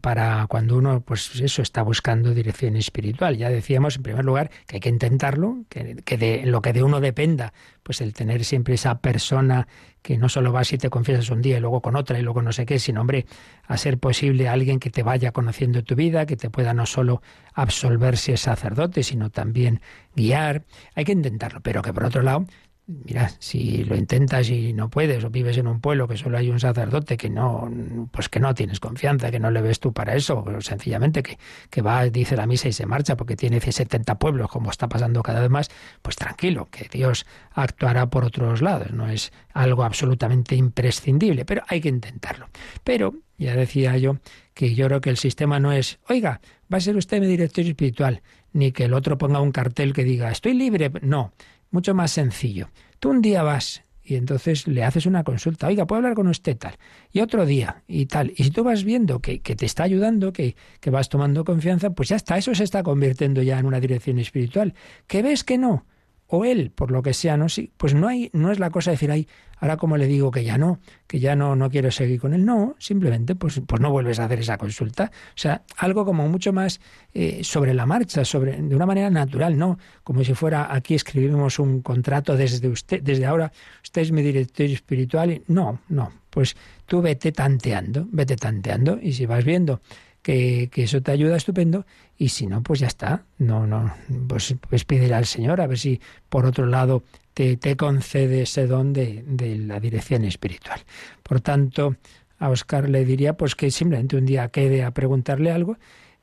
para 0.00 0.46
cuando 0.46 0.76
uno, 0.76 1.00
pues 1.00 1.40
eso, 1.40 1.62
está 1.62 1.82
buscando 1.82 2.34
dirección 2.34 2.76
espiritual. 2.76 3.36
Ya 3.36 3.50
decíamos, 3.50 3.96
en 3.96 4.02
primer 4.02 4.24
lugar, 4.24 4.50
que 4.66 4.76
hay 4.76 4.80
que 4.80 4.88
intentarlo, 4.88 5.64
que, 5.68 6.16
de 6.16 6.46
lo 6.46 6.62
que 6.62 6.72
de 6.72 6.82
uno 6.82 7.00
dependa, 7.00 7.52
pues 7.82 8.00
el 8.00 8.12
tener 8.12 8.44
siempre 8.44 8.74
esa 8.74 9.00
persona 9.00 9.66
que 10.00 10.18
no 10.18 10.28
solo 10.28 10.52
va 10.52 10.64
si 10.64 10.78
te 10.78 10.90
confiesas 10.90 11.30
un 11.30 11.42
día 11.42 11.58
y 11.58 11.60
luego 11.60 11.80
con 11.80 11.96
otra 11.96 12.18
y 12.18 12.22
luego 12.22 12.42
no 12.42 12.52
sé 12.52 12.64
qué, 12.64 12.78
sino, 12.78 13.00
hombre, 13.00 13.26
a 13.64 13.76
ser 13.76 13.98
posible 13.98 14.48
alguien 14.48 14.78
que 14.78 14.90
te 14.90 15.02
vaya 15.02 15.32
conociendo 15.32 15.82
tu 15.82 15.96
vida, 15.96 16.26
que 16.26 16.36
te 16.36 16.50
pueda 16.50 16.74
no 16.74 16.86
solo 16.86 17.22
absolver 17.54 18.16
si 18.16 18.32
es 18.32 18.40
sacerdote, 18.40 19.02
sino 19.02 19.30
también 19.30 19.80
guiar. 20.14 20.64
Hay 20.94 21.04
que 21.04 21.12
intentarlo, 21.12 21.60
pero 21.60 21.82
que 21.82 21.92
por 21.92 22.04
otro 22.04 22.22
lado 22.22 22.46
mira, 22.86 23.30
si 23.38 23.84
lo 23.84 23.96
intentas 23.96 24.48
y 24.50 24.72
no 24.72 24.90
puedes, 24.90 25.22
o 25.24 25.30
vives 25.30 25.56
en 25.58 25.66
un 25.66 25.80
pueblo 25.80 26.08
que 26.08 26.16
solo 26.16 26.38
hay 26.38 26.50
un 26.50 26.58
sacerdote 26.58 27.16
que 27.16 27.30
no, 27.30 27.70
pues 28.10 28.28
que 28.28 28.40
no 28.40 28.54
tienes 28.54 28.80
confianza, 28.80 29.30
que 29.30 29.38
no 29.38 29.50
le 29.50 29.62
ves 29.62 29.80
tú 29.80 29.92
para 29.92 30.14
eso, 30.14 30.44
o 30.44 30.60
sencillamente 30.60 31.22
que, 31.22 31.38
que 31.70 31.82
va, 31.82 32.04
dice 32.06 32.36
la 32.36 32.46
misa 32.46 32.68
y 32.68 32.72
se 32.72 32.86
marcha 32.86 33.16
porque 33.16 33.36
tiene 33.36 33.60
70 33.60 34.18
pueblos, 34.18 34.50
como 34.50 34.70
está 34.70 34.88
pasando 34.88 35.22
cada 35.22 35.40
vez 35.40 35.50
más, 35.50 35.70
pues 36.02 36.16
tranquilo, 36.16 36.68
que 36.70 36.88
Dios 36.90 37.26
actuará 37.52 38.10
por 38.10 38.24
otros 38.24 38.62
lados, 38.62 38.90
no 38.92 39.08
es 39.08 39.32
algo 39.52 39.84
absolutamente 39.84 40.56
imprescindible, 40.56 41.44
pero 41.44 41.62
hay 41.68 41.80
que 41.80 41.88
intentarlo. 41.88 42.48
Pero, 42.82 43.14
ya 43.38 43.54
decía 43.54 43.96
yo, 43.96 44.18
que 44.54 44.74
yo 44.74 44.86
creo 44.86 45.00
que 45.00 45.10
el 45.10 45.16
sistema 45.16 45.60
no 45.60 45.72
es, 45.72 45.98
oiga, 46.08 46.40
va 46.72 46.78
a 46.78 46.80
ser 46.80 46.96
usted 46.96 47.20
mi 47.20 47.26
director 47.26 47.64
espiritual, 47.64 48.22
ni 48.52 48.72
que 48.72 48.84
el 48.84 48.94
otro 48.94 49.18
ponga 49.18 49.40
un 49.40 49.52
cartel 49.52 49.92
que 49.92 50.04
diga, 50.04 50.30
estoy 50.30 50.54
libre, 50.54 50.90
no 51.00 51.32
mucho 51.72 51.94
más 51.94 52.12
sencillo. 52.12 52.68
Tú 53.00 53.10
un 53.10 53.20
día 53.20 53.42
vas 53.42 53.82
y 54.04 54.16
entonces 54.16 54.66
le 54.66 54.84
haces 54.84 55.06
una 55.06 55.24
consulta, 55.24 55.68
oiga, 55.68 55.86
¿puedo 55.86 55.98
hablar 55.98 56.14
con 56.14 56.28
usted 56.28 56.56
tal? 56.56 56.76
Y 57.12 57.20
otro 57.20 57.46
día 57.46 57.82
y 57.86 58.06
tal. 58.06 58.32
Y 58.36 58.44
si 58.44 58.50
tú 58.50 58.64
vas 58.64 58.84
viendo 58.84 59.20
que, 59.20 59.40
que 59.40 59.56
te 59.56 59.66
está 59.66 59.84
ayudando, 59.84 60.32
que, 60.32 60.56
que 60.80 60.90
vas 60.90 61.08
tomando 61.08 61.44
confianza, 61.44 61.90
pues 61.90 62.08
ya 62.08 62.16
está, 62.16 62.36
eso 62.36 62.54
se 62.54 62.64
está 62.64 62.82
convirtiendo 62.82 63.42
ya 63.42 63.58
en 63.58 63.66
una 63.66 63.80
dirección 63.80 64.18
espiritual. 64.18 64.74
¿Que 65.06 65.22
ves 65.22 65.44
que 65.44 65.58
no? 65.58 65.86
O 66.34 66.46
él, 66.46 66.70
por 66.74 66.90
lo 66.90 67.02
que 67.02 67.12
sea, 67.12 67.36
no 67.36 67.50
sí, 67.50 67.70
pues 67.76 67.94
no 67.94 68.08
hay 68.08 68.30
no 68.32 68.50
es 68.50 68.58
la 68.58 68.70
cosa 68.70 68.90
de 68.90 68.94
decir, 68.94 69.10
ay, 69.10 69.28
ahora 69.60 69.76
como 69.76 69.98
le 69.98 70.06
digo 70.06 70.30
que 70.30 70.42
ya 70.42 70.56
no, 70.56 70.80
que 71.06 71.20
ya 71.20 71.36
no 71.36 71.54
no 71.56 71.68
quiero 71.68 71.90
seguir 71.90 72.18
con 72.18 72.32
él, 72.32 72.46
no, 72.46 72.74
simplemente 72.78 73.34
pues 73.34 73.60
pues 73.66 73.82
no 73.82 73.90
vuelves 73.90 74.18
a 74.18 74.24
hacer 74.24 74.40
esa 74.40 74.56
consulta, 74.56 75.10
o 75.12 75.38
sea, 75.38 75.62
algo 75.76 76.06
como 76.06 76.26
mucho 76.28 76.54
más 76.54 76.80
eh, 77.12 77.44
sobre 77.44 77.74
la 77.74 77.84
marcha, 77.84 78.24
sobre 78.24 78.56
de 78.62 78.74
una 78.74 78.86
manera 78.86 79.10
natural, 79.10 79.58
no, 79.58 79.78
como 80.04 80.24
si 80.24 80.32
fuera 80.32 80.74
aquí 80.74 80.94
escribimos 80.94 81.58
un 81.58 81.82
contrato 81.82 82.34
desde 82.34 82.66
usted, 82.66 83.02
desde 83.02 83.26
ahora 83.26 83.52
usted 83.82 84.00
es 84.00 84.10
mi 84.10 84.22
director 84.22 84.64
espiritual, 84.64 85.32
y, 85.32 85.42
no, 85.48 85.80
no, 85.90 86.10
pues 86.30 86.56
tú 86.86 87.02
vete 87.02 87.30
tanteando, 87.30 88.08
vete 88.10 88.36
tanteando 88.36 88.98
y 89.02 89.12
si 89.12 89.26
vas 89.26 89.44
viendo 89.44 89.82
que, 90.22 90.70
eso 90.74 91.02
te 91.02 91.12
ayuda 91.12 91.36
estupendo 91.36 91.84
y 92.16 92.30
si 92.30 92.46
no, 92.46 92.62
pues 92.62 92.80
ya 92.80 92.86
está. 92.86 93.24
No, 93.38 93.66
no, 93.66 93.92
pues, 94.28 94.54
pues 94.68 94.84
pídele 94.84 95.14
al 95.14 95.26
Señor 95.26 95.60
a 95.60 95.66
ver 95.66 95.78
si 95.78 96.00
por 96.28 96.46
otro 96.46 96.66
lado 96.66 97.02
te, 97.34 97.56
te 97.56 97.76
concede 97.76 98.42
ese 98.42 98.66
don 98.66 98.92
de, 98.92 99.24
la 99.66 99.80
dirección 99.80 100.24
espiritual. 100.24 100.80
Por 101.22 101.40
tanto, 101.40 101.96
a 102.38 102.48
Oscar 102.48 102.88
le 102.88 103.04
diría 103.04 103.36
pues 103.36 103.54
que 103.54 103.70
simplemente 103.70 104.16
un 104.16 104.26
día 104.26 104.48
quede 104.48 104.84
a 104.84 104.92
preguntarle 104.92 105.50
algo 105.50 105.76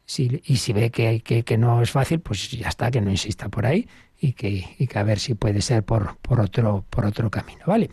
si, 0.05 0.41
y 0.45 0.57
si 0.57 0.73
ve 0.73 0.89
que, 0.89 1.21
que, 1.21 1.43
que, 1.43 1.57
no 1.57 1.81
es 1.81 1.91
fácil, 1.91 2.19
pues 2.19 2.49
ya 2.51 2.69
está, 2.69 2.89
que 2.89 3.01
no 3.01 3.11
insista 3.11 3.49
por 3.49 3.65
ahí 3.65 3.87
y 4.19 4.33
que, 4.33 4.75
y 4.77 4.87
que 4.87 4.99
a 4.99 5.03
ver 5.03 5.19
si 5.19 5.35
puede 5.35 5.61
ser 5.61 5.83
por, 5.83 6.17
por, 6.17 6.39
otro, 6.39 6.85
por 6.89 7.05
otro 7.05 7.29
camino. 7.29 7.61
¿Vale? 7.67 7.91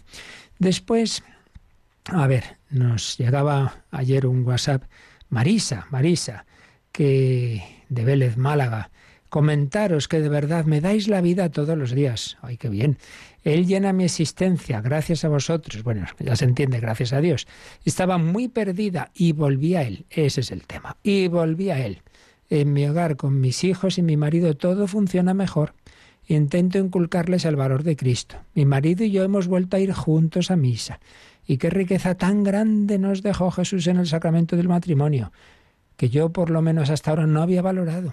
Después, 0.59 1.23
a 2.07 2.27
ver, 2.27 2.57
nos 2.71 3.19
llegaba 3.19 3.85
ayer 3.91 4.27
un 4.27 4.45
WhatsApp 4.45 4.85
Marisa, 5.29 5.87
Marisa, 5.91 6.47
que 6.93 7.63
de 7.89 8.05
Vélez, 8.05 8.37
Málaga, 8.37 8.91
comentaros 9.29 10.09
que 10.09 10.21
de 10.21 10.29
verdad 10.29 10.65
me 10.65 10.81
dais 10.81 11.09
la 11.09 11.21
vida 11.21 11.51
todos 11.51 11.77
los 11.77 11.93
días. 11.93 12.39
Ay, 12.43 12.57
qué 12.57 12.69
bien. 12.69 12.99
Él 13.43 13.67
llena 13.67 13.93
mi 13.93 14.05
existencia, 14.05 14.81
gracias 14.81 15.25
a 15.25 15.29
vosotros. 15.29 15.83
Bueno, 15.83 16.07
ya 16.19 16.35
se 16.37 16.45
entiende, 16.45 16.81
gracias 16.81 17.13
a 17.13 17.21
Dios. 17.21 17.47
Estaba 17.85 18.19
muy 18.19 18.49
perdida 18.49 19.11
y 19.15 19.33
volví 19.33 19.77
a 19.77 19.83
Él. 19.83 20.07
Ese 20.11 20.41
es 20.41 20.51
el 20.51 20.67
tema. 20.67 20.97
Y 21.03 21.29
volví 21.29 21.71
a 21.71 21.85
Él. 21.85 22.03
En 22.49 22.73
mi 22.73 22.87
hogar, 22.87 23.17
con 23.17 23.41
mis 23.41 23.63
hijos 23.65 23.99
y 23.99 24.03
mi 24.03 24.17
marido, 24.17 24.57
todo 24.57 24.87
funciona 24.87 25.35
mejor. 25.35 25.75
Intento 26.29 26.79
inculcarles 26.79 27.45
el 27.45 27.55
valor 27.55 27.85
de 27.85 27.97
Cristo. 27.97 28.37
Mi 28.55 28.65
marido 28.65 29.05
y 29.05 29.13
yo 29.13 29.23
hemos 29.23 29.47
vuelto 29.47 29.77
a 29.77 29.81
ir 29.81 29.93
juntos 29.93 30.51
a 30.51 30.57
misa. 30.57 30.99
Y 31.47 31.59
qué 31.59 31.71
riqueza 31.71 32.17
tan 32.17 32.43
grande 32.43 32.99
nos 32.99 33.23
dejó 33.23 33.51
Jesús 33.51 33.87
en 33.87 33.99
el 33.99 34.07
sacramento 34.07 34.57
del 34.57 34.69
matrimonio, 34.69 35.33
que 35.97 36.09
yo 36.09 36.31
por 36.31 36.51
lo 36.51 36.63
menos 36.63 36.91
hasta 36.91 37.11
ahora 37.11 37.27
no 37.27 37.43
había 37.43 37.63
valorado. 37.63 38.13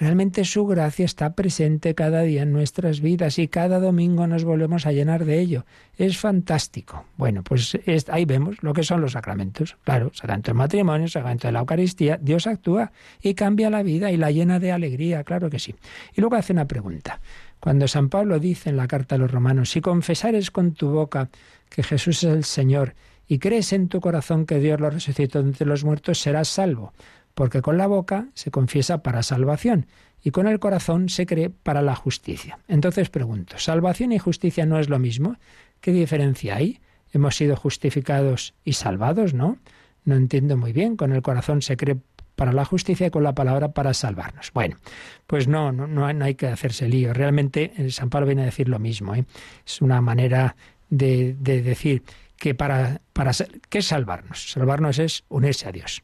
Realmente 0.00 0.46
su 0.46 0.66
gracia 0.66 1.04
está 1.04 1.34
presente 1.34 1.94
cada 1.94 2.22
día 2.22 2.44
en 2.44 2.54
nuestras 2.54 3.02
vidas 3.02 3.38
y 3.38 3.48
cada 3.48 3.78
domingo 3.78 4.26
nos 4.26 4.44
volvemos 4.44 4.86
a 4.86 4.92
llenar 4.92 5.26
de 5.26 5.40
ello. 5.40 5.66
Es 5.98 6.16
fantástico. 6.16 7.04
Bueno, 7.18 7.42
pues 7.44 7.78
ahí 8.08 8.24
vemos 8.24 8.62
lo 8.62 8.72
que 8.72 8.82
son 8.82 9.02
los 9.02 9.12
sacramentos. 9.12 9.76
Claro, 9.84 10.10
sacramento 10.14 10.52
del 10.52 10.56
matrimonio, 10.56 11.06
sacramento 11.06 11.48
de 11.48 11.52
la 11.52 11.60
Eucaristía. 11.60 12.18
Dios 12.18 12.46
actúa 12.46 12.92
y 13.20 13.34
cambia 13.34 13.68
la 13.68 13.82
vida 13.82 14.10
y 14.10 14.16
la 14.16 14.30
llena 14.30 14.58
de 14.58 14.72
alegría, 14.72 15.22
claro 15.22 15.50
que 15.50 15.58
sí. 15.58 15.74
Y 16.16 16.22
luego 16.22 16.36
hace 16.36 16.54
una 16.54 16.66
pregunta. 16.66 17.20
Cuando 17.60 17.86
San 17.88 18.08
Pablo 18.08 18.38
dice 18.38 18.70
en 18.70 18.76
la 18.76 18.88
carta 18.88 19.14
a 19.14 19.18
los 19.18 19.30
romanos, 19.30 19.70
si 19.70 19.82
confesares 19.82 20.50
con 20.50 20.72
tu 20.72 20.88
boca 20.88 21.28
que 21.68 21.82
Jesús 21.82 22.24
es 22.24 22.32
el 22.32 22.44
Señor 22.44 22.94
y 23.28 23.38
crees 23.38 23.72
en 23.72 23.88
tu 23.88 24.00
corazón 24.00 24.46
que 24.46 24.58
Dios 24.58 24.80
lo 24.80 24.88
resucitó 24.90 25.40
entre 25.40 25.66
los 25.66 25.84
muertos, 25.84 26.20
serás 26.20 26.48
salvo, 26.48 26.94
porque 27.34 27.60
con 27.62 27.76
la 27.76 27.86
boca 27.86 28.28
se 28.34 28.50
confiesa 28.50 29.02
para 29.02 29.22
salvación 29.22 29.86
y 30.22 30.30
con 30.30 30.46
el 30.46 30.58
corazón 30.58 31.08
se 31.08 31.26
cree 31.26 31.50
para 31.50 31.82
la 31.82 31.94
justicia. 31.94 32.58
Entonces 32.66 33.10
pregunto, 33.10 33.58
¿salvación 33.58 34.12
y 34.12 34.18
justicia 34.18 34.66
no 34.66 34.78
es 34.78 34.88
lo 34.88 34.98
mismo? 34.98 35.36
¿Qué 35.80 35.92
diferencia 35.92 36.56
hay? 36.56 36.80
Hemos 37.12 37.36
sido 37.36 37.56
justificados 37.56 38.54
y 38.64 38.74
salvados, 38.74 39.34
¿no? 39.34 39.58
No 40.04 40.14
entiendo 40.14 40.56
muy 40.56 40.72
bien. 40.72 40.96
Con 40.96 41.12
el 41.12 41.22
corazón 41.22 41.62
se 41.62 41.76
cree 41.76 41.98
para 42.40 42.54
la 42.54 42.64
justicia 42.64 43.08
y 43.08 43.10
con 43.10 43.22
la 43.22 43.34
palabra 43.34 43.72
para 43.72 43.92
salvarnos. 43.92 44.50
Bueno, 44.54 44.78
pues 45.26 45.46
no, 45.46 45.72
no, 45.72 45.86
no 45.86 46.24
hay 46.24 46.34
que 46.36 46.46
hacerse 46.46 46.88
lío. 46.88 47.12
Realmente 47.12 47.74
el 47.76 47.92
San 47.92 48.08
Pablo 48.08 48.28
viene 48.28 48.40
a 48.40 48.44
decir 48.46 48.66
lo 48.66 48.78
mismo. 48.78 49.14
¿eh? 49.14 49.26
Es 49.66 49.82
una 49.82 50.00
manera 50.00 50.56
de, 50.88 51.34
decir 51.34 52.02
que 52.38 52.54
para, 52.54 53.02
para 53.12 53.32
¿qué 53.68 53.82
salvarnos? 53.82 54.52
Salvarnos 54.52 54.98
es 54.98 55.24
unirse 55.28 55.68
a 55.68 55.72
Dios. 55.72 56.02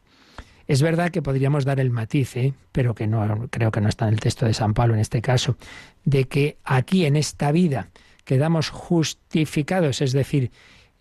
Es 0.67 0.83
verdad 0.83 1.11
que 1.11 1.23
podríamos 1.23 1.65
dar 1.65 1.81
el 1.81 1.89
matiz, 1.89 2.37
¿eh? 2.37 2.53
pero 2.71 2.95
que 2.95 3.07
no 3.07 3.49
creo 3.49 3.71
que 3.71 3.81
no 3.81 3.89
está 3.89 4.07
en 4.07 4.13
el 4.13 4.21
texto 4.21 4.45
de 4.45 4.53
San 4.53 4.75
Pablo 4.75 4.93
en 4.93 5.01
este 5.01 5.23
caso, 5.23 5.57
de 6.05 6.29
que 6.29 6.59
aquí 6.65 7.07
en 7.07 7.17
esta 7.17 7.51
vida 7.51 7.89
quedamos 8.27 8.69
justificados, 8.69 10.03
es 10.03 10.13
decir, 10.13 10.51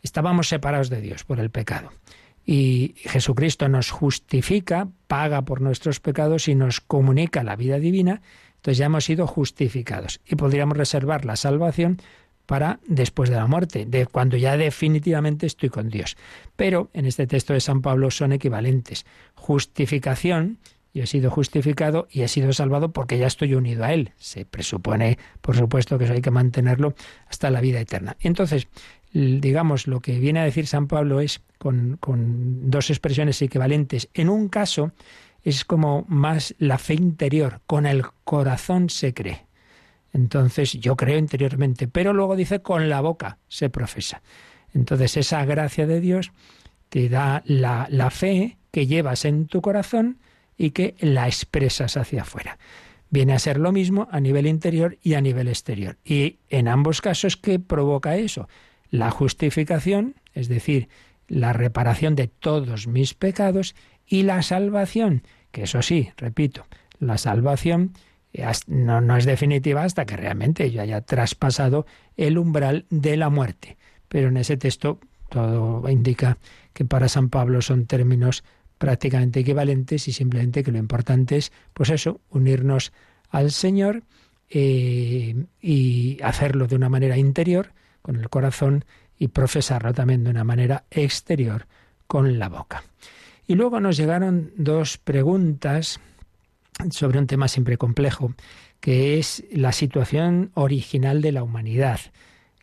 estábamos 0.02 0.48
separados 0.48 0.90
de 0.90 1.02
Dios 1.02 1.26
por 1.26 1.42
el 1.42 1.50
pecado. 1.50 1.92
Y 2.46 2.93
Jesucristo 2.98 3.68
nos 3.70 3.89
justifica, 3.89 4.88
paga 5.08 5.43
por 5.43 5.62
nuestros 5.62 6.00
pecados 6.00 6.48
y 6.48 6.56
nos 6.56 6.80
comunica 6.80 7.43
la 7.43 7.56
vida 7.56 7.80
divina, 7.80 8.22
entonces 8.58 8.78
ya 8.78 8.86
hemos 8.86 9.06
sido 9.06 9.28
justificados. 9.28 10.22
Y 10.26 10.36
podríamos 10.36 10.78
reservar 10.78 11.26
la 11.26 11.36
salvación 11.36 12.02
para 12.46 12.80
después 12.88 13.30
de 13.30 13.36
la 13.36 13.48
muerte, 13.48 13.86
de 13.86 14.06
cuando 14.06 14.38
ya 14.38 14.58
definitivamente 14.58 15.46
estoy 15.46 15.70
con 15.70 15.89
Dios. 15.89 16.16
Pero 16.56 16.89
en 16.93 17.06
este 17.06 17.28
texto 17.28 17.54
de 17.54 17.60
San 17.60 17.82
Pablo 17.82 18.12
son 18.12 18.32
equivalentes. 18.32 19.06
Justificación, 19.34 20.60
yo 20.93 21.04
he 21.04 21.08
sido 21.08 21.30
justificado 21.30 22.08
y 22.10 22.22
he 22.22 22.28
sido 22.28 22.54
salvado 22.54 22.91
porque 22.93 23.18
ya 23.18 23.28
estoy 23.28 23.54
unido 23.56 23.84
a 23.84 23.93
Él. 23.93 24.12
Se 24.18 24.46
presupone, 24.46 25.18
por 25.41 25.56
supuesto, 25.58 25.98
que 25.98 26.06
eso 26.06 26.14
hay 26.14 26.22
que 26.22 26.32
mantenerlo 26.32 26.93
hasta 27.28 27.50
la 27.50 27.62
vida 27.62 27.80
eterna. 27.80 28.16
Entonces, 28.22 28.68
digamos, 29.16 29.88
lo 29.88 30.01
que 30.01 30.20
viene 30.20 30.41
a 30.41 30.43
decir 30.43 30.68
San 30.68 30.88
Pablo 30.88 31.22
es, 31.22 31.41
con, 31.57 31.95
con 31.97 32.70
dos 32.70 32.89
expresiones 32.89 33.41
equivalentes, 33.41 34.09
en 34.13 34.30
un 34.30 34.49
caso 34.49 34.91
es 35.41 35.63
como 35.63 36.03
más 36.09 36.53
la 36.57 36.78
fe 36.78 36.95
interior, 36.95 37.61
con 37.66 37.86
el 37.86 38.03
corazón 38.26 38.89
se 38.89 39.13
cree. 39.13 39.45
Entonces 40.11 40.74
yo 40.74 40.97
creo 40.97 41.18
interiormente, 41.18 41.88
pero 41.88 42.13
luego 42.13 42.36
dice 42.36 42.61
con 42.61 42.89
la 42.89 42.99
boca 42.99 43.38
se 43.47 43.70
profesa. 43.70 44.22
Entonces 44.74 45.16
esa 45.16 45.45
gracia 45.45 45.88
de 45.88 46.01
Dios 46.01 46.32
te 46.89 47.07
da 47.07 47.41
la, 47.45 47.88
la 47.89 48.09
fe 48.09 48.57
que 48.72 48.88
llevas 48.88 49.24
en 49.24 49.47
tu 49.47 49.61
corazón 49.61 50.20
y 50.57 50.72
que 50.72 50.95
la 50.99 51.28
expresas 51.28 51.95
hacia 51.95 52.24
afuera. 52.24 52.57
Viene 53.09 53.34
a 53.34 53.39
ser 53.39 53.59
lo 53.59 53.72
mismo 53.72 54.09
a 54.11 54.20
nivel 54.20 54.47
interior 54.47 54.97
y 55.01 55.13
a 55.13 55.22
nivel 55.22 55.47
exterior. 55.47 55.97
Y 56.03 56.39
en 56.49 56.68
ambos 56.68 57.01
casos, 57.01 57.38
¿qué 57.38 57.59
provoca 57.59 58.18
eso? 58.18 58.49
La 58.96 59.12
justificación, 59.12 60.16
es 60.34 60.48
decir, 60.48 60.88
la 61.28 61.52
reparación 61.52 62.16
de 62.16 62.28
todos 62.28 62.88
mis 62.88 63.14
pecados 63.14 63.76
y 64.08 64.24
la 64.24 64.41
salvación, 64.41 65.24
que 65.52 65.64
eso 65.64 65.82
sí, 65.82 66.12
repito, 66.18 66.66
la 67.00 67.18
salvación 67.18 67.91
no, 68.68 69.18
es 69.18 69.26
definitiva 69.26 69.84
hasta 69.84 70.06
que 70.06 70.16
realmente 70.16 70.72
yo 70.72 70.82
haya 70.82 71.02
traspasado 71.02 71.86
el 72.16 72.38
umbral 72.38 72.86
de 72.89 73.18
la 73.18 73.30
muerte. 73.30 73.78
Pero 74.08 74.30
en 74.30 74.38
ese 74.38 74.58
texto 74.58 75.00
todo 75.30 75.89
indica 75.89 76.38
que 76.74 76.86
para 76.86 77.10
San 77.10 77.30
Pablo 77.30 77.62
son 77.62 77.88
términos 77.88 78.43
prácticamente 78.78 79.41
equivalentes 79.41 80.08
y 80.08 80.14
simplemente 80.14 80.64
que 80.64 80.72
lo 80.72 80.78
importante 80.78 81.38
es, 81.38 81.52
pues 81.74 81.89
eso, 81.89 82.22
unirnos 82.30 82.93
al 83.30 83.52
Señor 83.52 84.04
eh, 84.50 85.36
y 85.62 86.18
hacerlo 86.22 86.68
de 86.68 86.76
una 86.76 86.89
manera 86.89 87.18
interior, 87.18 87.74
con 88.06 88.18
el 88.18 88.30
corazón, 88.30 88.86
y 89.18 89.30
profesarlo 89.30 89.91
también 89.95 90.24
de 90.24 90.30
una 90.30 90.43
manera 90.43 90.84
exterior, 90.91 91.66
con 92.06 92.38
la 92.38 92.49
boca. 92.49 92.84
Y 93.47 93.56
luego 93.56 93.80
nos 93.80 93.97
llegaron 93.97 94.51
dos 94.58 94.99
preguntas 94.99 95.99
sobre 96.91 97.18
un 97.18 97.26
tema 97.26 97.47
siempre 97.47 97.80
complejo, 97.80 98.36
que 98.80 99.18
es 99.18 99.43
la 99.51 99.72
situación 99.72 100.51
original 100.53 101.24
de 101.24 101.32
la 101.32 101.41
humanidad. 101.41 101.99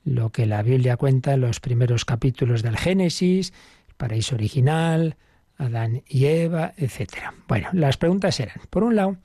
Lo 0.05 0.31
que 0.31 0.47
la 0.47 0.63
Biblia 0.63 0.97
cuenta 0.97 1.35
en 1.35 1.41
los 1.41 1.59
primeros 1.59 2.05
capítulos 2.05 2.63
del 2.63 2.77
Génesis, 2.77 3.53
el 3.89 3.95
paraíso 3.97 4.37
original, 4.37 5.17
Adán 5.59 6.05
y 6.07 6.27
Eva, 6.27 6.73
etc. 6.77 7.33
Bueno, 7.49 7.69
las 7.73 7.97
preguntas 7.97 8.39
eran, 8.39 8.61
por 8.71 8.85
un 8.85 8.95
lado, 8.95 9.17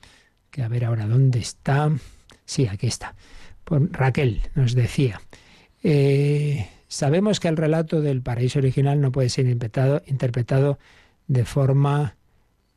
que 0.50 0.64
a 0.64 0.68
ver 0.68 0.84
ahora 0.84 1.06
dónde 1.06 1.38
está. 1.38 1.92
Sí, 2.44 2.66
aquí 2.66 2.88
está. 2.88 3.14
Por 3.62 3.92
Raquel 3.92 4.42
nos 4.56 4.74
decía, 4.74 5.20
eh, 5.90 6.68
sabemos 6.86 7.40
que 7.40 7.48
el 7.48 7.56
relato 7.56 8.02
del 8.02 8.20
paraíso 8.20 8.58
original 8.58 9.00
no 9.00 9.10
puede 9.10 9.30
ser 9.30 9.46
interpretado, 9.46 10.78
de 11.28 11.44
forma 11.46 12.14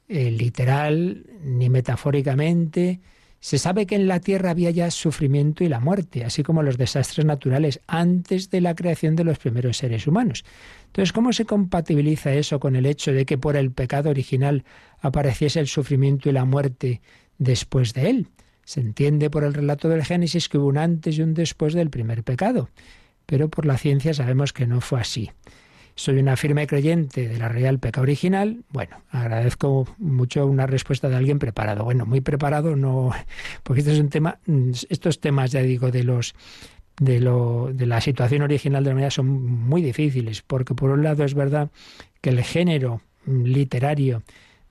eh, 0.07 0.31
literal 0.31 1.25
ni 1.43 1.69
metafóricamente, 1.69 3.01
Se 3.43 3.57
sabe 3.57 3.87
que 3.87 3.95
en 3.95 4.07
la 4.07 4.19
tierra 4.19 4.51
había 4.51 4.69
ya 4.69 4.91
sufrimiento 4.91 5.63
y 5.63 5.67
la 5.67 5.79
muerte, 5.79 6.23
así 6.23 6.43
como 6.43 6.61
los 6.61 6.77
desastres 6.77 7.25
naturales 7.25 7.81
antes 7.87 8.51
de 8.51 8.61
la 8.61 8.75
creación 8.75 9.15
de 9.15 9.23
los 9.23 9.39
primeros 9.39 9.77
seres 9.77 10.05
humanos. 10.05 10.45
Entonces, 10.85 11.11
¿cómo 11.11 11.33
se 11.33 11.45
compatibiliza 11.45 12.33
eso 12.33 12.59
con 12.59 12.75
el 12.75 12.85
hecho 12.85 13.11
de 13.11 13.25
que 13.25 13.39
por 13.39 13.55
el 13.55 13.71
pecado 13.71 14.11
original 14.11 14.63
apareciese 15.01 15.59
el 15.59 15.67
sufrimiento 15.67 16.29
y 16.29 16.33
la 16.33 16.45
muerte 16.45 17.01
después 17.39 17.95
de 17.95 18.11
él? 18.11 18.27
Se 18.63 18.79
entiende 18.79 19.31
por 19.31 19.43
el 19.43 19.55
relato 19.55 19.89
del 19.89 20.05
Génesis 20.05 20.47
que 20.47 20.59
hubo 20.59 20.67
un 20.67 20.77
antes 20.77 21.17
y 21.17 21.23
un 21.23 21.33
después 21.33 21.73
del 21.73 21.89
primer 21.89 22.23
pecado, 22.23 22.69
pero 23.31 23.47
por 23.47 23.65
la 23.65 23.77
ciencia 23.77 24.13
sabemos 24.13 24.51
que 24.51 24.67
no 24.67 24.81
fue 24.81 24.99
así 24.99 25.31
soy 25.95 26.17
una 26.17 26.35
firme 26.35 26.67
creyente 26.67 27.29
de 27.29 27.37
la 27.37 27.49
del 27.49 27.79
pecado 27.79 28.03
original, 28.03 28.63
bueno, 28.69 29.01
agradezco 29.11 29.87
mucho 29.97 30.45
una 30.47 30.65
respuesta 30.65 31.09
de 31.09 31.15
alguien 31.15 31.37
preparado. 31.37 31.83
Bueno, 31.83 32.05
muy 32.05 32.21
preparado 32.21 32.75
no, 32.75 33.11
porque 33.63 33.81
este 33.81 33.93
es 33.93 33.99
un 33.99 34.09
tema, 34.09 34.39
estos 34.89 35.19
temas, 35.19 35.51
ya 35.51 35.61
digo, 35.61 35.91
de 35.91 36.03
los 36.03 36.33
de, 36.99 37.19
lo, 37.19 37.71
de 37.73 37.85
la 37.85 38.01
situación 38.01 38.41
original 38.41 38.83
de 38.83 38.89
la 38.89 38.93
humanidad 38.93 39.11
son 39.11 39.27
muy 39.27 39.81
difíciles, 39.81 40.41
porque 40.41 40.73
por 40.73 40.89
un 40.89 41.03
lado 41.03 41.23
es 41.23 41.33
verdad 41.33 41.69
que 42.21 42.31
el 42.31 42.43
género 42.43 43.01
literario 43.25 44.23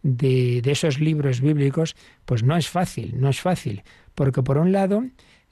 de, 0.02 0.62
de 0.62 0.72
esos 0.72 1.00
libros 1.00 1.40
bíblicos, 1.40 1.94
pues 2.24 2.42
no 2.42 2.56
es 2.56 2.68
fácil, 2.68 3.20
no 3.20 3.28
es 3.28 3.40
fácil, 3.40 3.82
porque 4.14 4.42
por 4.42 4.58
un 4.58 4.72
lado 4.72 5.04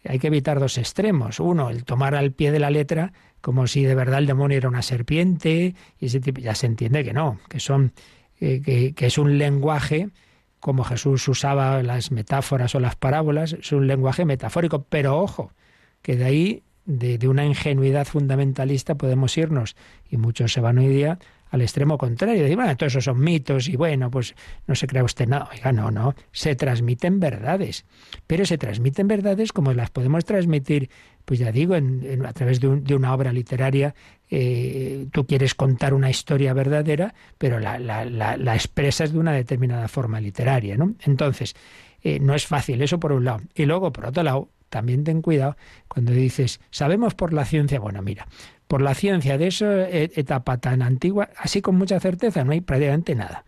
hay 0.05 0.19
que 0.19 0.29
evitar 0.29 0.61
dos 0.61 0.79
extremos. 0.79 1.41
Uno, 1.41 1.71
el 1.71 1.85
tomar 1.85 2.15
al 2.15 2.33
pie 2.33 2.53
de 2.53 2.59
la 2.59 2.71
letra 2.71 3.13
como 3.41 3.67
si 3.67 3.85
de 3.85 3.95
verdad 3.95 4.19
el 4.19 4.27
demonio 4.27 4.57
era 4.57 4.69
una 4.69 4.83
serpiente, 4.83 5.75
y 5.99 6.07
ese 6.07 6.21
tipo, 6.21 6.41
ya 6.41 6.55
se 6.55 6.67
entiende 6.67 7.05
que 7.05 7.13
no, 7.13 7.39
que 7.49 7.61
son 7.61 7.93
eh, 8.41 8.95
que, 8.95 9.07
es 9.07 9.19
un 9.19 9.39
lenguaje 9.39 10.11
como 10.61 10.85
Jesús 10.85 11.27
usaba 11.29 11.83
las 11.83 12.11
metáforas 12.11 12.75
o 12.75 12.81
las 12.81 12.97
parábolas, 12.97 13.53
es 13.53 13.73
un 13.73 13.87
lenguaje 13.87 14.25
metafórico, 14.25 14.85
pero 14.89 15.19
ojo, 15.19 15.53
que 16.03 16.17
de 16.17 16.25
ahí, 16.25 16.63
de, 16.85 17.17
de 17.19 17.29
una 17.29 17.45
ingenuidad 17.45 18.07
fundamentalista, 18.07 18.97
podemos 18.97 19.37
irnos, 19.39 19.77
y 20.11 20.17
muchos 20.17 20.53
se 20.53 20.61
van 20.61 20.79
hoy 20.79 20.89
día 20.89 21.19
al 21.51 21.63
extremo 21.63 21.99
contrario, 21.99 22.43
decir, 22.43 22.57
bueno, 22.57 22.77
todos 22.77 22.93
esos 22.93 23.05
son 23.05 23.21
mitos 23.21 23.69
y 23.69 23.77
bueno, 23.77 24.11
pues 24.11 24.35
no 24.67 24.75
se 24.75 24.87
crea 24.87 25.05
usted 25.05 25.27
nada. 25.29 25.49
Oiga, 25.53 25.73
no, 25.73 25.91
no, 25.91 26.15
se 26.33 26.55
transmiten 26.57 27.21
verdades, 27.21 27.85
pero 28.27 28.45
se 28.45 28.59
transmiten 28.59 29.09
verdades 29.09 29.53
como 29.53 29.73
las 29.73 29.91
podemos 29.91 30.25
transmitir, 30.25 30.91
pues 31.25 31.41
ya 31.41 31.53
digo, 31.53 31.75
en, 31.75 32.25
a 32.25 32.33
través 32.33 32.61
de, 32.61 32.95
una 32.95 33.15
obra 33.15 33.33
literaria, 33.33 33.95
eh, 34.31 35.07
tú 35.13 35.27
quieres 35.27 35.55
contar 35.55 35.95
una 35.95 36.11
historia 36.11 36.53
verdadera, 36.53 37.15
pero 37.39 37.59
la, 37.61 37.79
la, 37.79 38.05
la, 38.05 38.55
expresas 38.55 39.13
de 39.13 39.19
una 39.19 39.33
determinada 39.33 39.89
forma 39.89 40.21
literaria, 40.21 40.77
¿no? 40.77 40.95
Entonces, 41.05 41.55
eh, 42.03 42.19
no 42.21 42.35
es 42.35 42.47
fácil 42.47 42.83
eso 42.83 43.01
por 43.01 43.13
un 43.13 43.25
lado. 43.25 43.41
Y 43.55 43.65
luego, 43.67 43.93
por 43.93 44.07
otro 44.07 44.23
lado, 44.23 44.49
también 44.69 45.05
ten 45.05 45.23
cuidado 45.23 45.57
cuando 45.89 46.13
dices, 46.13 46.61
sabemos 46.71 47.15
por 47.15 47.33
la 47.33 47.45
ciencia, 47.45 47.81
bueno, 47.81 48.03
mira, 48.03 48.27
por 48.69 48.83
la 48.83 48.95
ciencia 48.95 49.39
de 49.39 49.49
esa 49.49 49.89
e, 49.89 50.13
etapa 50.15 50.59
tan 50.59 50.83
antigua, 50.83 51.31
así 51.37 51.61
con 51.61 51.77
mucha 51.77 51.99
certeza 51.99 52.45
no 52.45 52.53
hay 52.53 52.61
prácticamente 52.61 53.15
nada. 53.15 53.45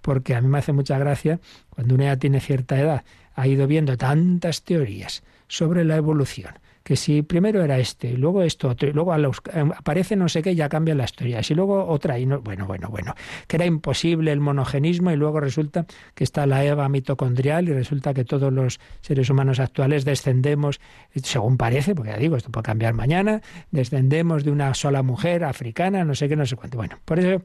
Porque 0.00 0.34
a 0.34 0.40
mí 0.40 0.48
me 0.48 0.58
hace 0.58 0.72
mucha 0.72 0.98
gracia 0.98 1.40
cuando 1.68 1.96
uno 1.96 2.04
ya 2.04 2.16
tiene 2.16 2.40
cierta 2.40 2.80
edad, 2.80 3.04
ha 3.34 3.46
ido 3.46 3.66
viendo 3.66 3.96
tantas 3.96 4.62
teorías 4.62 5.22
sobre 5.48 5.84
la 5.84 5.96
evolución 5.96 6.54
que 6.82 6.96
si 6.96 7.22
primero 7.22 7.62
era 7.62 7.78
este, 7.78 8.16
luego 8.16 8.42
esto 8.42 8.68
otro, 8.68 8.88
y 8.88 8.92
luego 8.92 9.14
em, 9.14 9.72
aparece 9.76 10.16
no 10.16 10.28
sé 10.28 10.42
qué, 10.42 10.54
ya 10.54 10.68
cambia 10.68 10.94
la 10.94 11.04
historia, 11.04 11.42
si 11.42 11.54
luego 11.54 11.86
otra, 11.86 12.18
y 12.18 12.26
no, 12.26 12.40
bueno, 12.40 12.66
bueno, 12.66 12.88
bueno, 12.88 13.14
que 13.46 13.56
era 13.56 13.66
imposible 13.66 14.32
el 14.32 14.40
monogenismo 14.40 15.10
y 15.10 15.16
luego 15.16 15.40
resulta 15.40 15.86
que 16.14 16.24
está 16.24 16.46
la 16.46 16.64
Eva 16.64 16.88
mitocondrial 16.88 17.68
y 17.68 17.72
resulta 17.72 18.14
que 18.14 18.24
todos 18.24 18.52
los 18.52 18.80
seres 19.00 19.28
humanos 19.30 19.60
actuales 19.60 20.04
descendemos, 20.04 20.80
según 21.22 21.56
parece, 21.56 21.94
porque 21.94 22.10
ya 22.10 22.18
digo, 22.18 22.36
esto 22.36 22.50
puede 22.50 22.64
cambiar 22.64 22.94
mañana, 22.94 23.42
descendemos 23.70 24.44
de 24.44 24.50
una 24.50 24.74
sola 24.74 25.02
mujer 25.02 25.44
africana, 25.44 26.04
no 26.04 26.14
sé 26.14 26.28
qué, 26.28 26.36
no 26.36 26.46
sé 26.46 26.56
cuánto. 26.56 26.76
Bueno, 26.76 26.98
por 27.04 27.18
eso 27.18 27.42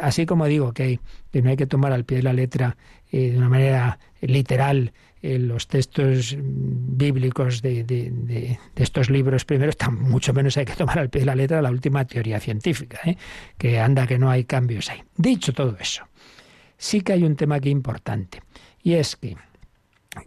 así 0.00 0.26
como 0.26 0.46
digo 0.46 0.72
que, 0.72 1.00
no 1.32 1.50
hay 1.50 1.56
que 1.56 1.66
tomar 1.66 1.92
al 1.92 2.04
pie 2.04 2.18
de 2.18 2.22
la 2.22 2.32
letra 2.32 2.76
eh, 3.10 3.30
de 3.30 3.38
una 3.38 3.48
manera 3.48 3.98
literal 4.20 4.92
los 5.22 5.66
textos 5.66 6.36
bíblicos 6.38 7.62
de, 7.62 8.58
estos 8.76 9.10
libros 9.10 9.44
primeros, 9.44 9.76
mucho 9.90 10.32
menos 10.32 10.56
hay 10.56 10.64
que 10.64 10.74
tomar 10.74 10.98
al 10.98 11.10
pie 11.10 11.20
de 11.20 11.26
la 11.26 11.34
letra 11.34 11.62
la 11.62 11.70
última 11.70 12.04
teoría 12.04 12.38
científica, 12.38 13.00
¿eh? 13.04 13.16
que 13.58 13.80
anda 13.80 14.06
que 14.06 14.18
no 14.18 14.30
hay 14.30 14.44
cambios 14.44 14.90
ahí. 14.90 15.02
Dicho 15.16 15.52
todo 15.52 15.76
eso, 15.80 16.04
sí 16.76 17.00
que 17.00 17.12
hay 17.14 17.24
un 17.24 17.36
tema 17.36 17.56
aquí 17.56 17.70
importante, 17.70 18.42
y 18.82 18.94
es 18.94 19.16
que, 19.16 19.36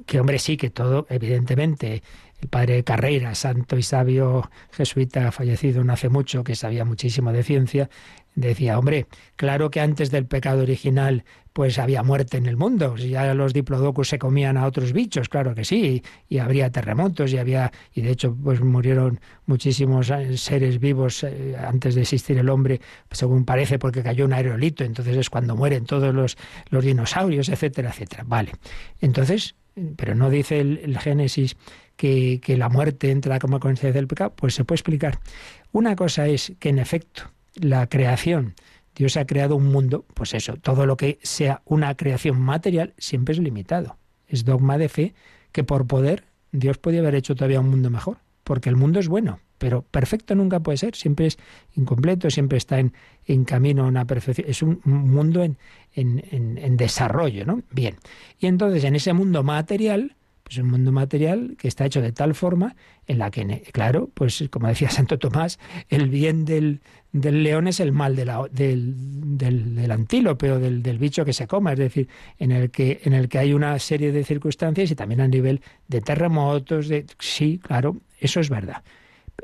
que 0.06 0.20
hombre, 0.20 0.40
sí 0.40 0.58
que 0.58 0.70
todo, 0.70 1.08
evidentemente, 1.10 2.04
el 2.42 2.48
padre 2.48 2.84
Carreira, 2.84 3.36
santo 3.36 3.78
y 3.78 3.84
sabio 3.84 4.50
jesuita 4.72 5.32
fallecido 5.32 5.84
no 5.84 5.94
hace 5.94 6.10
mucho, 6.10 6.44
que 6.44 6.56
sabía 6.56 6.86
muchísimo 6.86 7.32
de 7.32 7.44
ciencia, 7.44 7.90
decía, 8.36 8.80
hombre, 8.80 9.08
claro 9.36 9.70
que 9.70 9.82
antes 9.82 10.12
del 10.12 10.26
pecado 10.26 10.62
original 10.62 11.24
pues 11.52 11.78
había 11.78 12.04
muerte 12.04 12.38
en 12.38 12.46
el 12.46 12.56
mundo, 12.56 12.96
ya 12.96 13.34
los 13.34 13.54
diplodocus 13.54 14.10
se 14.10 14.20
comían 14.20 14.56
a 14.56 14.66
otros 14.66 14.94
bichos, 14.94 15.28
claro 15.28 15.56
que 15.56 15.66
sí, 15.66 16.04
y, 16.30 16.38
habría 16.38 16.72
terremotos 16.72 17.34
y 17.34 17.38
había 17.38 17.72
y 17.94 18.02
de 18.02 18.12
hecho 18.12 18.34
pues 18.34 18.62
murieron 18.62 19.20
muchísimos 19.46 20.10
eh, 20.10 20.38
seres 20.38 20.80
vivos 20.80 21.24
eh, 21.24 21.58
antes 21.60 21.96
de 21.96 22.02
existir 22.02 22.38
el 22.38 22.50
hombre, 22.50 22.80
según 23.12 23.44
parece 23.44 23.78
porque 23.78 24.04
cayó 24.04 24.24
un 24.26 24.34
aerolito, 24.34 24.86
entonces 24.86 25.18
es 25.18 25.30
cuando 25.30 25.56
mueren 25.58 25.86
todos 25.86 26.14
los, 26.14 26.38
los 26.70 26.86
dinosaurios, 26.86 27.50
etcétera, 27.50 27.90
etcétera. 27.90 28.24
Vale. 28.26 28.54
Entonces, 29.02 29.56
pero 29.98 30.16
no 30.16 30.30
dice 30.30 30.62
el, 30.62 30.78
el 30.84 30.98
Génesis 31.00 31.58
que, 32.00 32.56
la 32.58 32.70
muerte 32.70 33.12
entra 33.12 33.40
como 33.40 33.60
consecuencia 33.60 33.92
del 33.92 34.08
pecado, 34.08 34.34
pues 34.34 34.54
se 34.56 34.64
puede 34.64 34.78
explicar. 34.78 35.20
Una 35.74 35.98
cosa 35.98 36.28
es 36.28 36.54
que 36.58 36.70
en 36.70 36.80
efecto 36.80 37.24
la 37.56 37.88
creación. 37.88 38.56
Dios 38.96 39.18
ha 39.18 39.26
creado 39.26 39.58
un 39.58 39.66
mundo, 39.66 40.06
pues 40.14 40.34
eso, 40.34 40.56
todo 40.56 40.86
lo 40.86 40.96
que 40.96 41.20
sea 41.24 41.62
una 41.66 41.96
creación 41.96 42.40
material 42.40 42.94
siempre 42.98 43.34
es 43.34 43.40
limitado. 43.40 43.98
Es 44.28 44.46
dogma 44.46 44.78
de 44.78 44.88
fe 44.88 45.14
que 45.52 45.64
por 45.66 45.88
poder 45.88 46.24
Dios 46.54 46.78
podía 46.78 47.02
haber 47.02 47.16
hecho 47.16 47.36
todavía 47.36 47.60
un 47.60 47.70
mundo 47.70 47.90
mejor, 47.90 48.18
porque 48.46 48.70
el 48.70 48.78
mundo 48.78 49.00
es 49.00 49.10
bueno, 49.10 49.40
pero 49.58 49.82
perfecto 49.82 50.36
nunca 50.36 50.62
puede 50.62 50.78
ser, 50.78 50.96
siempre 50.96 51.28
es 51.28 51.38
incompleto, 51.76 52.30
siempre 52.30 52.58
está 52.58 52.80
en, 52.80 52.94
en 53.26 53.44
camino 53.44 53.84
a 53.84 53.88
una 53.88 54.06
perfección, 54.06 54.50
es 54.50 54.62
un 54.62 54.82
mundo 54.86 55.44
en, 55.44 55.58
en, 55.94 56.24
en 56.58 56.78
desarrollo, 56.78 57.46
¿no? 57.46 57.62
Bien, 57.72 57.98
y 58.40 58.48
entonces 58.48 58.84
en 58.86 58.96
ese 58.96 59.14
mundo 59.14 59.44
material, 59.44 60.16
es 60.50 60.58
un 60.58 60.68
mundo 60.68 60.92
material 60.92 61.56
que 61.58 61.68
está 61.68 61.86
hecho 61.86 62.02
de 62.02 62.12
tal 62.12 62.34
forma 62.34 62.76
en 63.08 63.20
la 63.20 63.30
que, 63.32 63.64
claro, 63.72 64.10
pues 64.14 64.44
como 64.50 64.68
decía 64.68 64.90
Santo 64.90 65.20
Tomás, 65.20 65.60
el 65.90 66.10
bien 66.10 66.46
del, 66.46 66.82
león 67.12 67.68
es 67.68 67.80
el 67.80 67.92
mal 67.92 68.16
del, 68.16 68.28
del, 68.52 69.92
antílope 69.92 70.52
o 70.52 70.60
del, 70.60 70.98
bicho 70.98 71.26
que 71.26 71.34
se 71.34 71.48
coma, 71.48 71.74
es 71.74 71.80
decir, 71.80 72.10
en 72.38 72.52
el, 72.52 72.72
que, 72.72 73.02
en 73.04 73.14
el 73.14 73.30
que 73.30 73.38
hay 73.38 73.54
una 73.54 73.78
serie 73.80 74.12
de 74.12 74.24
circunstancias 74.24 74.90
y 74.92 74.96
también 74.96 75.22
a 75.22 75.28
nivel 75.28 75.62
de 75.88 76.02
terremotos, 76.02 76.88
de 76.88 77.06
sí, 77.20 77.60
claro, 77.62 77.98
eso 78.20 78.40
es 78.40 78.50
verdad. 78.50 78.84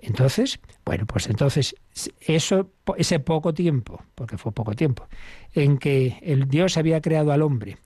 Entonces, 0.02 0.60
bueno, 0.84 1.06
pues 1.06 1.28
entonces 1.28 1.76
eso, 2.22 2.72
ese 2.98 3.20
poco 3.20 3.54
tiempo, 3.54 4.04
porque 4.16 4.38
fue 4.38 4.52
poco 4.52 4.74
tiempo, 4.74 5.08
en 5.54 5.78
que 5.78 6.18
el 6.22 6.48
Dios 6.48 6.78
había 6.78 7.02
creado 7.02 7.32
al 7.32 7.42
hombre, 7.42 7.78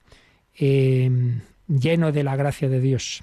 eh, 0.58 1.40
lleno 1.70 2.12
de 2.12 2.24
la 2.24 2.36
gracia 2.36 2.68
de 2.68 2.80
Dios 2.80 3.22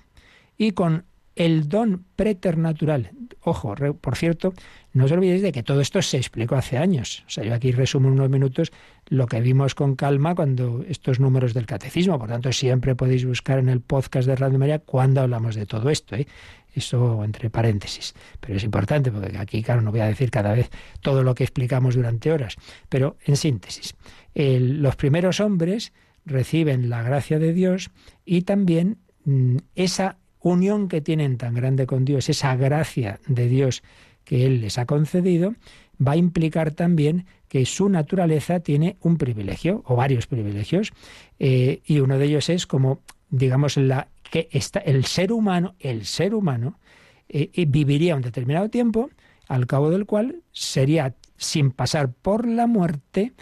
y 0.57 0.71
con 0.71 1.05
el 1.35 1.69
don 1.69 2.03
preternatural. 2.15 3.11
Ojo, 3.41 3.75
por 4.01 4.15
cierto, 4.15 4.53
no 4.93 5.05
os 5.05 5.11
olvidéis 5.11 5.43
de 5.43 5.51
que 5.51 5.61
todo 5.61 5.81
esto 5.81 6.01
se 6.01 6.17
explicó 6.17 6.55
hace 6.55 6.77
años. 6.77 7.23
O 7.27 7.29
sea, 7.29 7.43
yo 7.43 7.53
aquí 7.53 7.71
resumo 7.71 8.07
en 8.07 8.15
unos 8.15 8.29
minutos 8.29 8.71
lo 9.07 9.27
que 9.27 9.39
vimos 9.39 9.75
con 9.75 9.95
calma 9.95 10.33
cuando 10.33 10.83
estos 10.89 11.19
números 11.19 11.53
del 11.53 11.67
catecismo. 11.67 12.17
Por 12.17 12.29
tanto, 12.29 12.51
siempre 12.51 12.95
podéis 12.95 13.25
buscar 13.25 13.59
en 13.59 13.69
el 13.69 13.81
podcast 13.81 14.27
de 14.27 14.35
Radio 14.35 14.57
María 14.57 14.79
cuando 14.79 15.21
hablamos 15.21 15.55
de 15.55 15.67
todo 15.67 15.89
esto. 15.91 16.15
¿eh? 16.15 16.27
Eso 16.73 17.23
entre 17.23 17.49
paréntesis. 17.51 18.15
Pero 18.39 18.57
es 18.57 18.63
importante 18.63 19.11
porque 19.11 19.37
aquí, 19.37 19.61
claro, 19.61 19.81
no 19.81 19.91
voy 19.91 20.01
a 20.01 20.07
decir 20.07 20.31
cada 20.31 20.53
vez 20.53 20.69
todo 21.01 21.23
lo 21.23 21.35
que 21.35 21.43
explicamos 21.43 21.95
durante 21.95 22.31
horas. 22.31 22.55
Pero 22.89 23.17
en 23.25 23.37
síntesis, 23.37 23.95
los 24.33 24.95
primeros 24.95 25.39
hombres 25.39 25.93
reciben 26.27 26.89
la 26.89 27.01
gracia 27.01 27.39
de 27.39 27.53
Dios 27.53 27.89
y 28.25 28.43
también 28.43 28.97
mm, 29.25 29.57
esa 29.75 30.17
unión 30.39 30.87
que 30.87 31.01
tienen 31.01 31.37
tan 31.37 31.55
grande 31.55 31.87
con 31.87 32.05
Dios, 32.05 32.29
esa 32.29 32.55
gracia 32.55 33.19
de 33.27 33.47
Dios 33.47 33.83
que 34.23 34.45
Él 34.45 34.61
les 34.61 34.77
ha 34.77 34.85
concedido, 34.85 35.55
va 36.05 36.13
a 36.13 36.17
implicar 36.17 36.71
también 36.71 37.25
que 37.47 37.65
su 37.65 37.89
naturaleza 37.89 38.59
tiene 38.59 38.97
un 39.01 39.17
privilegio 39.17 39.83
o 39.85 39.95
varios 39.95 40.27
privilegios 40.27 40.91
eh, 41.39 41.81
y 41.85 41.99
uno 41.99 42.17
de 42.17 42.25
ellos 42.25 42.49
es 42.49 42.67
como 42.67 43.01
digamos 43.29 43.77
la 43.77 44.09
que 44.29 44.49
está 44.51 44.79
el 44.79 45.05
ser 45.05 45.31
humano 45.31 45.75
el 45.79 46.05
ser 46.05 46.35
humano 46.35 46.77
eh, 47.29 47.49
eh, 47.53 47.65
viviría 47.65 48.15
un 48.15 48.21
determinado 48.21 48.69
tiempo 48.69 49.09
al 49.47 49.65
cabo 49.65 49.89
del 49.89 50.05
cual 50.05 50.43
sería 50.51 51.15
sin 51.37 51.71
pasar 51.71 52.11
por 52.11 52.47
la 52.47 52.67
muerte 52.67 53.33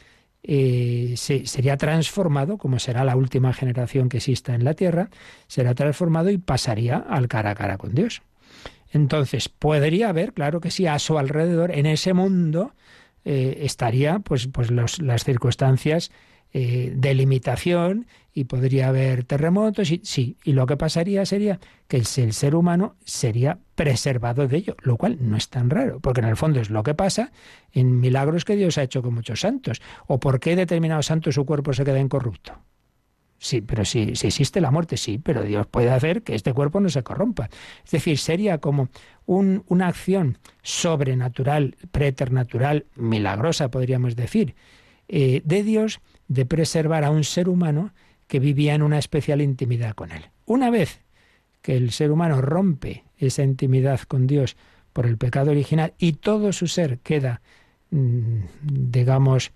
eh, 0.48 1.16
sería 1.18 1.78
transformado, 1.78 2.58
como 2.58 2.80
será 2.80 3.04
la 3.04 3.16
última 3.16 3.54
generación 3.54 4.10
que 4.10 4.18
exista 4.18 4.54
en 4.54 4.64
la 4.64 4.74
tierra, 4.74 5.10
será 5.48 5.74
transformado 5.74 6.30
y 6.30 6.38
pasaría 6.38 6.98
al 6.98 7.28
cara 7.28 7.52
a 7.52 7.56
cara 7.56 7.78
con 7.78 7.96
Dios. 7.96 8.22
Entonces, 8.92 9.50
podría 9.50 10.10
haber, 10.10 10.34
claro 10.34 10.62
que 10.62 10.72
sí, 10.72 10.88
a 10.88 11.00
su 11.00 11.18
alrededor, 11.18 11.72
en 11.72 11.86
ese 11.86 12.14
mundo, 12.14 12.74
eh, 13.26 13.60
estaría 13.62 14.20
pues, 14.20 14.48
pues 14.48 14.70
las 14.72 15.24
circunstancias 15.24 16.12
eh, 16.54 16.94
de 16.96 17.14
limitación 17.14 18.08
y 18.38 18.44
podría 18.44 18.90
haber 18.90 19.24
terremotos, 19.24 19.90
y, 19.92 20.02
sí, 20.04 20.36
y 20.44 20.52
lo 20.52 20.66
que 20.68 20.76
pasaría 20.76 21.26
sería 21.26 21.62
que 21.88 21.96
el, 21.96 22.06
ser 22.06 22.54
humano 22.54 22.98
sería 23.06 23.60
preservado 23.76 24.46
de 24.50 24.58
ello, 24.58 24.76
lo 24.82 24.98
cual 24.98 25.18
no 25.22 25.38
es 25.38 25.48
tan 25.48 25.70
raro, 25.70 26.02
porque 26.02 26.20
en 26.20 26.28
el 26.28 26.36
fondo 26.36 26.60
es 26.60 26.70
lo 26.70 26.84
que 26.84 26.94
pasa 26.94 27.32
en 27.72 28.02
milagros 28.02 28.44
que 28.44 28.58
Dios 28.58 28.78
ha 28.78 28.84
hecho 28.84 29.02
con 29.02 29.14
muchos 29.14 29.40
santos, 29.40 29.82
o 30.08 30.20
por 30.20 30.42
qué 30.42 30.58
determinado 30.58 31.02
santo 31.02 31.32
su 31.32 31.46
cuerpo 31.46 31.72
se 31.72 31.86
queda 31.86 31.98
incorrupto. 31.98 32.60
Sí, 33.38 33.62
pero 33.62 33.86
si, 33.86 34.18
si 34.18 34.28
existe 34.28 34.60
la 34.60 34.70
muerte, 34.70 34.98
sí, 34.98 35.18
pero 35.18 35.44
Dios 35.44 35.66
puede 35.68 35.92
hacer 35.92 36.22
que 36.22 36.36
este 36.36 36.52
cuerpo 36.52 36.82
no 36.82 36.90
se 36.90 37.04
corrompa. 37.04 37.50
Es 37.86 37.92
decir, 37.92 38.18
sería 38.18 38.58
como 38.58 38.90
un, 39.26 39.64
una 39.68 39.88
acción 39.88 40.40
sobrenatural, 40.62 41.78
preternatural, 41.92 42.86
milagrosa, 42.96 43.72
podríamos 43.72 44.18
decir, 44.18 44.56
eh, 45.08 45.42
de 45.46 45.64
Dios 45.64 46.02
de 46.28 46.46
preservar 46.46 47.06
a 47.06 47.12
un 47.12 47.24
ser 47.24 47.48
humano 47.48 47.94
que 48.28 48.40
vivía 48.40 48.76
en 48.76 48.82
una 48.82 48.98
especial 48.98 49.42
intimidad 49.42 49.94
con 49.94 50.12
él. 50.12 50.30
Una 50.46 50.70
vez 50.70 51.02
que 51.62 51.76
el 51.76 51.92
ser 51.92 52.12
humano 52.12 52.42
rompe 52.42 53.04
esa 53.18 53.44
intimidad 53.44 54.02
con 54.02 54.28
Dios 54.28 54.56
por 54.94 55.06
el 55.06 55.18
pecado 55.18 55.52
original 55.52 55.94
y 55.98 56.14
todo 56.14 56.54
su 56.54 56.68
ser 56.68 57.00
queda, 57.00 57.42
mm, 57.92 58.40
digamos, 58.62 59.52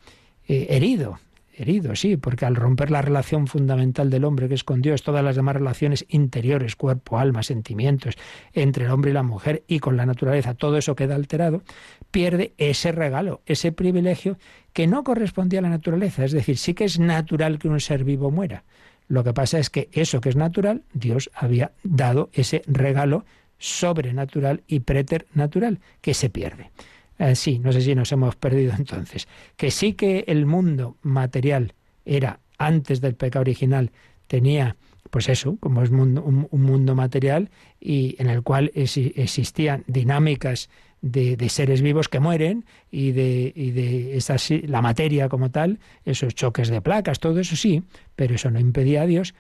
eh, 0.48 0.68
herido 0.72 1.20
herido, 1.60 1.96
sí, 1.96 2.18
porque 2.18 2.46
al 2.46 2.56
romper 2.56 2.92
la 2.92 3.02
relación 3.02 3.48
fundamental 3.48 4.10
del 4.10 4.26
hombre 4.26 4.48
que 4.48 4.56
es 4.56 4.64
con 4.64 4.82
Dios, 4.82 5.04
todas 5.04 5.24
las 5.24 5.36
demás 5.36 5.56
relaciones 5.56 6.06
interiores, 6.10 6.76
cuerpo, 6.76 7.20
alma, 7.20 7.44
sentimientos, 7.44 8.16
entre 8.54 8.86
el 8.86 8.92
hombre 8.92 9.12
y 9.12 9.14
la 9.14 9.24
mujer 9.24 9.64
y 9.68 9.80
con 9.80 9.98
la 9.98 10.06
naturaleza, 10.06 10.54
todo 10.54 10.78
eso 10.78 10.96
queda 10.96 11.16
alterado, 11.16 11.64
pierde 12.12 12.54
ese 12.58 12.92
regalo, 12.92 13.42
ese 13.46 13.72
privilegio 13.72 14.38
que 14.74 14.88
no 14.88 15.04
correspondía 15.04 15.60
a 15.60 15.64
la 15.64 15.70
naturaleza. 15.70 16.26
Es 16.26 16.32
decir, 16.32 16.58
sí 16.58 16.74
que 16.74 16.86
es 16.86 17.00
natural 17.00 17.60
que 17.60 17.68
un 17.68 17.80
ser 17.80 18.04
vivo 18.04 18.32
muera. 18.32 18.64
Lo 19.08 19.24
que 19.24 19.34
pasa 19.34 19.60
es 19.60 19.70
que 19.70 19.90
eso 19.92 20.22
que 20.22 20.30
es 20.30 20.36
natural, 20.36 20.84
Dios 20.94 21.32
había 21.34 21.72
dado 21.84 22.30
ese 22.34 22.62
regalo 22.68 23.26
sobrenatural 23.58 24.64
y 24.68 24.82
preternatural 24.82 25.80
que 26.02 26.14
se 26.14 26.30
pierde. 26.30 26.72
Eh, 27.20 27.36
sí, 27.36 27.60
no 27.60 27.72
sé 27.72 27.82
si 27.82 27.94
nos 27.94 28.12
hemos 28.12 28.36
perdido 28.36 28.74
entonces. 28.78 29.28
Que 29.56 29.70
sí 29.70 29.94
que 29.94 30.24
el 30.28 30.46
mundo 30.46 30.98
material 31.02 31.74
era 32.06 32.40
antes 32.58 33.02
del 33.02 33.16
pecado 33.16 33.42
original, 33.42 33.92
tenía 34.28 34.76
pues 35.10 35.28
eso, 35.30 35.58
como 35.60 35.82
es 35.82 35.90
un, 35.90 36.48
mundo 36.52 36.94
material 36.94 37.50
y 37.80 38.16
en 38.20 38.30
el 38.30 38.44
cual 38.44 38.72
existían 38.76 39.84
dinámicas 39.88 40.70
de, 41.02 41.50
seres 41.50 41.82
vivos 41.82 42.10
que 42.10 42.20
mueren 42.20 42.66
y 42.92 43.12
de, 43.12 43.52
y 43.56 43.72
de 43.72 44.64
la 44.68 44.82
materia 44.82 45.30
como 45.30 45.50
tal, 45.50 45.80
esos 46.06 46.36
choques 46.36 46.70
de 46.70 46.82
placas, 46.82 47.20
todo 47.20 47.40
eso 47.40 47.56
sí, 47.56 47.84
pero 48.16 48.36
eso 48.36 48.52
no 48.52 48.60
impedía 48.60 49.04
a 49.04 49.06
Dios 49.08 49.34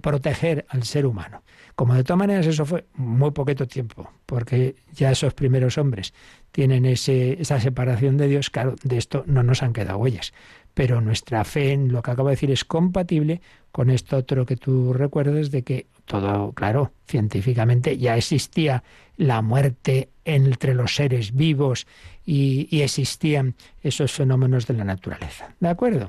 proteger 0.00 0.64
al 0.68 0.84
ser 0.84 1.06
humano. 1.06 1.42
Como 1.74 1.94
de 1.94 2.04
todas 2.04 2.18
maneras 2.18 2.46
eso 2.46 2.64
fue 2.64 2.86
muy 2.94 3.30
poquito 3.30 3.66
tiempo, 3.66 4.10
porque 4.26 4.76
ya 4.92 5.10
esos 5.10 5.34
primeros 5.34 5.78
hombres 5.78 6.14
tienen 6.52 6.84
ese, 6.84 7.40
esa 7.40 7.60
separación 7.60 8.16
de 8.16 8.28
Dios, 8.28 8.50
claro, 8.50 8.74
de 8.82 8.98
esto 8.98 9.24
no 9.26 9.42
nos 9.42 9.62
han 9.62 9.72
quedado 9.72 9.98
huellas. 9.98 10.32
Pero 10.74 11.00
nuestra 11.00 11.44
fe 11.44 11.72
en 11.72 11.92
lo 11.92 12.02
que 12.02 12.10
acabo 12.10 12.28
de 12.28 12.34
decir 12.34 12.50
es 12.50 12.64
compatible 12.64 13.40
con 13.72 13.90
esto 13.90 14.16
otro 14.16 14.46
que 14.46 14.56
tú 14.56 14.92
recuerdas 14.92 15.50
de 15.50 15.62
que 15.62 15.86
todo, 16.04 16.52
claro, 16.52 16.92
científicamente 17.06 17.98
ya 17.98 18.16
existía 18.16 18.82
la 19.16 19.42
muerte 19.42 20.08
entre 20.24 20.74
los 20.74 20.94
seres 20.94 21.34
vivos 21.34 21.86
y, 22.24 22.68
y 22.70 22.82
existían 22.82 23.54
esos 23.82 24.12
fenómenos 24.12 24.66
de 24.66 24.74
la 24.74 24.84
naturaleza. 24.84 25.54
¿De 25.60 25.68
acuerdo? 25.68 26.08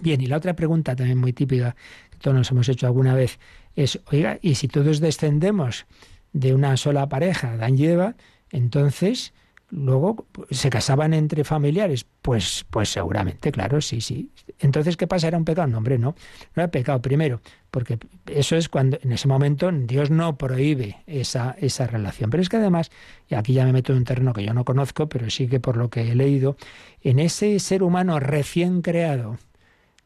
Bien, 0.00 0.20
y 0.20 0.26
la 0.26 0.38
otra 0.38 0.54
pregunta 0.54 0.96
también 0.96 1.18
muy 1.18 1.32
típica 1.32 1.76
todos 2.24 2.36
nos 2.38 2.50
hemos 2.50 2.70
hecho 2.70 2.86
alguna 2.86 3.14
vez, 3.14 3.38
es, 3.76 4.00
oiga, 4.10 4.38
y 4.40 4.54
si 4.54 4.66
todos 4.66 5.00
descendemos 5.00 5.84
de 6.32 6.54
una 6.54 6.76
sola 6.78 7.06
pareja, 7.10 7.54
Dan 7.58 7.78
y 7.78 7.84
Eva, 7.84 8.14
entonces 8.50 9.34
luego 9.74 10.26
se 10.50 10.70
casaban 10.70 11.12
entre 11.14 11.44
familiares. 11.44 12.06
Pues, 12.22 12.64
pues 12.70 12.88
seguramente, 12.88 13.50
claro, 13.50 13.80
sí, 13.80 14.00
sí. 14.00 14.30
Entonces, 14.60 14.96
¿qué 14.96 15.06
pasa? 15.06 15.28
¿Era 15.28 15.36
un 15.36 15.44
pecado? 15.44 15.66
No, 15.66 15.78
hombre, 15.78 15.98
no. 15.98 16.14
No 16.54 16.62
era 16.62 16.70
pecado, 16.70 17.02
primero, 17.02 17.40
porque 17.70 17.98
eso 18.26 18.56
es 18.56 18.68
cuando 18.68 18.98
en 19.02 19.12
ese 19.12 19.26
momento 19.26 19.70
Dios 19.72 20.10
no 20.10 20.38
prohíbe 20.38 21.02
esa, 21.06 21.56
esa 21.58 21.86
relación. 21.86 22.30
Pero 22.30 22.42
es 22.42 22.48
que 22.48 22.56
además, 22.58 22.90
y 23.28 23.34
aquí 23.34 23.52
ya 23.52 23.64
me 23.64 23.72
meto 23.72 23.92
en 23.92 23.98
un 23.98 24.04
terreno 24.04 24.32
que 24.32 24.44
yo 24.44 24.54
no 24.54 24.64
conozco, 24.64 25.08
pero 25.08 25.28
sí 25.28 25.48
que 25.48 25.60
por 25.60 25.76
lo 25.76 25.90
que 25.90 26.12
he 26.12 26.14
leído, 26.14 26.56
en 27.02 27.18
ese 27.18 27.58
ser 27.58 27.82
humano 27.82 28.20
recién 28.20 28.80
creado, 28.80 29.38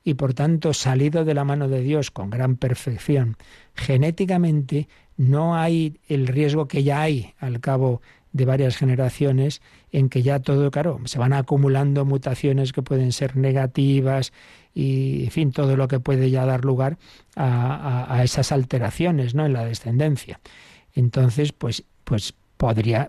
y 0.03 0.15
por 0.15 0.33
tanto 0.33 0.73
salido 0.73 1.27
de 1.27 1.35
la 1.35 1.45
mano 1.45 1.69
de 1.69 1.83
Dios 1.83 2.11
con 2.11 2.31
gran 2.31 2.57
perfección, 2.57 3.37
genéticamente 3.75 4.89
no 5.19 5.57
hay 5.57 6.01
el 6.09 6.27
riesgo 6.27 6.69
que 6.69 6.83
ya 6.83 7.03
hay 7.03 7.35
al 7.39 7.61
cabo 7.61 8.01
de 8.33 8.45
varias 8.45 8.77
generaciones 8.77 9.63
en 9.91 10.09
que 10.09 10.23
ya 10.23 10.41
todo, 10.41 10.71
claro, 10.71 11.01
se 11.05 11.19
van 11.19 11.33
acumulando 11.33 12.05
mutaciones 12.05 12.73
que 12.73 12.83
pueden 12.83 13.13
ser 13.13 13.37
negativas 13.37 14.33
y, 14.75 15.25
en 15.25 15.31
fin, 15.31 15.53
todo 15.53 15.77
lo 15.77 15.89
que 15.89 16.01
puede 16.01 16.31
ya 16.31 16.45
dar 16.47 16.65
lugar 16.65 16.99
a, 17.37 18.15
a 18.15 18.23
esas 18.25 18.53
alteraciones 18.53 19.35
¿no? 19.35 19.47
en 19.47 19.53
la 19.53 19.65
descendencia. 19.65 20.41
Entonces, 20.95 21.53
pues, 21.53 21.85
pues 22.05 22.35
podría, 22.59 23.09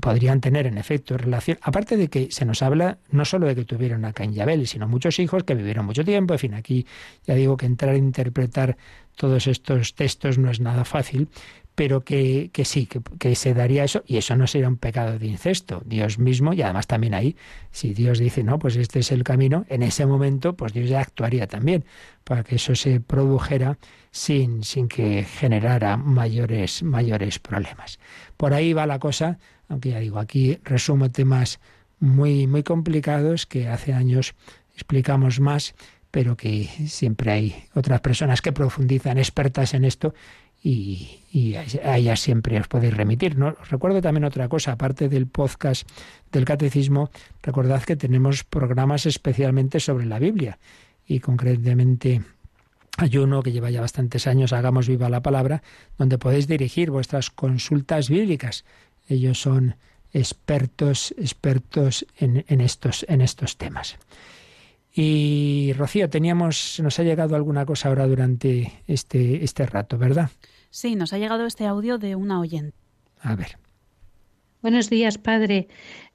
podrían 0.00 0.40
tener 0.40 0.66
en 0.66 0.78
efecto 0.78 1.18
relación, 1.18 1.58
aparte 1.60 1.96
de 1.96 2.08
que 2.08 2.30
se 2.30 2.44
nos 2.44 2.62
habla 2.62 2.98
no 3.10 3.24
solo 3.24 3.46
de 3.46 3.56
que 3.56 3.64
tuvieron 3.64 4.04
a 4.04 4.12
Cain 4.12 4.32
y 4.32 4.40
Abel, 4.40 4.66
sino 4.68 4.88
muchos 4.88 5.18
hijos 5.18 5.42
que 5.42 5.54
vivieron 5.54 5.84
mucho 5.84 6.04
tiempo, 6.04 6.34
en 6.34 6.38
fin, 6.38 6.54
aquí 6.54 6.86
ya 7.26 7.34
digo 7.34 7.56
que 7.56 7.66
entrar 7.66 7.96
a 7.96 7.98
interpretar 7.98 8.76
todos 9.16 9.48
estos 9.48 9.94
textos 9.94 10.38
no 10.38 10.48
es 10.48 10.60
nada 10.60 10.84
fácil, 10.84 11.28
pero 11.74 12.04
que, 12.04 12.50
que 12.52 12.64
sí, 12.64 12.86
que, 13.18 13.34
se 13.34 13.52
daría 13.52 13.84
eso, 13.84 14.04
y 14.06 14.16
eso 14.16 14.36
no 14.36 14.46
sería 14.46 14.68
un 14.68 14.76
pecado 14.76 15.18
de 15.18 15.26
incesto. 15.26 15.82
Dios 15.84 16.18
mismo, 16.18 16.52
y 16.52 16.62
además 16.62 16.86
también 16.86 17.14
ahí, 17.14 17.36
si 17.72 17.94
Dios 17.94 18.18
dice, 18.18 18.44
no, 18.44 18.58
pues 18.58 18.76
este 18.76 19.00
es 19.00 19.10
el 19.10 19.24
camino, 19.24 19.64
en 19.68 19.82
ese 19.82 20.06
momento, 20.06 20.54
pues 20.54 20.72
Dios 20.72 20.88
ya 20.88 21.00
actuaría 21.00 21.48
también 21.48 21.84
para 22.22 22.44
que 22.44 22.56
eso 22.56 22.74
se 22.76 23.00
produjera 23.00 23.78
sin, 24.12 24.62
sin 24.62 24.86
que 24.86 25.24
generara 25.24 25.96
mayores, 25.96 26.82
mayores 26.84 27.40
problemas. 27.40 27.98
Por 28.36 28.54
ahí 28.54 28.72
va 28.72 28.86
la 28.86 29.00
cosa, 29.00 29.38
aunque 29.68 29.90
ya 29.90 29.98
digo, 29.98 30.20
aquí 30.20 30.58
resumo 30.62 31.10
temas 31.10 31.58
muy, 31.98 32.46
muy 32.46 32.62
complicados 32.62 33.46
que 33.46 33.68
hace 33.68 33.92
años 33.92 34.34
explicamos 34.74 35.40
más, 35.40 35.74
pero 36.10 36.36
que 36.36 36.68
siempre 36.86 37.32
hay 37.32 37.64
otras 37.74 38.00
personas 38.00 38.40
que 38.40 38.52
profundizan, 38.52 39.18
expertas 39.18 39.74
en 39.74 39.84
esto, 39.84 40.14
y, 40.66 41.20
y, 41.30 41.56
a 41.56 41.98
ellas 41.98 42.20
siempre 42.20 42.58
os 42.58 42.68
podéis 42.68 42.96
remitir. 42.96 43.36
¿no? 43.36 43.54
recuerdo 43.68 44.00
también 44.00 44.24
otra 44.24 44.48
cosa, 44.48 44.72
aparte 44.72 45.10
del 45.10 45.26
podcast 45.26 45.86
del 46.32 46.46
catecismo, 46.46 47.10
recordad 47.42 47.82
que 47.82 47.96
tenemos 47.96 48.44
programas 48.44 49.04
especialmente 49.04 49.78
sobre 49.78 50.06
la 50.06 50.18
Biblia 50.18 50.58
y 51.06 51.20
concretamente 51.20 52.22
hay 52.96 53.18
uno 53.18 53.42
que 53.42 53.52
lleva 53.52 53.70
ya 53.70 53.82
bastantes 53.82 54.26
años, 54.26 54.54
Hagamos 54.54 54.88
viva 54.88 55.10
la 55.10 55.22
palabra, 55.22 55.62
donde 55.98 56.16
podéis 56.16 56.46
dirigir 56.46 56.90
vuestras 56.90 57.28
consultas 57.28 58.08
bíblicas. 58.08 58.64
Ellos 59.06 59.42
son 59.42 59.76
expertos, 60.14 61.14
expertos 61.18 62.06
en, 62.16 62.42
en, 62.48 62.62
estos, 62.62 63.04
en 63.06 63.20
estos 63.20 63.58
temas. 63.58 63.98
Y 64.94 65.74
Rocío, 65.76 66.08
teníamos, 66.08 66.80
nos 66.80 66.98
ha 67.00 67.02
llegado 67.02 67.36
alguna 67.36 67.66
cosa 67.66 67.88
ahora 67.88 68.06
durante 68.06 68.72
este, 68.86 69.44
este 69.44 69.66
rato, 69.66 69.98
¿verdad? 69.98 70.30
Sí, 70.74 70.96
nos 70.96 71.12
ha 71.12 71.18
llegado 71.18 71.46
este 71.46 71.68
audio 71.68 71.98
de 71.98 72.16
una 72.16 72.40
oyente. 72.40 72.76
A 73.20 73.36
ver. 73.36 73.58
Buenos 74.60 74.90
días, 74.90 75.18
padre. 75.18 75.68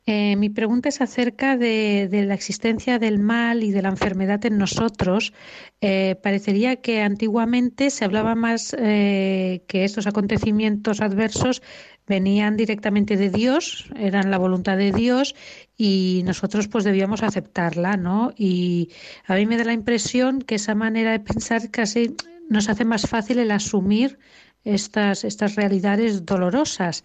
Eh, 0.05 0.36
mi 0.36 0.49
pregunta 0.49 0.89
es 0.89 0.99
acerca 0.99 1.55
de, 1.55 2.10
la 2.28 2.34
existencia 2.34 2.99
del 2.99 3.20
mal 3.20 3.64
y 3.64 3.72
de 3.72 3.82
la 3.82 3.88
enfermedad 3.88 4.45
en 4.45 4.57
nosotros. 4.57 5.32
Eh, 5.80 6.18
parecería 6.22 6.76
que 6.76 7.01
antiguamente 7.01 7.89
se 7.89 8.03
hablaba 8.03 8.36
más 8.36 8.76
eh, 8.78 9.64
que 9.66 9.86
estos 9.86 10.07
acontecimientos 10.07 10.99
adversos 10.99 11.62
venían 12.05 12.57
directamente 12.57 13.16
de 13.16 13.30
Dios, 13.30 13.89
eran 13.95 14.30
la 14.30 14.39
voluntad 14.39 14.76
de 14.76 14.91
Dios 14.91 15.36
y 15.78 16.22
nosotros 16.26 16.68
pues 16.68 16.84
debíamos 16.84 17.24
aceptarla, 17.24 17.95
¿no? 17.95 18.34
Y 18.36 18.89
a 19.26 19.36
mí 19.36 19.45
me 19.45 19.55
da 19.55 19.64
la 19.64 19.74
impresión 19.74 20.41
que 20.41 20.55
esa 20.55 20.76
manera 20.76 21.12
de 21.12 21.22
pensar 21.22 21.72
casi 21.72 22.18
nos 22.49 22.68
hace 22.68 22.84
más 22.84 23.03
fácil 23.03 23.39
el 23.39 23.51
asumir 23.51 24.18
estas, 24.64 25.24
estas 25.24 25.55
realidades 25.55 26.26
dolorosas. 26.26 27.03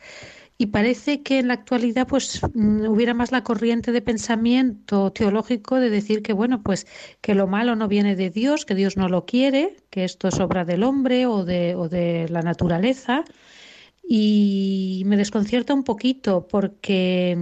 y 0.57 0.67
parece 0.67 1.23
que 1.23 1.41
en 1.41 1.49
la 1.49 1.55
actualidad 1.55 2.07
pues 2.07 2.41
mm, 2.55 2.87
hubiera 2.87 3.13
más 3.13 3.33
la 3.33 3.43
corriente 3.43 3.91
de 3.91 4.01
pensamiento 4.03 5.11
teológico 5.11 5.81
de 5.81 5.91
decir 5.91 6.23
que 6.23 6.33
bueno 6.33 6.63
pues 6.63 6.87
que 7.21 7.35
lo 7.35 7.47
malo 7.49 7.75
no 7.75 7.89
viene 7.89 8.15
de 8.15 8.31
Dios 8.31 8.65
que 8.65 8.77
Dios 8.77 8.97
no 8.97 9.09
lo 9.09 9.27
quiere 9.27 9.77
que 9.91 10.05
esto 10.05 10.29
es 10.29 10.39
obra 10.39 10.65
del 10.65 10.85
hombre 10.85 11.27
o 11.27 11.45
de, 11.45 11.75
o 11.75 11.89
de 11.89 12.29
la 12.29 12.43
naturaleza 12.43 13.25
y 14.09 15.03
me 15.07 15.17
desconcierta 15.17 15.75
un 15.75 15.83
poquito 15.83 16.47
porque 16.47 17.37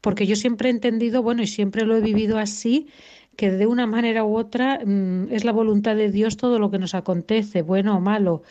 porque 0.00 0.26
yo 0.26 0.34
siempre 0.34 0.68
he 0.68 0.72
entendido 0.72 1.22
bueno 1.22 1.42
y 1.42 1.46
siempre 1.46 1.84
lo 1.84 1.96
he 1.96 2.00
vivido 2.00 2.38
así 2.38 2.88
que 3.36 3.50
de 3.50 3.66
una 3.66 3.86
manera 3.86 4.24
u 4.24 4.36
otra 4.36 4.80
mm, 4.84 5.28
es 5.30 5.44
la 5.44 5.52
voluntad 5.52 5.94
de 5.94 6.10
Dios 6.10 6.36
todo 6.36 6.58
lo 6.58 6.70
que 6.70 6.78
nos 6.78 6.94
acontece 6.94 7.62
bueno 7.62 7.96
o 7.96 8.00
malo 8.00 8.42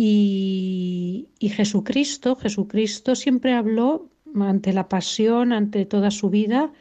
y, 0.00 1.28
Jesucristo, 1.40 2.36
Jesucristo 2.36 3.16
siempre 3.16 3.54
habló 3.54 4.10
ante 4.36 4.72
la 4.72 4.88
pasión, 4.88 5.52
ante 5.52 5.86
toda 5.86 6.12
su 6.12 6.30
vida, 6.30 6.72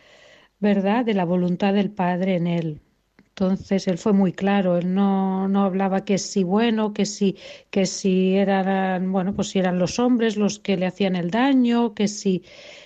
¿verdad?, 0.60 1.04
de 1.04 1.16
la 1.16 1.26
voluntad 1.26 1.74
del 1.74 1.90
Padre 1.90 2.36
en 2.36 2.46
él. 2.46 2.82
Entonces 3.30 3.88
él 3.88 3.98
fue 3.98 4.14
muy 4.14 4.34
claro, 4.34 4.78
él 4.78 4.94
no, 4.94 5.48
no 5.48 5.64
hablaba 5.64 6.06
que 6.06 6.20
si 6.20 6.44
bueno, 6.44 6.94
que 6.94 7.06
si, 7.08 7.38
que 7.72 7.88
si 7.88 8.36
eran, 8.36 9.12
bueno, 9.12 9.34
pues 9.36 9.50
si 9.50 9.60
eran 9.60 9.80
los 9.80 9.98
hombres 10.00 10.38
los 10.38 10.60
que 10.60 10.78
le 10.78 10.86
hacían 10.86 11.16
el 11.16 11.32
daño, 11.32 11.96
que 11.96 12.08
si, 12.08 12.44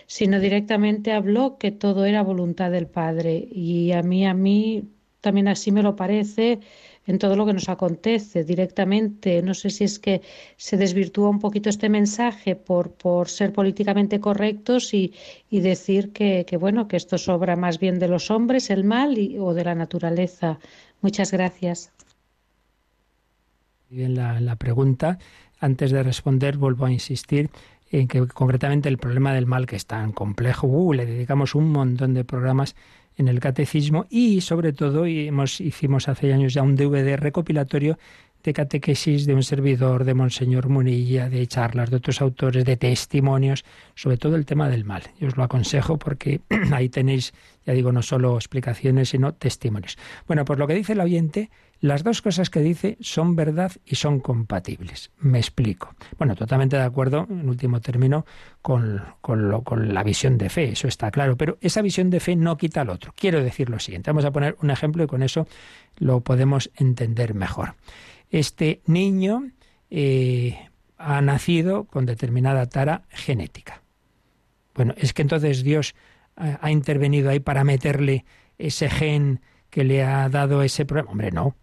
sino 0.07 0.39
directamente 0.39 1.11
habló 1.11 1.57
que 1.57 1.71
todo 1.71 2.05
era 2.05 2.23
voluntad 2.23 2.71
del 2.71 2.87
Padre. 2.87 3.47
Y 3.51 3.91
a 3.91 4.01
mí, 4.01 4.25
a 4.25 4.33
mí 4.33 4.89
también 5.21 5.47
así 5.49 5.71
me 5.71 5.83
lo 5.83 5.95
parece 5.95 6.59
en 7.11 7.19
todo 7.19 7.35
lo 7.35 7.45
que 7.45 7.53
nos 7.53 7.69
acontece 7.69 8.43
directamente. 8.43 9.41
No 9.41 9.53
sé 9.53 9.69
si 9.69 9.83
es 9.83 9.99
que 9.99 10.21
se 10.57 10.77
desvirtúa 10.77 11.29
un 11.29 11.39
poquito 11.39 11.69
este 11.69 11.89
mensaje 11.89 12.55
por, 12.55 12.93
por 12.93 13.29
ser 13.29 13.53
políticamente 13.53 14.19
correctos 14.19 14.93
y, 14.93 15.13
decir 15.51 16.11
que, 16.11 16.45
bueno, 16.59 16.87
que 16.87 16.97
esto 16.97 17.17
sobra 17.17 17.55
más 17.55 17.77
bien 17.79 17.99
de 17.99 18.07
los 18.07 18.31
hombres, 18.31 18.69
el 18.69 18.83
mal 18.83 19.15
o 19.39 19.53
de 19.53 19.63
la 19.63 19.75
naturaleza. 19.75 20.57
Muchas 21.01 21.31
gracias. 21.31 21.91
Bien, 23.89 24.15
la, 24.15 24.39
la 24.39 24.55
pregunta. 24.55 25.19
Antes 25.59 25.91
de 25.91 26.01
responder, 26.01 26.57
vuelvo 26.57 26.85
a 26.85 26.91
insistir 26.91 27.49
en 27.91 28.07
que 28.07 28.25
concretamente 28.25 28.87
el 28.87 28.97
problema 28.97 29.33
del 29.33 29.45
mal, 29.45 29.65
que 29.65 29.75
es 29.75 29.85
tan 29.85 30.13
complejo, 30.13 30.65
uh, 30.65 30.93
le 30.93 31.05
dedicamos 31.05 31.55
un 31.55 31.71
montón 31.71 32.13
de 32.13 32.23
programas 32.23 32.75
en 33.17 33.27
el 33.27 33.39
catecismo 33.39 34.05
y 34.09 34.41
sobre 34.41 34.73
todo 34.73 35.05
hemos, 35.05 35.61
hicimos 35.61 36.07
hace 36.07 36.33
años 36.33 36.53
ya 36.53 36.63
un 36.63 36.75
DVD 36.75 37.17
recopilatorio 37.17 37.97
de 38.43 38.53
catequesis 38.53 39.25
de 39.25 39.35
un 39.35 39.43
servidor, 39.43 40.03
de 40.03 40.13
Monseñor 40.13 40.69
Munilla, 40.69 41.29
de 41.29 41.45
charlas 41.47 41.89
de 41.89 41.97
otros 41.97 42.21
autores, 42.21 42.65
de 42.65 42.77
testimonios, 42.77 43.63
sobre 43.95 44.17
todo 44.17 44.35
el 44.35 44.45
tema 44.45 44.69
del 44.69 44.83
mal. 44.83 45.03
Yo 45.19 45.27
os 45.27 45.37
lo 45.37 45.43
aconsejo 45.43 45.97
porque 45.97 46.41
ahí 46.71 46.89
tenéis, 46.89 47.33
ya 47.65 47.73
digo, 47.73 47.91
no 47.91 48.01
solo 48.01 48.35
explicaciones, 48.35 49.09
sino 49.09 49.33
testimonios. 49.33 49.97
Bueno, 50.27 50.45
pues 50.45 50.57
lo 50.57 50.67
que 50.67 50.73
dice 50.73 50.93
el 50.93 51.01
oyente 51.01 51.49
las 51.81 52.03
dos 52.03 52.21
cosas 52.21 52.51
que 52.51 52.61
dice 52.61 52.97
son 53.01 53.35
verdad 53.35 53.71
y 53.85 53.95
son 53.95 54.19
compatibles. 54.19 55.11
Me 55.17 55.39
explico. 55.39 55.95
Bueno, 56.17 56.35
totalmente 56.35 56.77
de 56.77 56.83
acuerdo, 56.83 57.25
en 57.27 57.49
último 57.49 57.81
término, 57.81 58.25
con, 58.61 59.01
con, 59.19 59.93
la 59.93 60.03
visión 60.03 60.37
de 60.37 60.49
fe, 60.49 60.71
eso 60.73 60.87
está 60.87 61.09
claro, 61.09 61.35
pero 61.35 61.57
esa 61.59 61.81
visión 61.81 62.11
de 62.11 62.19
fe 62.19 62.35
no 62.35 62.55
quita 62.55 62.81
al 62.81 62.91
otro. 62.91 63.13
Quiero 63.17 63.43
decir 63.43 63.69
lo 63.69 63.79
siguiente, 63.79 64.11
vamos 64.11 64.25
a 64.25 64.31
poner 64.31 64.55
un 64.61 64.69
ejemplo 64.69 65.03
y 65.03 65.07
con 65.07 65.23
eso 65.23 65.47
lo 65.97 66.21
podemos 66.21 66.69
entender 66.75 67.33
mejor. 67.33 67.73
Este 68.29 68.81
niño 68.85 69.49
eh, 69.89 70.69
ha 70.99 71.19
nacido 71.21 71.85
con 71.85 72.05
determinada 72.05 72.67
tara 72.67 73.05
genética. 73.09 73.81
Bueno, 74.75 74.93
es 74.97 75.13
que 75.13 75.23
entonces 75.23 75.63
Dios 75.63 75.95
ha 76.35 76.71
intervenido 76.71 77.29
ahí 77.29 77.39
para 77.39 77.63
meterle 77.63 78.23
ese 78.57 78.89
gen 78.89 79.41
que 79.69 79.83
le 79.83 80.03
ha 80.03 80.29
dado 80.29 80.61
ese 80.61 80.85
problema. 80.85 81.11
Hombre, 81.11 81.31
no. 81.31 81.55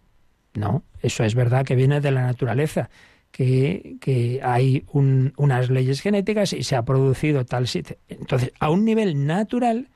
No, 0.59 0.83
eso 1.01 1.23
es 1.23 1.35
verdad 1.35 1.65
que 1.65 1.75
viene 1.75 2.01
de 2.01 2.11
la 2.11 2.21
naturaleza, 2.21 2.89
que, 3.31 3.95
que 4.01 4.41
hay 4.43 4.83
unas 4.91 5.69
leyes 5.69 6.01
genéticas 6.01 6.51
y 6.51 6.63
se 6.63 6.75
ha 6.75 6.83
producido 6.83 7.45
tal 7.45 7.65
Entonces, 8.09 8.51
a 8.59 8.69
un 8.69 8.83
nivel 8.83 9.25
natural, 9.25 9.87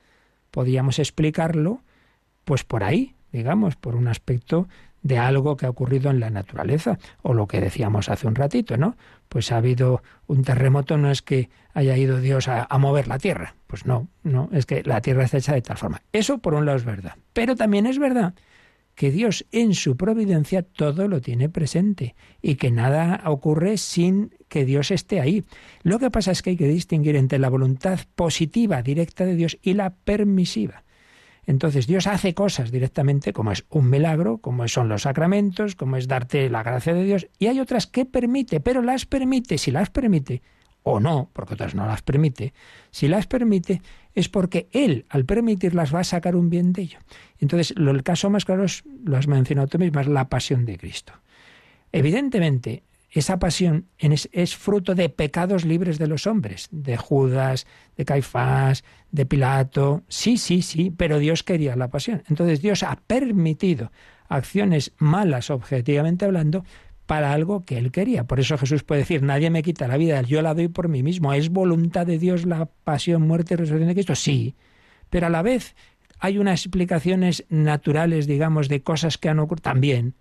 podríamos 0.51 0.99
explicarlo, 0.99 1.81
pues 2.45 2.63
por 2.63 2.85
ahí, 2.85 3.13
digamos, 3.33 3.75
por 3.75 3.95
un 3.95 4.07
aspecto 4.07 4.69
de 5.01 5.17
algo 5.17 5.57
que 5.57 5.65
ha 5.65 5.69
ocurrido 5.69 6.09
en 6.11 6.21
la 6.21 6.29
naturaleza, 6.29 6.97
o 7.23 7.33
lo 7.33 7.45
que 7.45 7.59
decíamos 7.59 8.07
hace 8.07 8.25
un 8.25 8.35
ratito, 8.35 8.77
¿no? 8.77 8.95
Pues 9.27 9.51
ha 9.51 9.57
habido 9.57 10.01
un 10.27 10.45
terremoto, 10.45 10.97
no 10.97 11.11
es 11.11 11.21
que 11.21 11.49
haya 11.73 11.97
ido 11.97 12.21
Dios 12.21 12.47
a, 12.47 12.65
a, 12.69 12.77
mover 12.77 13.09
la 13.09 13.19
tierra, 13.19 13.55
pues 13.67 13.85
no, 13.85 14.07
no, 14.23 14.47
es 14.53 14.65
que 14.65 14.81
la 14.83 15.01
tierra 15.01 15.25
está 15.25 15.39
hecha 15.39 15.53
de 15.55 15.61
tal 15.61 15.77
forma. 15.77 16.01
Eso 16.13 16.37
por 16.37 16.53
un 16.53 16.65
lado 16.65 16.77
es 16.77 16.85
verdad, 16.85 17.15
pero 17.33 17.57
también 17.57 17.85
es 17.85 17.99
verdad 17.99 18.33
que 18.95 19.11
Dios 19.11 19.45
en 19.51 19.73
su 19.73 19.97
providencia 19.97 20.61
todo 20.61 21.07
lo 21.07 21.21
tiene 21.21 21.49
presente 21.49 22.15
y 22.41 22.55
que 22.55 22.71
nada 22.71 23.23
ocurre 23.25 23.77
sin 23.77 24.35
que 24.49 24.65
Dios 24.65 24.91
esté 24.91 25.19
ahí. 25.19 25.43
Lo 25.81 25.99
que 25.99 26.11
pasa 26.11 26.31
es 26.31 26.41
que 26.41 26.51
hay 26.51 26.57
que 26.57 26.67
distinguir 26.67 27.15
entre 27.15 27.39
la 27.39 27.49
voluntad 27.49 27.99
positiva 28.15 28.81
directa 28.81 29.25
de 29.25 29.35
Dios 29.35 29.57
y 29.61 29.73
la 29.73 29.95
permisiva. 29.95 30.83
Entonces 31.45 31.87
Dios 31.87 32.07
hace 32.07 32.33
cosas 32.33 32.71
directamente, 32.71 33.33
como 33.33 33.51
es 33.51 33.65
un 33.69 33.89
milagro, 33.89 34.37
como 34.37 34.67
son 34.67 34.87
los 34.87 35.01
sacramentos, 35.01 35.75
como 35.75 35.97
es 35.97 36.07
darte 36.07 36.49
la 36.49 36.63
gracia 36.63 36.93
de 36.93 37.03
Dios, 37.03 37.27
y 37.37 37.47
hay 37.47 37.59
otras 37.59 37.87
que 37.87 38.05
permite, 38.05 38.59
pero 38.59 38.81
las 38.81 39.05
permite, 39.05 39.57
si 39.57 39.71
las 39.71 39.89
permite, 39.89 40.41
o 40.83 40.99
no, 40.99 41.29
porque 41.33 41.55
otras 41.55 41.75
no 41.75 41.85
las 41.85 42.01
permite, 42.01 42.53
si 42.91 43.07
las 43.07 43.25
permite 43.25 43.81
es 44.13 44.29
porque 44.29 44.67
Él, 44.71 45.05
al 45.09 45.25
permitirlas, 45.25 45.93
va 45.93 46.01
a 46.01 46.03
sacar 46.03 46.35
un 46.35 46.49
bien 46.49 46.73
de 46.73 46.83
ello. 46.83 46.99
Entonces, 47.39 47.73
el 47.75 48.03
caso 48.03 48.29
más 48.29 48.45
claro 48.45 48.65
es, 48.65 48.83
lo 49.03 49.17
has 49.17 49.27
mencionado 49.27 49.67
tú 49.67 49.79
misma, 49.79 50.01
es 50.01 50.07
la 50.07 50.29
pasión 50.29 50.65
de 50.65 50.77
Cristo. 50.77 51.13
Evidentemente, 51.91 52.83
esa 53.09 53.39
pasión 53.39 53.85
es, 53.97 54.29
es, 54.31 54.55
fruto 54.55 54.95
de 54.95 55.09
pecados 55.09 55.65
libres 55.65 55.99
de 55.99 56.07
los 56.07 56.25
hombres, 56.25 56.67
de 56.71 56.97
Judas, 56.97 57.67
de 57.95 58.05
Caifás, 58.05 58.83
de 59.11 59.25
Pilato. 59.25 60.03
Sí, 60.07 60.37
sí, 60.37 60.63
sí, 60.63 60.91
pero 60.95 61.19
Dios 61.19 61.43
quería 61.43 61.75
la 61.75 61.89
pasión. 61.89 62.23
Entonces 62.27 62.61
Dios 62.61 62.81
ha 62.81 62.99
permitido 63.05 63.91
acciones 64.29 64.93
malas, 64.97 65.51
objetivamente 65.51 66.25
hablando, 66.25 66.65
para 67.05 67.33
algo 67.33 67.65
que 67.65 67.77
él 67.77 67.91
quería. 67.91 68.25
Por 68.25 68.39
eso 68.39 68.57
Jesús 68.57 68.83
puede 68.83 69.01
decir, 69.01 69.23
nadie 69.23 69.49
me 69.49 69.63
quita 69.63 69.87
la 69.87 69.97
vida, 69.97 70.21
yo 70.21 70.41
la 70.41 70.53
doy 70.53 70.67
por 70.67 70.87
mí 70.87 71.03
mismo. 71.03 71.33
¿Es 71.33 71.49
voluntad 71.49 72.05
de 72.05 72.17
Dios 72.17 72.45
la 72.45 72.65
pasión, 72.83 73.23
muerte 73.23 73.53
y 73.53 73.57
resurrección 73.57 73.89
de 73.89 73.93
Cristo? 73.95 74.15
Sí, 74.15 74.55
pero 75.09 75.27
a 75.27 75.29
la 75.29 75.41
vez 75.41 75.75
hay 76.19 76.37
unas 76.37 76.65
explicaciones 76.65 77.45
naturales, 77.49 78.27
digamos, 78.27 78.69
de 78.69 78.81
cosas 78.81 79.17
que 79.17 79.29
han 79.29 79.39
ocurrido 79.39 79.63
también. 79.63 80.15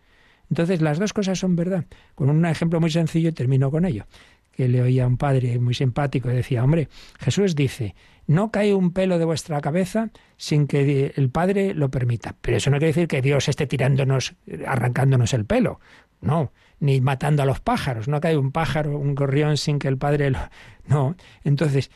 Entonces 0.51 0.83
las 0.83 0.99
dos 0.99 1.12
cosas 1.12 1.39
son 1.39 1.57
verdad. 1.57 1.87
Con 2.14 2.28
un 2.28 2.45
ejemplo 2.45 2.80
muy 2.80 2.91
sencillo 2.91 3.33
termino 3.33 3.70
con 3.70 3.85
ello 3.85 4.07
que 4.53 4.68
le 4.68 4.83
oía 4.83 5.05
a 5.05 5.07
un 5.07 5.16
padre 5.16 5.59
muy 5.59 5.74
simpático 5.74 6.30
y 6.30 6.35
decía, 6.35 6.62
hombre, 6.62 6.89
Jesús 7.18 7.55
dice, 7.55 7.95
no 8.26 8.51
cae 8.51 8.74
un 8.74 8.93
pelo 8.93 9.18
de 9.18 9.24
vuestra 9.24 9.61
cabeza 9.61 10.11
sin 10.37 10.66
que 10.66 11.12
el 11.16 11.30
Padre 11.30 11.74
lo 11.74 11.91
permita. 11.91 12.37
Pero 12.41 12.59
eso 12.59 12.70
no 12.70 12.76
quiere 12.76 12.93
decir 12.93 13.09
que 13.09 13.22
Dios 13.22 13.49
esté 13.49 13.66
tirándonos, 13.66 14.35
arrancándonos 14.66 15.35
el 15.35 15.45
pelo. 15.45 15.80
No, 16.20 16.53
ni 16.83 17.01
matando 17.01 17.45
a 17.45 17.47
los 17.47 17.61
pájaros. 17.61 18.09
No 18.09 18.20
cae 18.20 18.37
un 18.37 18.51
pájaro, 18.51 18.99
un 18.99 19.14
gorrión 19.14 19.57
sin 19.57 19.78
que 19.78 19.87
el 19.89 19.97
padre 19.97 20.30
lo... 20.30 20.39
No. 20.85 21.14
Entonces, 21.45 21.93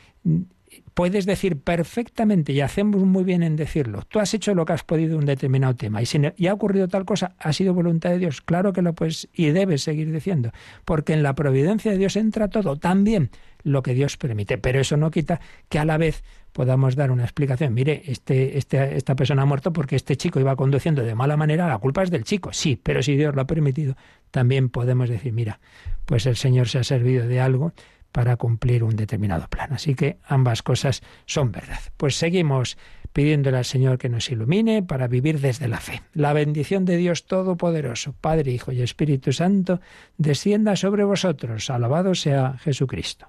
puedes 0.94 1.26
decir 1.26 1.58
perfectamente, 1.60 2.52
y 2.52 2.60
hacemos 2.60 3.02
muy 3.02 3.24
bien 3.24 3.42
en 3.42 3.56
decirlo, 3.56 4.02
tú 4.08 4.18
has 4.18 4.32
hecho 4.34 4.54
lo 4.54 4.64
que 4.64 4.72
has 4.72 4.84
podido 4.84 5.14
en 5.14 5.20
un 5.20 5.26
determinado 5.26 5.74
tema, 5.74 6.02
y, 6.02 6.06
si 6.06 6.20
y 6.36 6.46
ha 6.46 6.54
ocurrido 6.54 6.88
tal 6.88 7.04
cosa, 7.04 7.34
ha 7.38 7.52
sido 7.52 7.74
voluntad 7.74 8.10
de 8.10 8.18
Dios. 8.18 8.40
Claro 8.40 8.72
que 8.72 8.82
lo 8.82 8.94
puedes 8.94 9.28
y 9.34 9.46
debes 9.50 9.82
seguir 9.82 10.12
diciendo, 10.12 10.50
porque 10.84 11.12
en 11.12 11.22
la 11.22 11.34
providencia 11.34 11.92
de 11.92 11.98
Dios 11.98 12.16
entra 12.16 12.48
todo, 12.48 12.76
también 12.76 13.30
lo 13.66 13.82
que 13.82 13.94
Dios 13.94 14.16
permite. 14.16 14.58
Pero 14.58 14.80
eso 14.80 14.96
no 14.96 15.10
quita 15.10 15.40
que 15.68 15.78
a 15.78 15.84
la 15.84 15.98
vez 15.98 16.22
podamos 16.52 16.96
dar 16.96 17.10
una 17.10 17.24
explicación. 17.24 17.74
Mire, 17.74 18.02
este, 18.06 18.56
este, 18.56 18.96
esta 18.96 19.14
persona 19.14 19.42
ha 19.42 19.44
muerto 19.44 19.72
porque 19.72 19.96
este 19.96 20.16
chico 20.16 20.40
iba 20.40 20.56
conduciendo 20.56 21.02
de 21.02 21.14
mala 21.14 21.36
manera, 21.36 21.68
la 21.68 21.78
culpa 21.78 22.02
es 22.02 22.10
del 22.10 22.24
chico. 22.24 22.52
Sí, 22.52 22.80
pero 22.82 23.02
si 23.02 23.16
Dios 23.16 23.34
lo 23.34 23.42
ha 23.42 23.46
permitido, 23.46 23.96
también 24.30 24.70
podemos 24.70 25.08
decir, 25.08 25.32
mira, 25.32 25.60
pues 26.06 26.24
el 26.26 26.36
Señor 26.36 26.68
se 26.68 26.78
ha 26.78 26.84
servido 26.84 27.26
de 27.26 27.40
algo 27.40 27.72
para 28.16 28.38
cumplir 28.38 28.82
un 28.82 28.96
determinado 28.96 29.46
plan. 29.46 29.74
Así 29.74 29.94
que 29.94 30.16
ambas 30.24 30.62
cosas 30.62 31.02
son 31.26 31.52
verdad. 31.52 31.80
Pues 31.98 32.16
seguimos 32.16 32.78
pidiéndole 33.12 33.58
al 33.58 33.66
Señor 33.66 33.98
que 33.98 34.08
nos 34.08 34.30
ilumine 34.30 34.82
para 34.82 35.06
vivir 35.06 35.38
desde 35.38 35.68
la 35.68 35.80
fe. 35.80 36.00
La 36.14 36.32
bendición 36.32 36.86
de 36.86 36.96
Dios 36.96 37.26
Todopoderoso, 37.26 38.14
Padre, 38.18 38.52
Hijo 38.52 38.72
y 38.72 38.80
Espíritu 38.80 39.34
Santo, 39.34 39.82
descienda 40.16 40.76
sobre 40.76 41.04
vosotros. 41.04 41.68
Alabado 41.68 42.14
sea 42.14 42.56
Jesucristo. 42.56 43.28